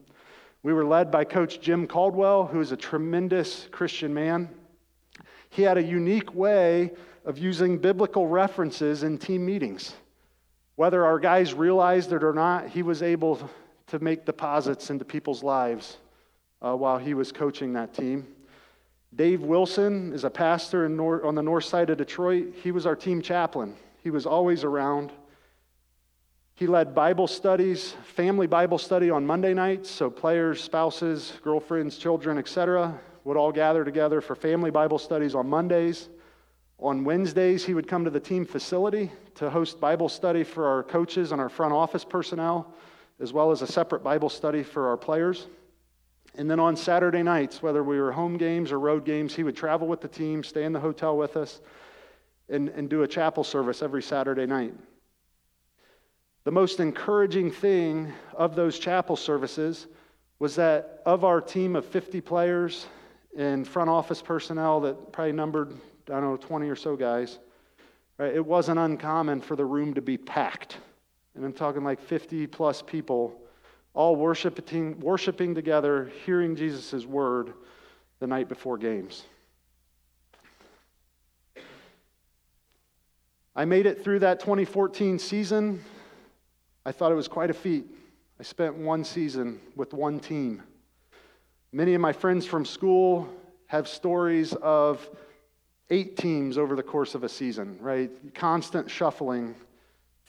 We 0.62 0.74
were 0.74 0.86
led 0.86 1.10
by 1.10 1.24
Coach 1.24 1.60
Jim 1.60 1.88
Caldwell, 1.88 2.46
who 2.46 2.62
is 2.62 2.72
a 2.72 2.78
tremendous 2.78 3.68
Christian 3.72 4.14
man. 4.14 4.50
He 5.50 5.64
had 5.64 5.78
a 5.78 5.84
unique 5.84 6.36
way 6.36 6.92
of 7.26 7.40
using 7.40 7.78
biblical 7.78 8.28
references 8.28 9.04
in 9.04 9.18
team 9.18 9.46
meetings. 9.46 9.94
Whether 10.76 11.06
our 11.06 11.20
guys 11.20 11.54
realized 11.54 12.14
it 12.14 12.24
or 12.24 12.34
not, 12.34 12.70
he 12.70 12.84
was 12.84 13.02
able 13.02 13.50
to 13.88 14.00
make 14.00 14.26
deposits 14.26 14.92
into 14.92 15.04
people's 15.04 15.44
lives 15.44 15.98
uh, 16.62 16.76
while 16.76 17.00
he 17.00 17.16
was 17.16 17.32
coaching 17.32 17.74
that 17.74 17.94
team. 17.94 18.28
Dave 19.16 19.41
Wilson 19.41 20.14
is 20.14 20.24
a 20.24 20.30
pastor 20.30 20.88
nor- 20.88 21.26
on 21.26 21.36
the 21.36 21.43
north 21.43 21.66
side 21.66 21.89
of 21.89 21.97
Detroit. 21.97 22.53
He 22.62 22.72
was 22.72 22.86
our 22.86 22.95
team 22.95 23.22
chaplain. 23.22 23.76
He 24.03 24.12
was 24.12 24.26
always 24.26 24.64
around. 24.64 25.12
He 26.55 26.68
led 26.68 26.93
Bible 26.93 27.28
studies, 27.28 27.95
family 28.03 28.45
Bible 28.45 28.78
study 28.78 29.10
on 29.10 29.26
Monday 29.26 29.53
nights, 29.53 29.89
so 29.89 30.10
players, 30.10 30.62
spouses, 30.64 31.34
girlfriends, 31.41 31.97
children, 31.97 32.38
etc., 32.38 32.99
would 33.24 33.38
all 33.38 33.51
gather 33.51 33.84
together 33.84 34.22
for 34.22 34.36
family 34.36 34.72
Bible 34.72 34.97
studies 34.97 35.36
on 35.36 35.49
Mondays. 35.49 36.10
On 36.80 37.03
Wednesdays, 37.03 37.66
he 37.66 37.74
would 37.74 37.88
come 37.88 38.05
to 38.05 38.10
the 38.10 38.20
team 38.20 38.45
facility 38.45 39.12
to 39.36 39.49
host 39.49 39.80
Bible 39.80 40.07
study 40.07 40.43
for 40.43 40.68
our 40.68 40.84
coaches 40.84 41.32
and 41.32 41.41
our 41.41 41.49
front 41.49 41.74
office 41.74 42.05
personnel, 42.05 42.74
as 43.20 43.34
well 43.34 43.51
as 43.51 43.62
a 43.62 43.68
separate 43.68 44.03
Bible 44.03 44.30
study 44.30 44.64
for 44.64 44.88
our 44.88 44.97
players. 44.97 45.47
And 46.40 46.50
then 46.50 46.58
on 46.58 46.78
Saturday 46.78 47.22
nights, 47.22 47.62
whether 47.62 47.84
we 47.84 48.00
were 48.00 48.14
home 48.14 48.38
games 48.38 48.72
or 48.72 48.80
road 48.80 49.04
games, 49.04 49.36
he 49.36 49.44
would 49.44 49.58
travel 49.58 49.90
with 49.90 50.00
the 50.00 50.08
team, 50.08 50.42
stay 50.42 50.64
in 50.64 50.72
the 50.72 50.80
hotel 50.80 51.18
with 51.18 51.36
us, 51.36 51.60
and, 52.48 52.70
and 52.70 52.90
do 52.90 53.04
a 53.04 53.08
chapel 53.10 53.44
service 53.44 53.82
every 53.82 54.02
Saturday 54.02 54.46
night. 54.46 54.74
The 56.46 56.52
most 56.52 56.80
encouraging 56.80 57.52
thing 57.52 58.14
of 58.34 58.56
those 58.56 58.80
chapel 58.80 59.18
services 59.18 59.88
was 60.40 60.56
that 60.56 61.02
of 61.06 61.26
our 61.26 61.42
team 61.42 61.76
of 61.76 61.86
50 61.86 62.22
players 62.22 62.86
and 63.38 63.68
front 63.68 63.90
office 63.90 64.22
personnel 64.22 64.80
that 64.80 65.12
probably 65.12 65.34
numbered, 65.34 65.74
I 66.08 66.22
don't 66.22 66.24
know, 66.24 66.38
20 66.38 66.70
or 66.70 66.78
so 66.78 66.96
guys, 66.96 67.38
right, 68.18 68.34
it 68.34 68.46
wasn't 68.46 68.80
uncommon 68.80 69.42
for 69.42 69.58
the 69.58 69.66
room 69.66 69.94
to 69.94 70.02
be 70.02 70.18
packed. 70.18 70.78
And 71.36 71.44
I'm 71.44 71.52
talking 71.52 71.84
like 71.84 72.00
50 72.00 72.48
plus 72.48 72.82
people 72.82 73.42
all 73.94 74.16
worshiping, 74.16 75.00
worshiping 75.00 75.56
together, 75.56 76.12
hearing 76.26 76.56
Jesus' 76.56 77.06
word 77.06 77.54
the 78.20 78.28
night 78.28 78.48
before 78.48 78.78
games. 78.78 79.24
I 83.56 83.66
made 83.66 83.86
it 83.86 84.04
through 84.04 84.20
that 84.20 84.40
2014 84.40 85.20
season. 85.20 85.84
I 86.86 86.92
thought 86.92 87.12
it 87.12 87.16
was 87.16 87.28
quite 87.28 87.50
a 87.50 87.54
feat. 87.54 87.86
I 88.40 88.44
spent 88.44 88.76
one 88.76 89.04
season 89.04 89.60
with 89.76 89.94
one 89.94 90.20
team. 90.20 90.64
Many 91.74 91.94
of 91.94 92.02
my 92.02 92.14
friends 92.14 92.46
from 92.46 92.64
school 92.64 93.28
have 93.68 93.88
stories 93.88 94.54
of 94.54 95.08
eight 95.90 96.16
teams 96.16 96.58
over 96.58 96.76
the 96.76 96.84
course 96.84 97.16
of 97.16 97.24
a 97.24 97.30
season, 97.30 97.78
right? 97.82 98.10
Constant 98.34 98.90
shuffling 98.90 99.56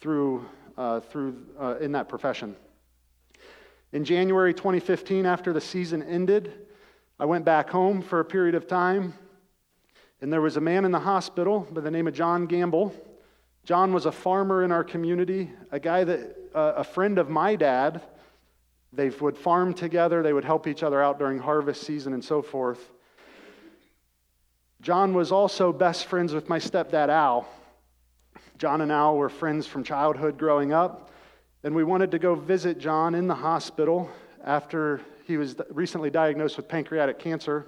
through, 0.00 0.44
uh, 0.76 1.00
through 1.00 1.36
uh, 1.58 1.76
in 1.80 1.92
that 1.92 2.08
profession. 2.08 2.56
In 3.92 4.04
January 4.04 4.54
2015, 4.54 5.26
after 5.26 5.52
the 5.52 5.60
season 5.60 6.02
ended, 6.02 6.52
I 7.18 7.24
went 7.24 7.44
back 7.44 7.70
home 7.70 8.02
for 8.02 8.20
a 8.20 8.24
period 8.24 8.54
of 8.54 8.66
time, 8.66 9.14
and 10.20 10.32
there 10.32 10.40
was 10.40 10.56
a 10.56 10.60
man 10.60 10.84
in 10.84 10.92
the 10.92 11.00
hospital 11.00 11.66
by 11.70 11.80
the 11.80 11.90
name 11.90 12.06
of 12.06 12.14
John 12.14 12.46
Gamble 12.46 12.94
John 13.64 13.92
was 13.92 14.06
a 14.06 14.12
farmer 14.12 14.64
in 14.64 14.72
our 14.72 14.84
community, 14.84 15.50
a 15.70 15.78
guy 15.78 16.04
that, 16.04 16.36
uh, 16.54 16.72
a 16.76 16.84
friend 16.84 17.18
of 17.18 17.28
my 17.28 17.56
dad. 17.56 18.02
They 18.92 19.10
would 19.10 19.36
farm 19.36 19.74
together, 19.74 20.22
they 20.22 20.32
would 20.32 20.44
help 20.44 20.66
each 20.66 20.82
other 20.82 21.00
out 21.02 21.18
during 21.18 21.38
harvest 21.38 21.82
season 21.82 22.12
and 22.12 22.24
so 22.24 22.42
forth. 22.42 22.90
John 24.80 25.14
was 25.14 25.30
also 25.30 25.72
best 25.72 26.06
friends 26.06 26.32
with 26.32 26.48
my 26.48 26.58
stepdad, 26.58 27.08
Al. 27.08 27.46
John 28.58 28.80
and 28.80 28.90
Al 28.90 29.16
were 29.16 29.28
friends 29.28 29.66
from 29.66 29.84
childhood 29.84 30.38
growing 30.38 30.72
up, 30.72 31.09
and 31.62 31.74
we 31.74 31.84
wanted 31.84 32.10
to 32.12 32.18
go 32.18 32.34
visit 32.34 32.78
John 32.78 33.14
in 33.14 33.26
the 33.26 33.34
hospital 33.34 34.10
after 34.42 35.02
he 35.26 35.36
was 35.36 35.56
recently 35.70 36.10
diagnosed 36.10 36.56
with 36.56 36.68
pancreatic 36.68 37.18
cancer. 37.18 37.66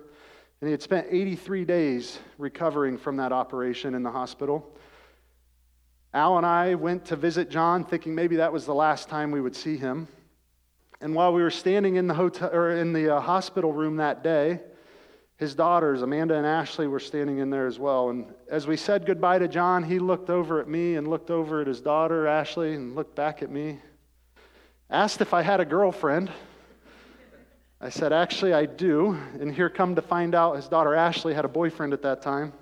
And 0.60 0.68
he 0.68 0.70
had 0.70 0.80
spent 0.80 1.08
83 1.10 1.64
days 1.64 2.18
recovering 2.38 2.96
from 2.96 3.16
that 3.18 3.32
operation 3.32 3.94
in 3.94 4.02
the 4.02 4.10
hospital. 4.10 4.76
Al 6.14 6.38
and 6.38 6.46
I 6.46 6.74
went 6.74 7.04
to 7.06 7.16
visit 7.16 7.50
John, 7.50 7.84
thinking 7.84 8.14
maybe 8.14 8.36
that 8.36 8.52
was 8.52 8.64
the 8.64 8.74
last 8.74 9.08
time 9.08 9.30
we 9.30 9.40
would 9.40 9.56
see 9.56 9.76
him. 9.76 10.08
And 11.00 11.14
while 11.14 11.32
we 11.32 11.42
were 11.42 11.50
standing 11.50 11.96
in 11.96 12.06
the 12.06 12.14
hotel 12.14 12.50
or 12.52 12.70
in 12.70 12.92
the 12.92 13.16
uh, 13.16 13.20
hospital 13.20 13.72
room 13.72 13.96
that 13.96 14.22
day, 14.22 14.60
his 15.42 15.56
daughters, 15.56 16.02
Amanda 16.02 16.36
and 16.36 16.46
Ashley, 16.46 16.86
were 16.86 17.00
standing 17.00 17.38
in 17.38 17.50
there 17.50 17.66
as 17.66 17.76
well. 17.76 18.10
And 18.10 18.32
as 18.48 18.68
we 18.68 18.76
said 18.76 19.04
goodbye 19.04 19.40
to 19.40 19.48
John, 19.48 19.82
he 19.82 19.98
looked 19.98 20.30
over 20.30 20.60
at 20.60 20.68
me 20.68 20.94
and 20.94 21.08
looked 21.08 21.32
over 21.32 21.60
at 21.60 21.66
his 21.66 21.80
daughter, 21.80 22.28
Ashley, 22.28 22.74
and 22.74 22.94
looked 22.94 23.16
back 23.16 23.42
at 23.42 23.50
me. 23.50 23.80
Asked 24.88 25.20
if 25.20 25.34
I 25.34 25.42
had 25.42 25.58
a 25.58 25.64
girlfriend. 25.64 26.30
I 27.80 27.88
said, 27.88 28.12
Actually, 28.12 28.54
I 28.54 28.66
do. 28.66 29.18
And 29.40 29.52
here 29.52 29.68
come 29.68 29.96
to 29.96 30.02
find 30.02 30.36
out 30.36 30.54
his 30.54 30.68
daughter 30.68 30.94
Ashley 30.94 31.34
had 31.34 31.44
a 31.44 31.48
boyfriend 31.48 31.92
at 31.92 32.02
that 32.02 32.22
time. 32.22 32.52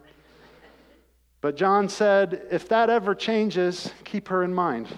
But 1.43 1.57
John 1.57 1.87
said, 1.87 2.47
If 2.51 2.67
that 2.71 2.89
ever 2.89 3.15
changes, 3.15 3.93
keep 4.05 4.29
her 4.29 4.43
in 4.43 4.55
mind. 4.55 4.89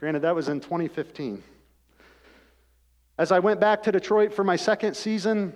Granted, 0.00 0.22
that 0.22 0.34
was 0.34 0.48
in 0.48 0.60
2015. 0.60 1.42
As 3.18 3.32
I 3.32 3.38
went 3.38 3.60
back 3.60 3.82
to 3.82 3.92
Detroit 3.92 4.32
for 4.32 4.44
my 4.44 4.56
second 4.56 4.94
season, 4.94 5.52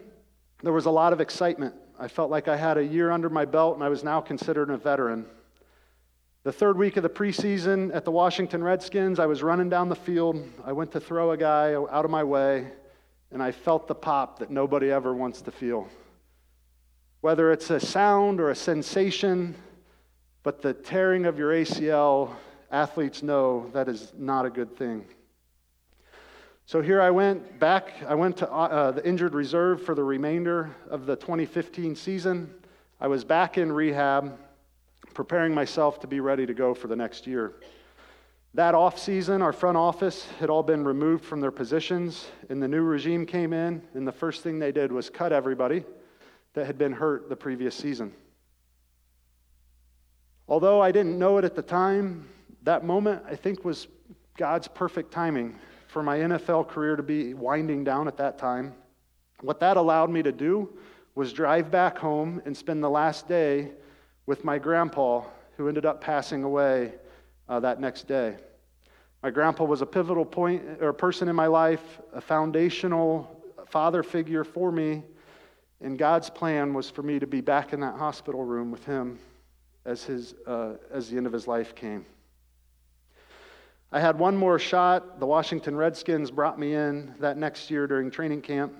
there 0.62 0.72
was 0.72 0.86
a 0.86 0.90
lot 0.90 1.12
of 1.12 1.20
excitement. 1.20 1.74
I 1.98 2.08
felt 2.08 2.30
like 2.30 2.48
I 2.48 2.56
had 2.56 2.78
a 2.78 2.84
year 2.84 3.10
under 3.10 3.28
my 3.28 3.44
belt 3.44 3.74
and 3.74 3.84
I 3.84 3.88
was 3.88 4.04
now 4.04 4.20
considered 4.20 4.70
a 4.70 4.76
veteran. 4.76 5.26
The 6.44 6.52
third 6.52 6.76
week 6.76 6.96
of 6.96 7.02
the 7.02 7.08
preseason 7.08 7.94
at 7.94 8.04
the 8.04 8.10
Washington 8.10 8.64
Redskins, 8.64 9.18
I 9.18 9.26
was 9.26 9.42
running 9.42 9.68
down 9.68 9.88
the 9.88 9.96
field. 9.96 10.42
I 10.64 10.72
went 10.72 10.92
to 10.92 11.00
throw 11.00 11.30
a 11.30 11.36
guy 11.36 11.74
out 11.74 12.04
of 12.04 12.10
my 12.10 12.24
way 12.24 12.68
and 13.30 13.42
I 13.42 13.52
felt 13.52 13.88
the 13.88 13.94
pop 13.94 14.38
that 14.40 14.50
nobody 14.50 14.90
ever 14.90 15.14
wants 15.14 15.42
to 15.42 15.50
feel. 15.50 15.88
Whether 17.20 17.52
it's 17.52 17.70
a 17.70 17.80
sound 17.80 18.40
or 18.40 18.50
a 18.50 18.54
sensation, 18.54 19.54
but 20.42 20.60
the 20.60 20.74
tearing 20.74 21.24
of 21.26 21.38
your 21.38 21.52
ACL, 21.52 22.34
athletes 22.70 23.22
know 23.22 23.70
that 23.72 23.88
is 23.88 24.12
not 24.16 24.44
a 24.44 24.50
good 24.50 24.76
thing. 24.76 25.04
So 26.66 26.80
here 26.80 27.00
I 27.00 27.10
went 27.10 27.58
back. 27.58 27.92
I 28.06 28.14
went 28.14 28.36
to 28.38 28.50
uh, 28.50 28.92
the 28.92 29.06
injured 29.06 29.34
reserve 29.34 29.82
for 29.82 29.94
the 29.94 30.04
remainder 30.04 30.74
of 30.88 31.06
the 31.06 31.16
2015 31.16 31.96
season. 31.96 32.54
I 33.00 33.08
was 33.08 33.24
back 33.24 33.58
in 33.58 33.72
rehab, 33.72 34.38
preparing 35.12 35.54
myself 35.54 36.00
to 36.00 36.06
be 36.06 36.20
ready 36.20 36.46
to 36.46 36.54
go 36.54 36.72
for 36.72 36.86
the 36.86 36.96
next 36.96 37.26
year. 37.26 37.54
That 38.54 38.74
off 38.74 38.98
season, 38.98 39.42
our 39.42 39.52
front 39.52 39.76
office 39.76 40.26
had 40.38 40.50
all 40.50 40.62
been 40.62 40.84
removed 40.84 41.24
from 41.24 41.40
their 41.40 41.50
positions, 41.50 42.28
and 42.48 42.62
the 42.62 42.68
new 42.68 42.82
regime 42.82 43.26
came 43.26 43.52
in, 43.52 43.82
and 43.94 44.06
the 44.06 44.12
first 44.12 44.42
thing 44.42 44.58
they 44.58 44.72
did 44.72 44.92
was 44.92 45.10
cut 45.10 45.32
everybody 45.32 45.84
that 46.54 46.66
had 46.66 46.78
been 46.78 46.92
hurt 46.92 47.28
the 47.28 47.36
previous 47.36 47.74
season. 47.74 48.12
Although 50.48 50.80
I 50.80 50.92
didn't 50.92 51.18
know 51.18 51.38
it 51.38 51.44
at 51.44 51.56
the 51.56 51.62
time, 51.62 52.28
that 52.62 52.84
moment 52.84 53.22
I 53.26 53.34
think 53.34 53.64
was 53.64 53.88
God's 54.36 54.68
perfect 54.68 55.10
timing 55.10 55.58
for 55.92 56.02
my 56.02 56.16
NFL 56.16 56.68
career 56.68 56.96
to 56.96 57.02
be 57.02 57.34
winding 57.34 57.84
down 57.84 58.08
at 58.08 58.16
that 58.16 58.38
time. 58.38 58.72
What 59.42 59.60
that 59.60 59.76
allowed 59.76 60.08
me 60.08 60.22
to 60.22 60.32
do 60.32 60.70
was 61.14 61.34
drive 61.34 61.70
back 61.70 61.98
home 61.98 62.40
and 62.46 62.56
spend 62.56 62.82
the 62.82 62.88
last 62.88 63.28
day 63.28 63.72
with 64.24 64.42
my 64.42 64.58
grandpa, 64.58 65.22
who 65.58 65.68
ended 65.68 65.84
up 65.84 66.00
passing 66.00 66.44
away 66.44 66.94
uh, 67.46 67.60
that 67.60 67.78
next 67.78 68.08
day. 68.08 68.36
My 69.22 69.30
grandpa 69.30 69.64
was 69.64 69.82
a 69.82 69.86
pivotal 69.86 70.24
point 70.24 70.62
or 70.80 70.94
person 70.94 71.28
in 71.28 71.36
my 71.36 71.46
life, 71.46 72.00
a 72.14 72.22
foundational 72.22 73.42
father 73.68 74.02
figure 74.02 74.44
for 74.44 74.72
me, 74.72 75.02
and 75.82 75.98
God's 75.98 76.30
plan 76.30 76.72
was 76.72 76.88
for 76.88 77.02
me 77.02 77.18
to 77.18 77.26
be 77.26 77.42
back 77.42 77.74
in 77.74 77.80
that 77.80 77.96
hospital 77.96 78.44
room 78.44 78.70
with 78.70 78.86
him 78.86 79.18
as, 79.84 80.04
his, 80.04 80.34
uh, 80.46 80.72
as 80.90 81.10
the 81.10 81.18
end 81.18 81.26
of 81.26 81.34
his 81.34 81.46
life 81.46 81.74
came. 81.74 82.06
I 83.94 84.00
had 84.00 84.18
one 84.18 84.34
more 84.34 84.58
shot. 84.58 85.20
The 85.20 85.26
Washington 85.26 85.76
Redskins 85.76 86.30
brought 86.30 86.58
me 86.58 86.74
in 86.74 87.14
that 87.20 87.36
next 87.36 87.70
year 87.70 87.86
during 87.86 88.10
training 88.10 88.40
camp. 88.40 88.72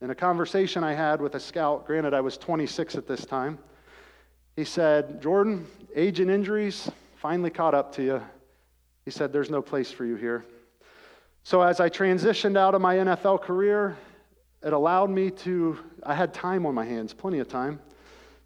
In 0.00 0.08
a 0.08 0.14
conversation 0.14 0.82
I 0.82 0.94
had 0.94 1.20
with 1.20 1.34
a 1.34 1.40
scout, 1.40 1.86
granted 1.86 2.14
I 2.14 2.22
was 2.22 2.38
26 2.38 2.94
at 2.94 3.06
this 3.06 3.26
time, 3.26 3.58
he 4.56 4.64
said, 4.64 5.20
Jordan, 5.20 5.66
age 5.94 6.20
and 6.20 6.30
injuries, 6.30 6.90
finally 7.16 7.50
caught 7.50 7.74
up 7.74 7.94
to 7.96 8.02
you. 8.02 8.22
He 9.04 9.10
said, 9.10 9.34
There's 9.34 9.50
no 9.50 9.60
place 9.60 9.92
for 9.92 10.06
you 10.06 10.16
here. 10.16 10.46
So, 11.42 11.60
as 11.60 11.78
I 11.78 11.90
transitioned 11.90 12.56
out 12.56 12.74
of 12.74 12.80
my 12.80 12.96
NFL 12.96 13.42
career, 13.42 13.98
it 14.62 14.72
allowed 14.72 15.10
me 15.10 15.30
to, 15.30 15.78
I 16.04 16.14
had 16.14 16.32
time 16.32 16.64
on 16.64 16.74
my 16.74 16.86
hands, 16.86 17.12
plenty 17.12 17.40
of 17.40 17.48
time, 17.48 17.80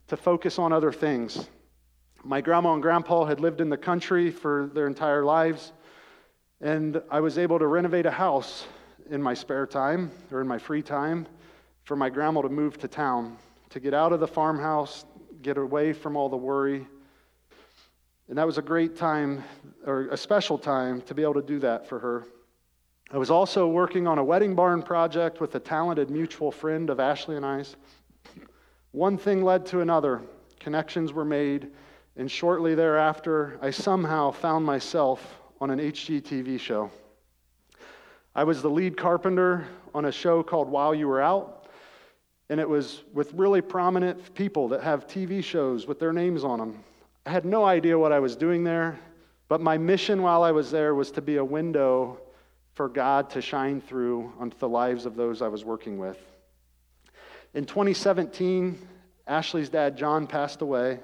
to 0.08 0.16
focus 0.16 0.58
on 0.58 0.72
other 0.72 0.90
things. 0.90 1.48
My 2.24 2.40
grandma 2.40 2.74
and 2.74 2.82
grandpa 2.82 3.24
had 3.24 3.38
lived 3.38 3.60
in 3.60 3.68
the 3.68 3.76
country 3.76 4.32
for 4.32 4.68
their 4.74 4.88
entire 4.88 5.24
lives, 5.24 5.72
and 6.62 7.02
I 7.10 7.18
was 7.20 7.38
able 7.38 7.58
to 7.58 7.66
renovate 7.66 8.06
a 8.06 8.10
house 8.10 8.66
in 9.10 9.20
my 9.20 9.34
spare 9.34 9.66
time 9.66 10.12
or 10.30 10.40
in 10.40 10.46
my 10.46 10.58
free 10.58 10.80
time 10.80 11.26
for 11.82 11.96
my 11.96 12.08
grandma 12.08 12.42
to 12.42 12.48
move 12.48 12.78
to 12.78 12.88
town, 12.88 13.36
to 13.70 13.80
get 13.80 13.92
out 13.92 14.12
of 14.12 14.20
the 14.20 14.28
farmhouse, 14.28 15.04
get 15.42 15.58
away 15.58 15.92
from 15.92 16.16
all 16.16 16.28
the 16.28 16.36
worry, 16.36 16.86
and 18.28 18.38
that 18.38 18.46
was 18.46 18.58
a 18.58 18.62
great 18.62 18.96
time, 18.96 19.42
or 19.84 20.08
a 20.08 20.16
special 20.16 20.56
time, 20.56 21.02
to 21.02 21.14
be 21.14 21.22
able 21.22 21.34
to 21.34 21.42
do 21.42 21.58
that 21.58 21.88
for 21.88 21.98
her. 21.98 22.24
I 23.10 23.18
was 23.18 23.30
also 23.30 23.66
working 23.66 24.06
on 24.06 24.18
a 24.18 24.24
wedding 24.24 24.54
barn 24.54 24.82
project 24.82 25.40
with 25.40 25.56
a 25.56 25.60
talented 25.60 26.08
mutual 26.08 26.52
friend 26.52 26.88
of 26.88 27.00
Ashley 27.00 27.36
and 27.36 27.44
I's. 27.44 27.74
One 28.92 29.18
thing 29.18 29.42
led 29.42 29.66
to 29.66 29.80
another, 29.80 30.22
connections 30.60 31.12
were 31.12 31.24
made, 31.24 31.72
and 32.16 32.30
shortly 32.30 32.76
thereafter, 32.76 33.58
I 33.60 33.70
somehow 33.70 34.30
found 34.30 34.64
myself 34.64 35.41
on 35.62 35.70
an 35.70 35.78
HGTV 35.78 36.58
show. 36.58 36.90
I 38.34 38.42
was 38.42 38.62
the 38.62 38.68
lead 38.68 38.96
carpenter 38.96 39.68
on 39.94 40.06
a 40.06 40.10
show 40.10 40.42
called 40.42 40.68
While 40.68 40.92
You 40.92 41.06
Were 41.06 41.20
Out, 41.20 41.68
and 42.50 42.58
it 42.58 42.68
was 42.68 43.04
with 43.12 43.32
really 43.34 43.60
prominent 43.60 44.34
people 44.34 44.66
that 44.70 44.82
have 44.82 45.06
TV 45.06 45.42
shows 45.42 45.86
with 45.86 46.00
their 46.00 46.12
names 46.12 46.42
on 46.42 46.58
them. 46.58 46.82
I 47.26 47.30
had 47.30 47.44
no 47.44 47.64
idea 47.64 47.96
what 47.96 48.10
I 48.10 48.18
was 48.18 48.34
doing 48.34 48.64
there, 48.64 48.98
but 49.46 49.60
my 49.60 49.78
mission 49.78 50.20
while 50.20 50.42
I 50.42 50.50
was 50.50 50.72
there 50.72 50.96
was 50.96 51.12
to 51.12 51.22
be 51.22 51.36
a 51.36 51.44
window 51.44 52.18
for 52.74 52.88
God 52.88 53.30
to 53.30 53.40
shine 53.40 53.80
through 53.80 54.32
onto 54.40 54.58
the 54.58 54.68
lives 54.68 55.06
of 55.06 55.14
those 55.14 55.42
I 55.42 55.46
was 55.46 55.64
working 55.64 55.96
with. 55.96 56.18
In 57.54 57.66
2017, 57.66 58.76
Ashley's 59.28 59.68
dad, 59.68 59.96
John, 59.96 60.26
passed 60.26 60.60
away. 60.60 60.98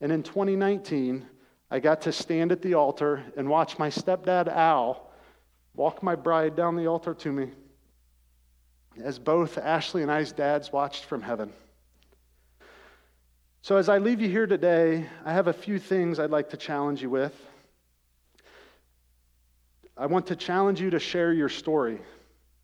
And 0.00 0.10
in 0.10 0.22
2019, 0.22 1.26
I 1.72 1.80
got 1.80 2.02
to 2.02 2.12
stand 2.12 2.52
at 2.52 2.60
the 2.60 2.74
altar 2.74 3.24
and 3.34 3.48
watch 3.48 3.78
my 3.78 3.88
stepdad, 3.88 4.46
Al, 4.46 5.10
walk 5.74 6.02
my 6.02 6.14
bride 6.14 6.54
down 6.54 6.76
the 6.76 6.86
altar 6.86 7.14
to 7.14 7.32
me 7.32 7.48
as 9.02 9.18
both 9.18 9.56
Ashley 9.56 10.02
and 10.02 10.12
I's 10.12 10.32
dads 10.32 10.70
watched 10.70 11.06
from 11.06 11.22
heaven. 11.22 11.50
So, 13.62 13.78
as 13.78 13.88
I 13.88 13.96
leave 13.96 14.20
you 14.20 14.28
here 14.28 14.46
today, 14.46 15.06
I 15.24 15.32
have 15.32 15.46
a 15.46 15.52
few 15.54 15.78
things 15.78 16.18
I'd 16.18 16.28
like 16.28 16.50
to 16.50 16.58
challenge 16.58 17.00
you 17.00 17.08
with. 17.08 17.34
I 19.96 20.04
want 20.04 20.26
to 20.26 20.36
challenge 20.36 20.78
you 20.78 20.90
to 20.90 20.98
share 20.98 21.32
your 21.32 21.48
story. 21.48 22.02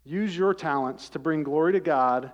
Use 0.05 0.37
your 0.37 0.53
talents 0.53 1.09
to 1.11 1.19
bring 1.19 1.45
glory 1.45 1.73
to 1.73 1.81
God 1.81 2.31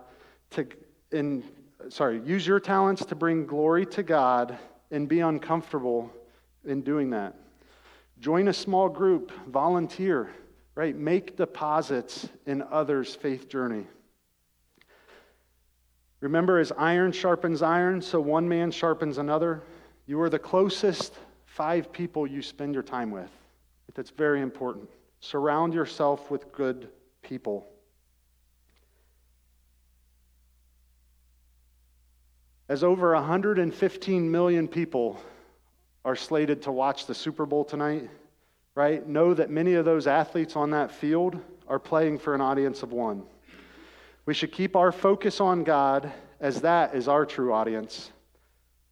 to 0.51 0.66
in 1.12 1.45
sorry, 1.89 2.20
use 2.25 2.45
your 2.45 2.59
talents 2.59 3.05
to 3.05 3.14
bring 3.14 3.47
glory 3.47 3.87
to 3.87 4.03
God 4.03 4.59
and 4.91 5.09
be 5.09 5.20
uncomfortable 5.20 6.11
in 6.66 6.82
doing 6.82 7.10
that. 7.10 7.34
Join 8.20 8.48
a 8.48 8.52
small 8.52 8.88
group, 8.88 9.32
volunteer, 9.48 10.30
right? 10.74 10.96
Make 10.96 11.36
deposits 11.36 12.28
in 12.46 12.62
others' 12.62 13.14
faith 13.14 13.48
journey. 13.48 13.86
Remember, 16.20 16.58
as 16.58 16.72
iron 16.78 17.12
sharpens 17.12 17.60
iron, 17.60 18.00
so 18.00 18.20
one 18.20 18.48
man 18.48 18.70
sharpens 18.70 19.18
another. 19.18 19.62
You 20.06 20.20
are 20.22 20.30
the 20.30 20.38
closest 20.38 21.14
five 21.44 21.92
people 21.92 22.26
you 22.26 22.40
spend 22.40 22.74
your 22.74 22.82
time 22.82 23.10
with. 23.10 23.30
That's 23.94 24.10
very 24.10 24.40
important. 24.40 24.88
Surround 25.20 25.72
yourself 25.72 26.30
with 26.30 26.50
good 26.50 26.88
people. 27.22 27.68
As 32.68 32.82
over 32.82 33.12
115 33.14 34.30
million 34.30 34.66
people 34.66 35.20
are 36.05 36.16
slated 36.16 36.62
to 36.62 36.72
watch 36.72 37.07
the 37.07 37.14
Super 37.14 37.46
Bowl 37.46 37.64
tonight, 37.64 38.11
right, 38.74 39.07
know 39.07 39.32
that 39.34 39.50
many 39.50 39.74
of 39.74 39.84
those 39.84 40.07
athletes 40.07 40.57
on 40.57 40.70
that 40.70 40.90
field 40.90 41.40
are 41.66 41.78
playing 41.78 42.18
for 42.18 42.34
an 42.34 42.40
audience 42.40 42.82
of 42.82 42.92
one. 42.92 43.22
We 44.26 44.34
should 44.34 44.52
keep 44.52 44.76
our 44.76 44.92
focus 44.92 45.40
on 45.40 45.64
God 45.64 46.12
as 46.40 46.61
that 46.61 46.94
is 46.94 47.09
our 47.09 47.24
true 47.24 47.52
audience. 47.52 48.11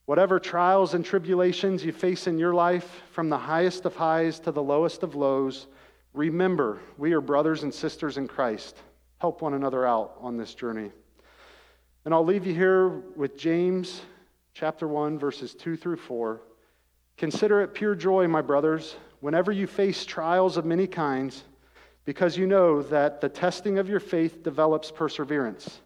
Whatever 0.06 0.40
trials 0.40 0.94
and 0.94 1.04
tribulations 1.04 1.84
you 1.84 1.92
face 1.92 2.26
in 2.26 2.38
your 2.38 2.54
life, 2.54 3.02
from 3.12 3.28
the 3.28 3.38
highest 3.38 3.84
of 3.84 3.94
highs 3.94 4.40
to 4.40 4.52
the 4.52 4.62
lowest 4.62 5.02
of 5.02 5.14
lows, 5.14 5.66
remember 6.12 6.80
we 6.98 7.12
are 7.12 7.20
brothers 7.20 7.62
and 7.62 7.72
sisters 7.72 8.18
in 8.18 8.26
Christ. 8.26 8.76
Help 9.18 9.42
one 9.42 9.54
another 9.54 9.86
out 9.86 10.16
on 10.20 10.36
this 10.36 10.54
journey. 10.54 10.90
And 12.04 12.12
I'll 12.12 12.24
leave 12.24 12.46
you 12.46 12.54
here 12.54 12.88
with 12.88 13.38
James 13.38 14.02
chapter 14.54 14.88
1, 14.88 15.18
verses 15.18 15.54
2 15.54 15.76
through 15.76 15.96
4. 15.98 16.40
Consider 17.22 17.60
it 17.60 17.72
pure 17.72 17.94
joy, 17.94 18.26
my 18.26 18.42
brothers, 18.42 18.96
whenever 19.20 19.52
you 19.52 19.68
face 19.68 20.04
trials 20.04 20.56
of 20.56 20.64
many 20.64 20.88
kinds, 20.88 21.44
because 22.04 22.36
you 22.36 22.48
know 22.48 22.82
that 22.82 23.20
the 23.20 23.28
testing 23.28 23.78
of 23.78 23.88
your 23.88 24.00
faith 24.00 24.42
develops 24.42 24.90
perseverance. 24.90 25.82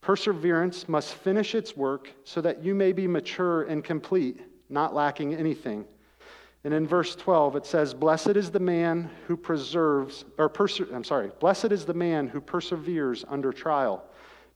Perseverance 0.00 0.88
must 0.88 1.14
finish 1.14 1.54
its 1.54 1.76
work 1.76 2.10
so 2.24 2.40
that 2.40 2.64
you 2.64 2.74
may 2.74 2.90
be 2.90 3.06
mature 3.06 3.62
and 3.62 3.84
complete, 3.84 4.40
not 4.68 4.92
lacking 4.92 5.32
anything. 5.32 5.84
And 6.64 6.74
in 6.74 6.88
verse 6.88 7.14
12 7.14 7.54
it 7.54 7.66
says, 7.66 7.94
"Blessed 7.94 8.30
is 8.30 8.50
the 8.50 8.58
man 8.58 9.10
who 9.28 9.36
preserves 9.36 10.24
or 10.38 10.48
perse- 10.48 10.80
I'm 10.80 11.04
sorry, 11.04 11.30
blessed 11.38 11.70
is 11.70 11.84
the 11.84 11.94
man 11.94 12.26
who 12.26 12.40
perseveres 12.40 13.24
under 13.28 13.52
trial, 13.52 14.02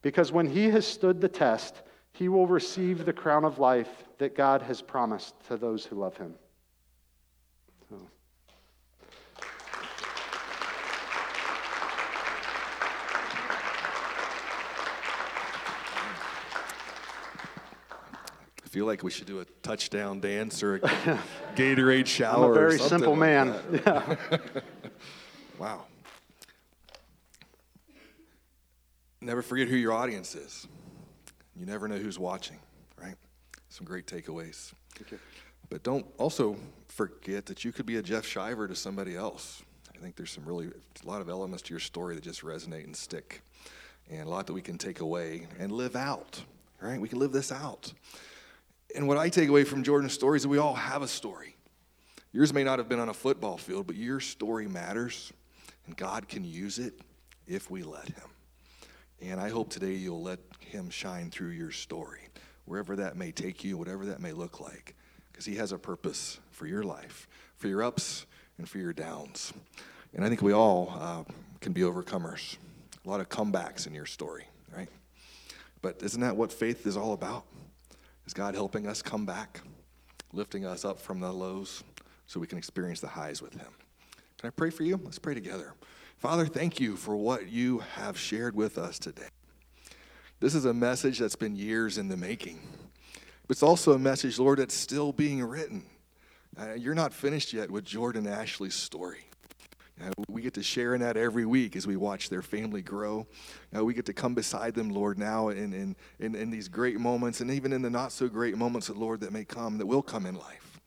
because 0.03 0.33
when 0.33 0.47
he 0.47 0.71
has 0.71 0.85
stood 0.85 1.21
the 1.21 1.29
test, 1.29 1.83
he 2.15 2.29
will 2.29 2.47
receive 2.47 3.05
the 3.05 3.13
crown 3.13 3.45
of 3.45 3.59
life 3.59 4.05
that 4.19 4.37
God 4.37 4.63
has 4.63 4.81
promised 4.81 5.35
to 5.49 5.57
those 5.57 5.85
who 5.85 5.97
love 5.97 6.17
him." 6.17 6.35
So. 7.91 7.97
I 18.65 18.69
feel 18.69 18.87
like 18.87 19.03
we 19.03 19.11
should 19.11 19.27
do 19.27 19.41
a 19.41 19.45
touchdown 19.63 20.21
dance 20.21 20.63
or 20.63 20.77
a 20.77 20.81
Gatorade 21.57 22.07
shower. 22.07 22.45
I'm 22.45 22.51
a 22.51 22.55
very 22.55 22.79
simple 22.79 23.17
man. 23.17 23.55
that. 23.71 24.19
Yeah. 24.31 24.61
Wow. 25.57 25.85
Never 29.21 29.41
forget 29.41 29.69
who 29.69 29.77
your 29.77 29.93
audience 29.93 30.35
is. 30.35 30.67
You 31.57 31.67
never 31.67 31.89
know 31.89 31.97
who's 31.97 32.19
watching, 32.19 32.59
right? 33.01 33.15
Some 33.69 33.87
great 33.87 34.07
takeaways. 34.07 34.73
But 35.71 35.83
don't 35.83 36.07
also 36.19 36.57
forget 36.89 37.47
that 37.47 37.65
you 37.65 37.73
could 37.73 37.87
be 37.87 37.97
a 37.97 38.03
Jeff 38.03 38.27
Shiver 38.27 38.69
to 38.69 38.75
somebody 38.75 39.17
else. 39.17 39.63
I 39.95 39.99
think 39.99 40.17
there's 40.17 40.31
some 40.31 40.45
really, 40.45 40.67
a 40.67 41.09
lot 41.09 41.21
of 41.21 41.29
elements 41.29 41.63
to 41.65 41.73
your 41.73 41.81
story 41.81 42.15
that 42.15 42.23
just 42.25 42.43
resonate 42.43 42.85
and 42.85 42.97
stick, 42.97 43.43
and 44.11 44.27
a 44.27 44.29
lot 44.29 44.47
that 44.47 44.53
we 44.53 44.63
can 44.63 44.79
take 44.79 45.01
away 45.01 45.47
and 45.59 45.73
live 45.73 45.97
out, 45.97 46.43
right? 46.81 47.01
We 47.01 47.09
can 47.09 47.19
live 47.19 47.33
this 47.33 47.51
out. 47.51 47.93
And 48.95 49.09
what 49.09 49.17
I 49.17 49.29
take 49.29 49.49
away 49.49 49.65
from 49.65 49.83
Jordan's 49.83 50.13
story 50.13 50.37
is 50.37 50.43
that 50.43 50.49
we 50.49 50.59
all 50.59 50.75
have 50.75 51.03
a 51.03 51.09
story. 51.09 51.57
Yours 52.33 52.53
may 52.53 52.65
not 52.65 52.79
have 52.79 52.89
been 52.89 52.99
on 52.99 53.09
a 53.09 53.15
football 53.15 53.57
field, 53.57 53.87
but 53.87 53.97
your 53.97 54.21
story 54.21 54.67
matters, 54.67 55.33
and 55.87 55.97
God 55.97 56.29
can 56.29 56.45
use 56.45 56.79
it 56.79 57.01
if 57.47 57.71
we 57.71 57.83
let 57.83 58.09
Him. 58.09 58.29
And 59.23 59.41
I 59.41 59.49
hope 59.49 59.71
today 59.71 59.93
you'll 59.93 60.23
let 60.23 60.39
Him 60.75 60.91
shine 60.91 61.31
through 61.31 61.51
your 61.51 61.71
story, 61.71 62.29
wherever 62.65 62.97
that 62.97 63.17
may 63.17 63.31
take 63.31 63.63
you, 63.63 63.79
whatever 63.79 64.05
that 64.07 64.21
may 64.21 64.33
look 64.33 64.61
like, 64.61 64.97
because 65.31 65.47
He 65.47 65.55
has 65.55 65.71
a 65.71 65.79
purpose 65.79 66.41
for 66.51 66.67
your 66.67 66.83
life, 66.83 67.29
for 67.57 67.69
your 67.69 67.83
ups 67.83 68.27
and 68.59 68.69
for 68.69 68.79
your 68.79 68.93
downs. 68.93 69.53
And 70.15 70.25
I 70.25 70.29
think 70.29 70.43
we 70.43 70.53
all 70.53 70.93
uh, 70.99 71.23
can 71.61 71.73
be 71.73 71.83
overcomers. 71.83 72.57
A 73.05 73.09
lot 73.09 73.21
of 73.21 73.29
comebacks 73.29 73.87
in 73.87 73.95
your 73.95 74.07
story, 74.07 74.45
right? 74.77 74.89
But 75.81 76.03
isn't 76.03 76.21
that 76.21 76.37
what 76.37 76.53
faith 76.53 76.87
is 76.87 76.97
all 76.97 77.13
about? 77.13 77.45
Is 78.27 78.35
God 78.35 78.55
helping 78.55 78.87
us 78.87 79.01
come 79.01 79.25
back, 79.25 79.61
lifting 80.33 80.67
us 80.67 80.85
up 80.85 80.99
from 80.99 81.21
the 81.21 81.31
lows 81.31 81.85
so 82.27 82.41
we 82.41 82.47
can 82.47 82.59
experience 82.59 83.01
the 83.01 83.07
highs 83.07 83.41
with 83.41 83.55
Him? 83.55 83.69
Can 84.39 84.49
I 84.49 84.51
pray 84.51 84.71
for 84.71 84.83
you? 84.83 85.01
Let's 85.05 85.19
pray 85.19 85.35
together. 85.35 85.75
Father, 86.19 86.47
thank 86.47 86.81
you 86.81 86.97
for 86.97 87.17
what 87.17 87.49
you 87.49 87.79
have 87.95 88.19
shared 88.19 88.57
with 88.57 88.79
us 88.79 88.99
today. 88.99 89.29
This 90.41 90.55
is 90.55 90.65
a 90.65 90.75
message 90.75 91.19
that's 91.19 91.37
been 91.37 91.57
years 91.57 91.97
in 91.97 92.09
the 92.09 92.17
making. 92.17 92.61
It's 93.49 93.63
also 93.63 93.93
a 93.93 93.99
message, 93.99 94.39
Lord, 94.39 94.59
that's 94.59 94.75
still 94.75 95.13
being 95.13 95.43
written. 95.43 95.85
Uh, 96.59 96.75
you're 96.75 96.95
not 96.95 97.13
finished 97.13 97.53
yet 97.53 97.71
with 97.71 97.85
Jordan 97.85 98.27
Ashley's 98.27 98.75
story. 98.75 99.27
Uh, 100.03 100.11
we 100.29 100.43
get 100.43 100.55
to 100.55 100.63
share 100.63 100.95
in 100.95 101.01
that 101.01 101.17
every 101.17 101.47
week 101.47 101.77
as 101.77 101.87
we 101.87 101.97
watch 101.97 102.29
their 102.29 102.43
family 102.43 102.83
grow. 102.83 103.27
Uh, 103.75 103.85
we 103.85 103.95
get 103.95 104.07
to 104.07 104.13
come 104.13 104.35
beside 104.35 104.75
them, 104.75 104.89
Lord, 104.89 105.19
now 105.19 105.49
in, 105.49 105.73
in, 105.73 105.97
in, 106.19 106.35
in 106.35 106.51
these 106.51 106.69
great 106.69 106.99
moments 106.99 107.41
and 107.41 107.51
even 107.51 107.73
in 107.73 107.83
the 107.83 107.91
not 107.91 108.11
so 108.11 108.29
great 108.29 108.57
moments, 108.57 108.91
Lord, 108.91 109.21
that 109.21 109.33
may 109.33 109.45
come, 109.45 109.79
that 109.79 109.87
will 109.87 110.03
come 110.03 110.27
in 110.27 110.35
life. 110.35 110.81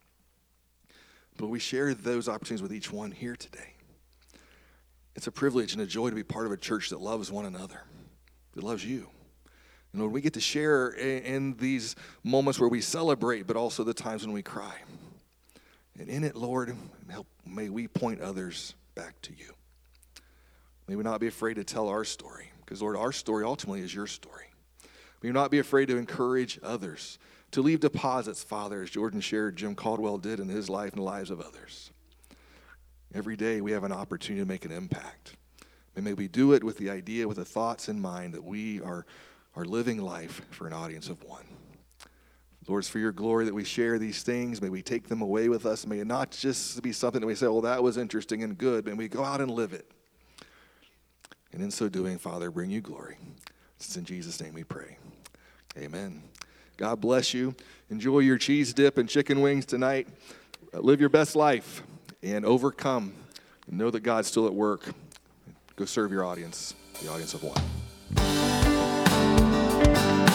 But 1.38 1.48
we 1.48 1.58
share 1.58 1.94
those 1.94 2.28
opportunities 2.28 2.62
with 2.62 2.72
each 2.72 2.92
one 2.92 3.12
here 3.12 3.36
today. 3.36 3.74
It's 5.14 5.26
a 5.26 5.32
privilege 5.32 5.72
and 5.72 5.80
a 5.80 5.86
joy 5.86 6.10
to 6.10 6.14
be 6.14 6.22
part 6.22 6.46
of 6.46 6.52
a 6.52 6.56
church 6.56 6.90
that 6.90 7.00
loves 7.00 7.32
one 7.32 7.46
another, 7.46 7.82
that 8.54 8.62
loves 8.62 8.84
you. 8.84 9.08
And 9.92 10.02
Lord, 10.02 10.12
we 10.12 10.20
get 10.20 10.34
to 10.34 10.40
share 10.40 10.90
in, 10.90 11.56
these 11.56 11.96
moments 12.22 12.60
where 12.60 12.68
we 12.68 12.80
celebrate, 12.80 13.46
but 13.46 13.56
also 13.56 13.84
the 13.84 13.94
times 13.94 14.24
when 14.24 14.34
we 14.34 14.42
cry. 14.42 14.74
And 15.98 16.08
in 16.08 16.24
it, 16.24 16.36
Lord, 16.36 16.76
help, 17.08 17.26
may 17.46 17.68
we 17.68 17.88
point 17.88 18.20
others 18.20 18.74
back 18.94 19.20
to 19.22 19.32
you. 19.32 19.54
May 20.86 20.96
we 20.96 21.02
not 21.02 21.20
be 21.20 21.26
afraid 21.26 21.54
to 21.54 21.64
tell 21.64 21.88
our 21.88 22.04
story, 22.04 22.50
because, 22.64 22.80
Lord, 22.80 22.96
our 22.96 23.12
story 23.12 23.44
ultimately 23.44 23.80
is 23.80 23.94
your 23.94 24.06
story. 24.06 24.46
May 25.22 25.30
we 25.30 25.32
not 25.32 25.50
be 25.50 25.58
afraid 25.58 25.86
to 25.88 25.96
encourage 25.96 26.58
others, 26.62 27.18
to 27.50 27.62
leave 27.62 27.80
deposits, 27.80 28.44
Father, 28.44 28.82
as 28.82 28.90
Jordan 28.90 29.20
shared, 29.20 29.56
Jim 29.56 29.74
Caldwell 29.74 30.18
did 30.18 30.38
in 30.38 30.48
his 30.48 30.68
life 30.68 30.92
and 30.92 31.00
the 31.00 31.04
lives 31.04 31.30
of 31.30 31.40
others. 31.40 31.90
Every 33.14 33.36
day 33.36 33.60
we 33.60 33.72
have 33.72 33.84
an 33.84 33.92
opportunity 33.92 34.42
to 34.42 34.48
make 34.48 34.64
an 34.64 34.72
impact. 34.72 35.34
And 35.96 36.04
may 36.04 36.12
we 36.12 36.28
do 36.28 36.52
it 36.52 36.62
with 36.62 36.76
the 36.76 36.90
idea, 36.90 37.26
with 37.26 37.38
the 37.38 37.44
thoughts 37.44 37.88
in 37.88 38.00
mind 38.00 38.34
that 38.34 38.44
we 38.44 38.80
are, 38.82 39.06
are 39.58 39.64
living 39.64 40.00
life 40.00 40.40
for 40.50 40.68
an 40.68 40.72
audience 40.72 41.08
of 41.08 41.20
one. 41.24 41.42
Lord, 42.68 42.82
it's 42.82 42.88
for 42.88 43.00
your 43.00 43.10
glory 43.10 43.44
that 43.46 43.54
we 43.54 43.64
share 43.64 43.98
these 43.98 44.22
things. 44.22 44.62
May 44.62 44.68
we 44.68 44.82
take 44.82 45.08
them 45.08 45.20
away 45.20 45.48
with 45.48 45.66
us. 45.66 45.84
May 45.84 45.98
it 45.98 46.06
not 46.06 46.30
just 46.30 46.80
be 46.80 46.92
something 46.92 47.20
that 47.20 47.26
we 47.26 47.34
say, 47.34 47.46
well, 47.46 47.62
that 47.62 47.82
was 47.82 47.96
interesting 47.96 48.44
and 48.44 48.56
good. 48.56 48.86
May 48.86 48.92
we 48.92 49.08
go 49.08 49.24
out 49.24 49.40
and 49.40 49.50
live 49.50 49.72
it. 49.72 49.90
And 51.52 51.60
in 51.60 51.72
so 51.72 51.88
doing, 51.88 52.18
Father, 52.18 52.52
bring 52.52 52.70
you 52.70 52.80
glory. 52.80 53.16
It's 53.76 53.96
in 53.96 54.04
Jesus' 54.04 54.40
name 54.40 54.54
we 54.54 54.62
pray. 54.62 54.96
Amen. 55.76 56.22
God 56.76 57.00
bless 57.00 57.34
you. 57.34 57.56
Enjoy 57.90 58.20
your 58.20 58.38
cheese 58.38 58.72
dip 58.72 58.96
and 58.96 59.08
chicken 59.08 59.40
wings 59.40 59.66
tonight. 59.66 60.06
Uh, 60.72 60.78
live 60.78 61.00
your 61.00 61.08
best 61.08 61.34
life 61.34 61.82
and 62.22 62.44
overcome. 62.44 63.12
Know 63.66 63.90
that 63.90 64.00
God's 64.00 64.28
still 64.28 64.46
at 64.46 64.54
work. 64.54 64.94
Go 65.74 65.84
serve 65.84 66.12
your 66.12 66.24
audience, 66.24 66.74
the 67.02 67.10
audience 67.10 67.34
of 67.34 67.42
one. 67.42 68.67
Bye. 69.94 70.27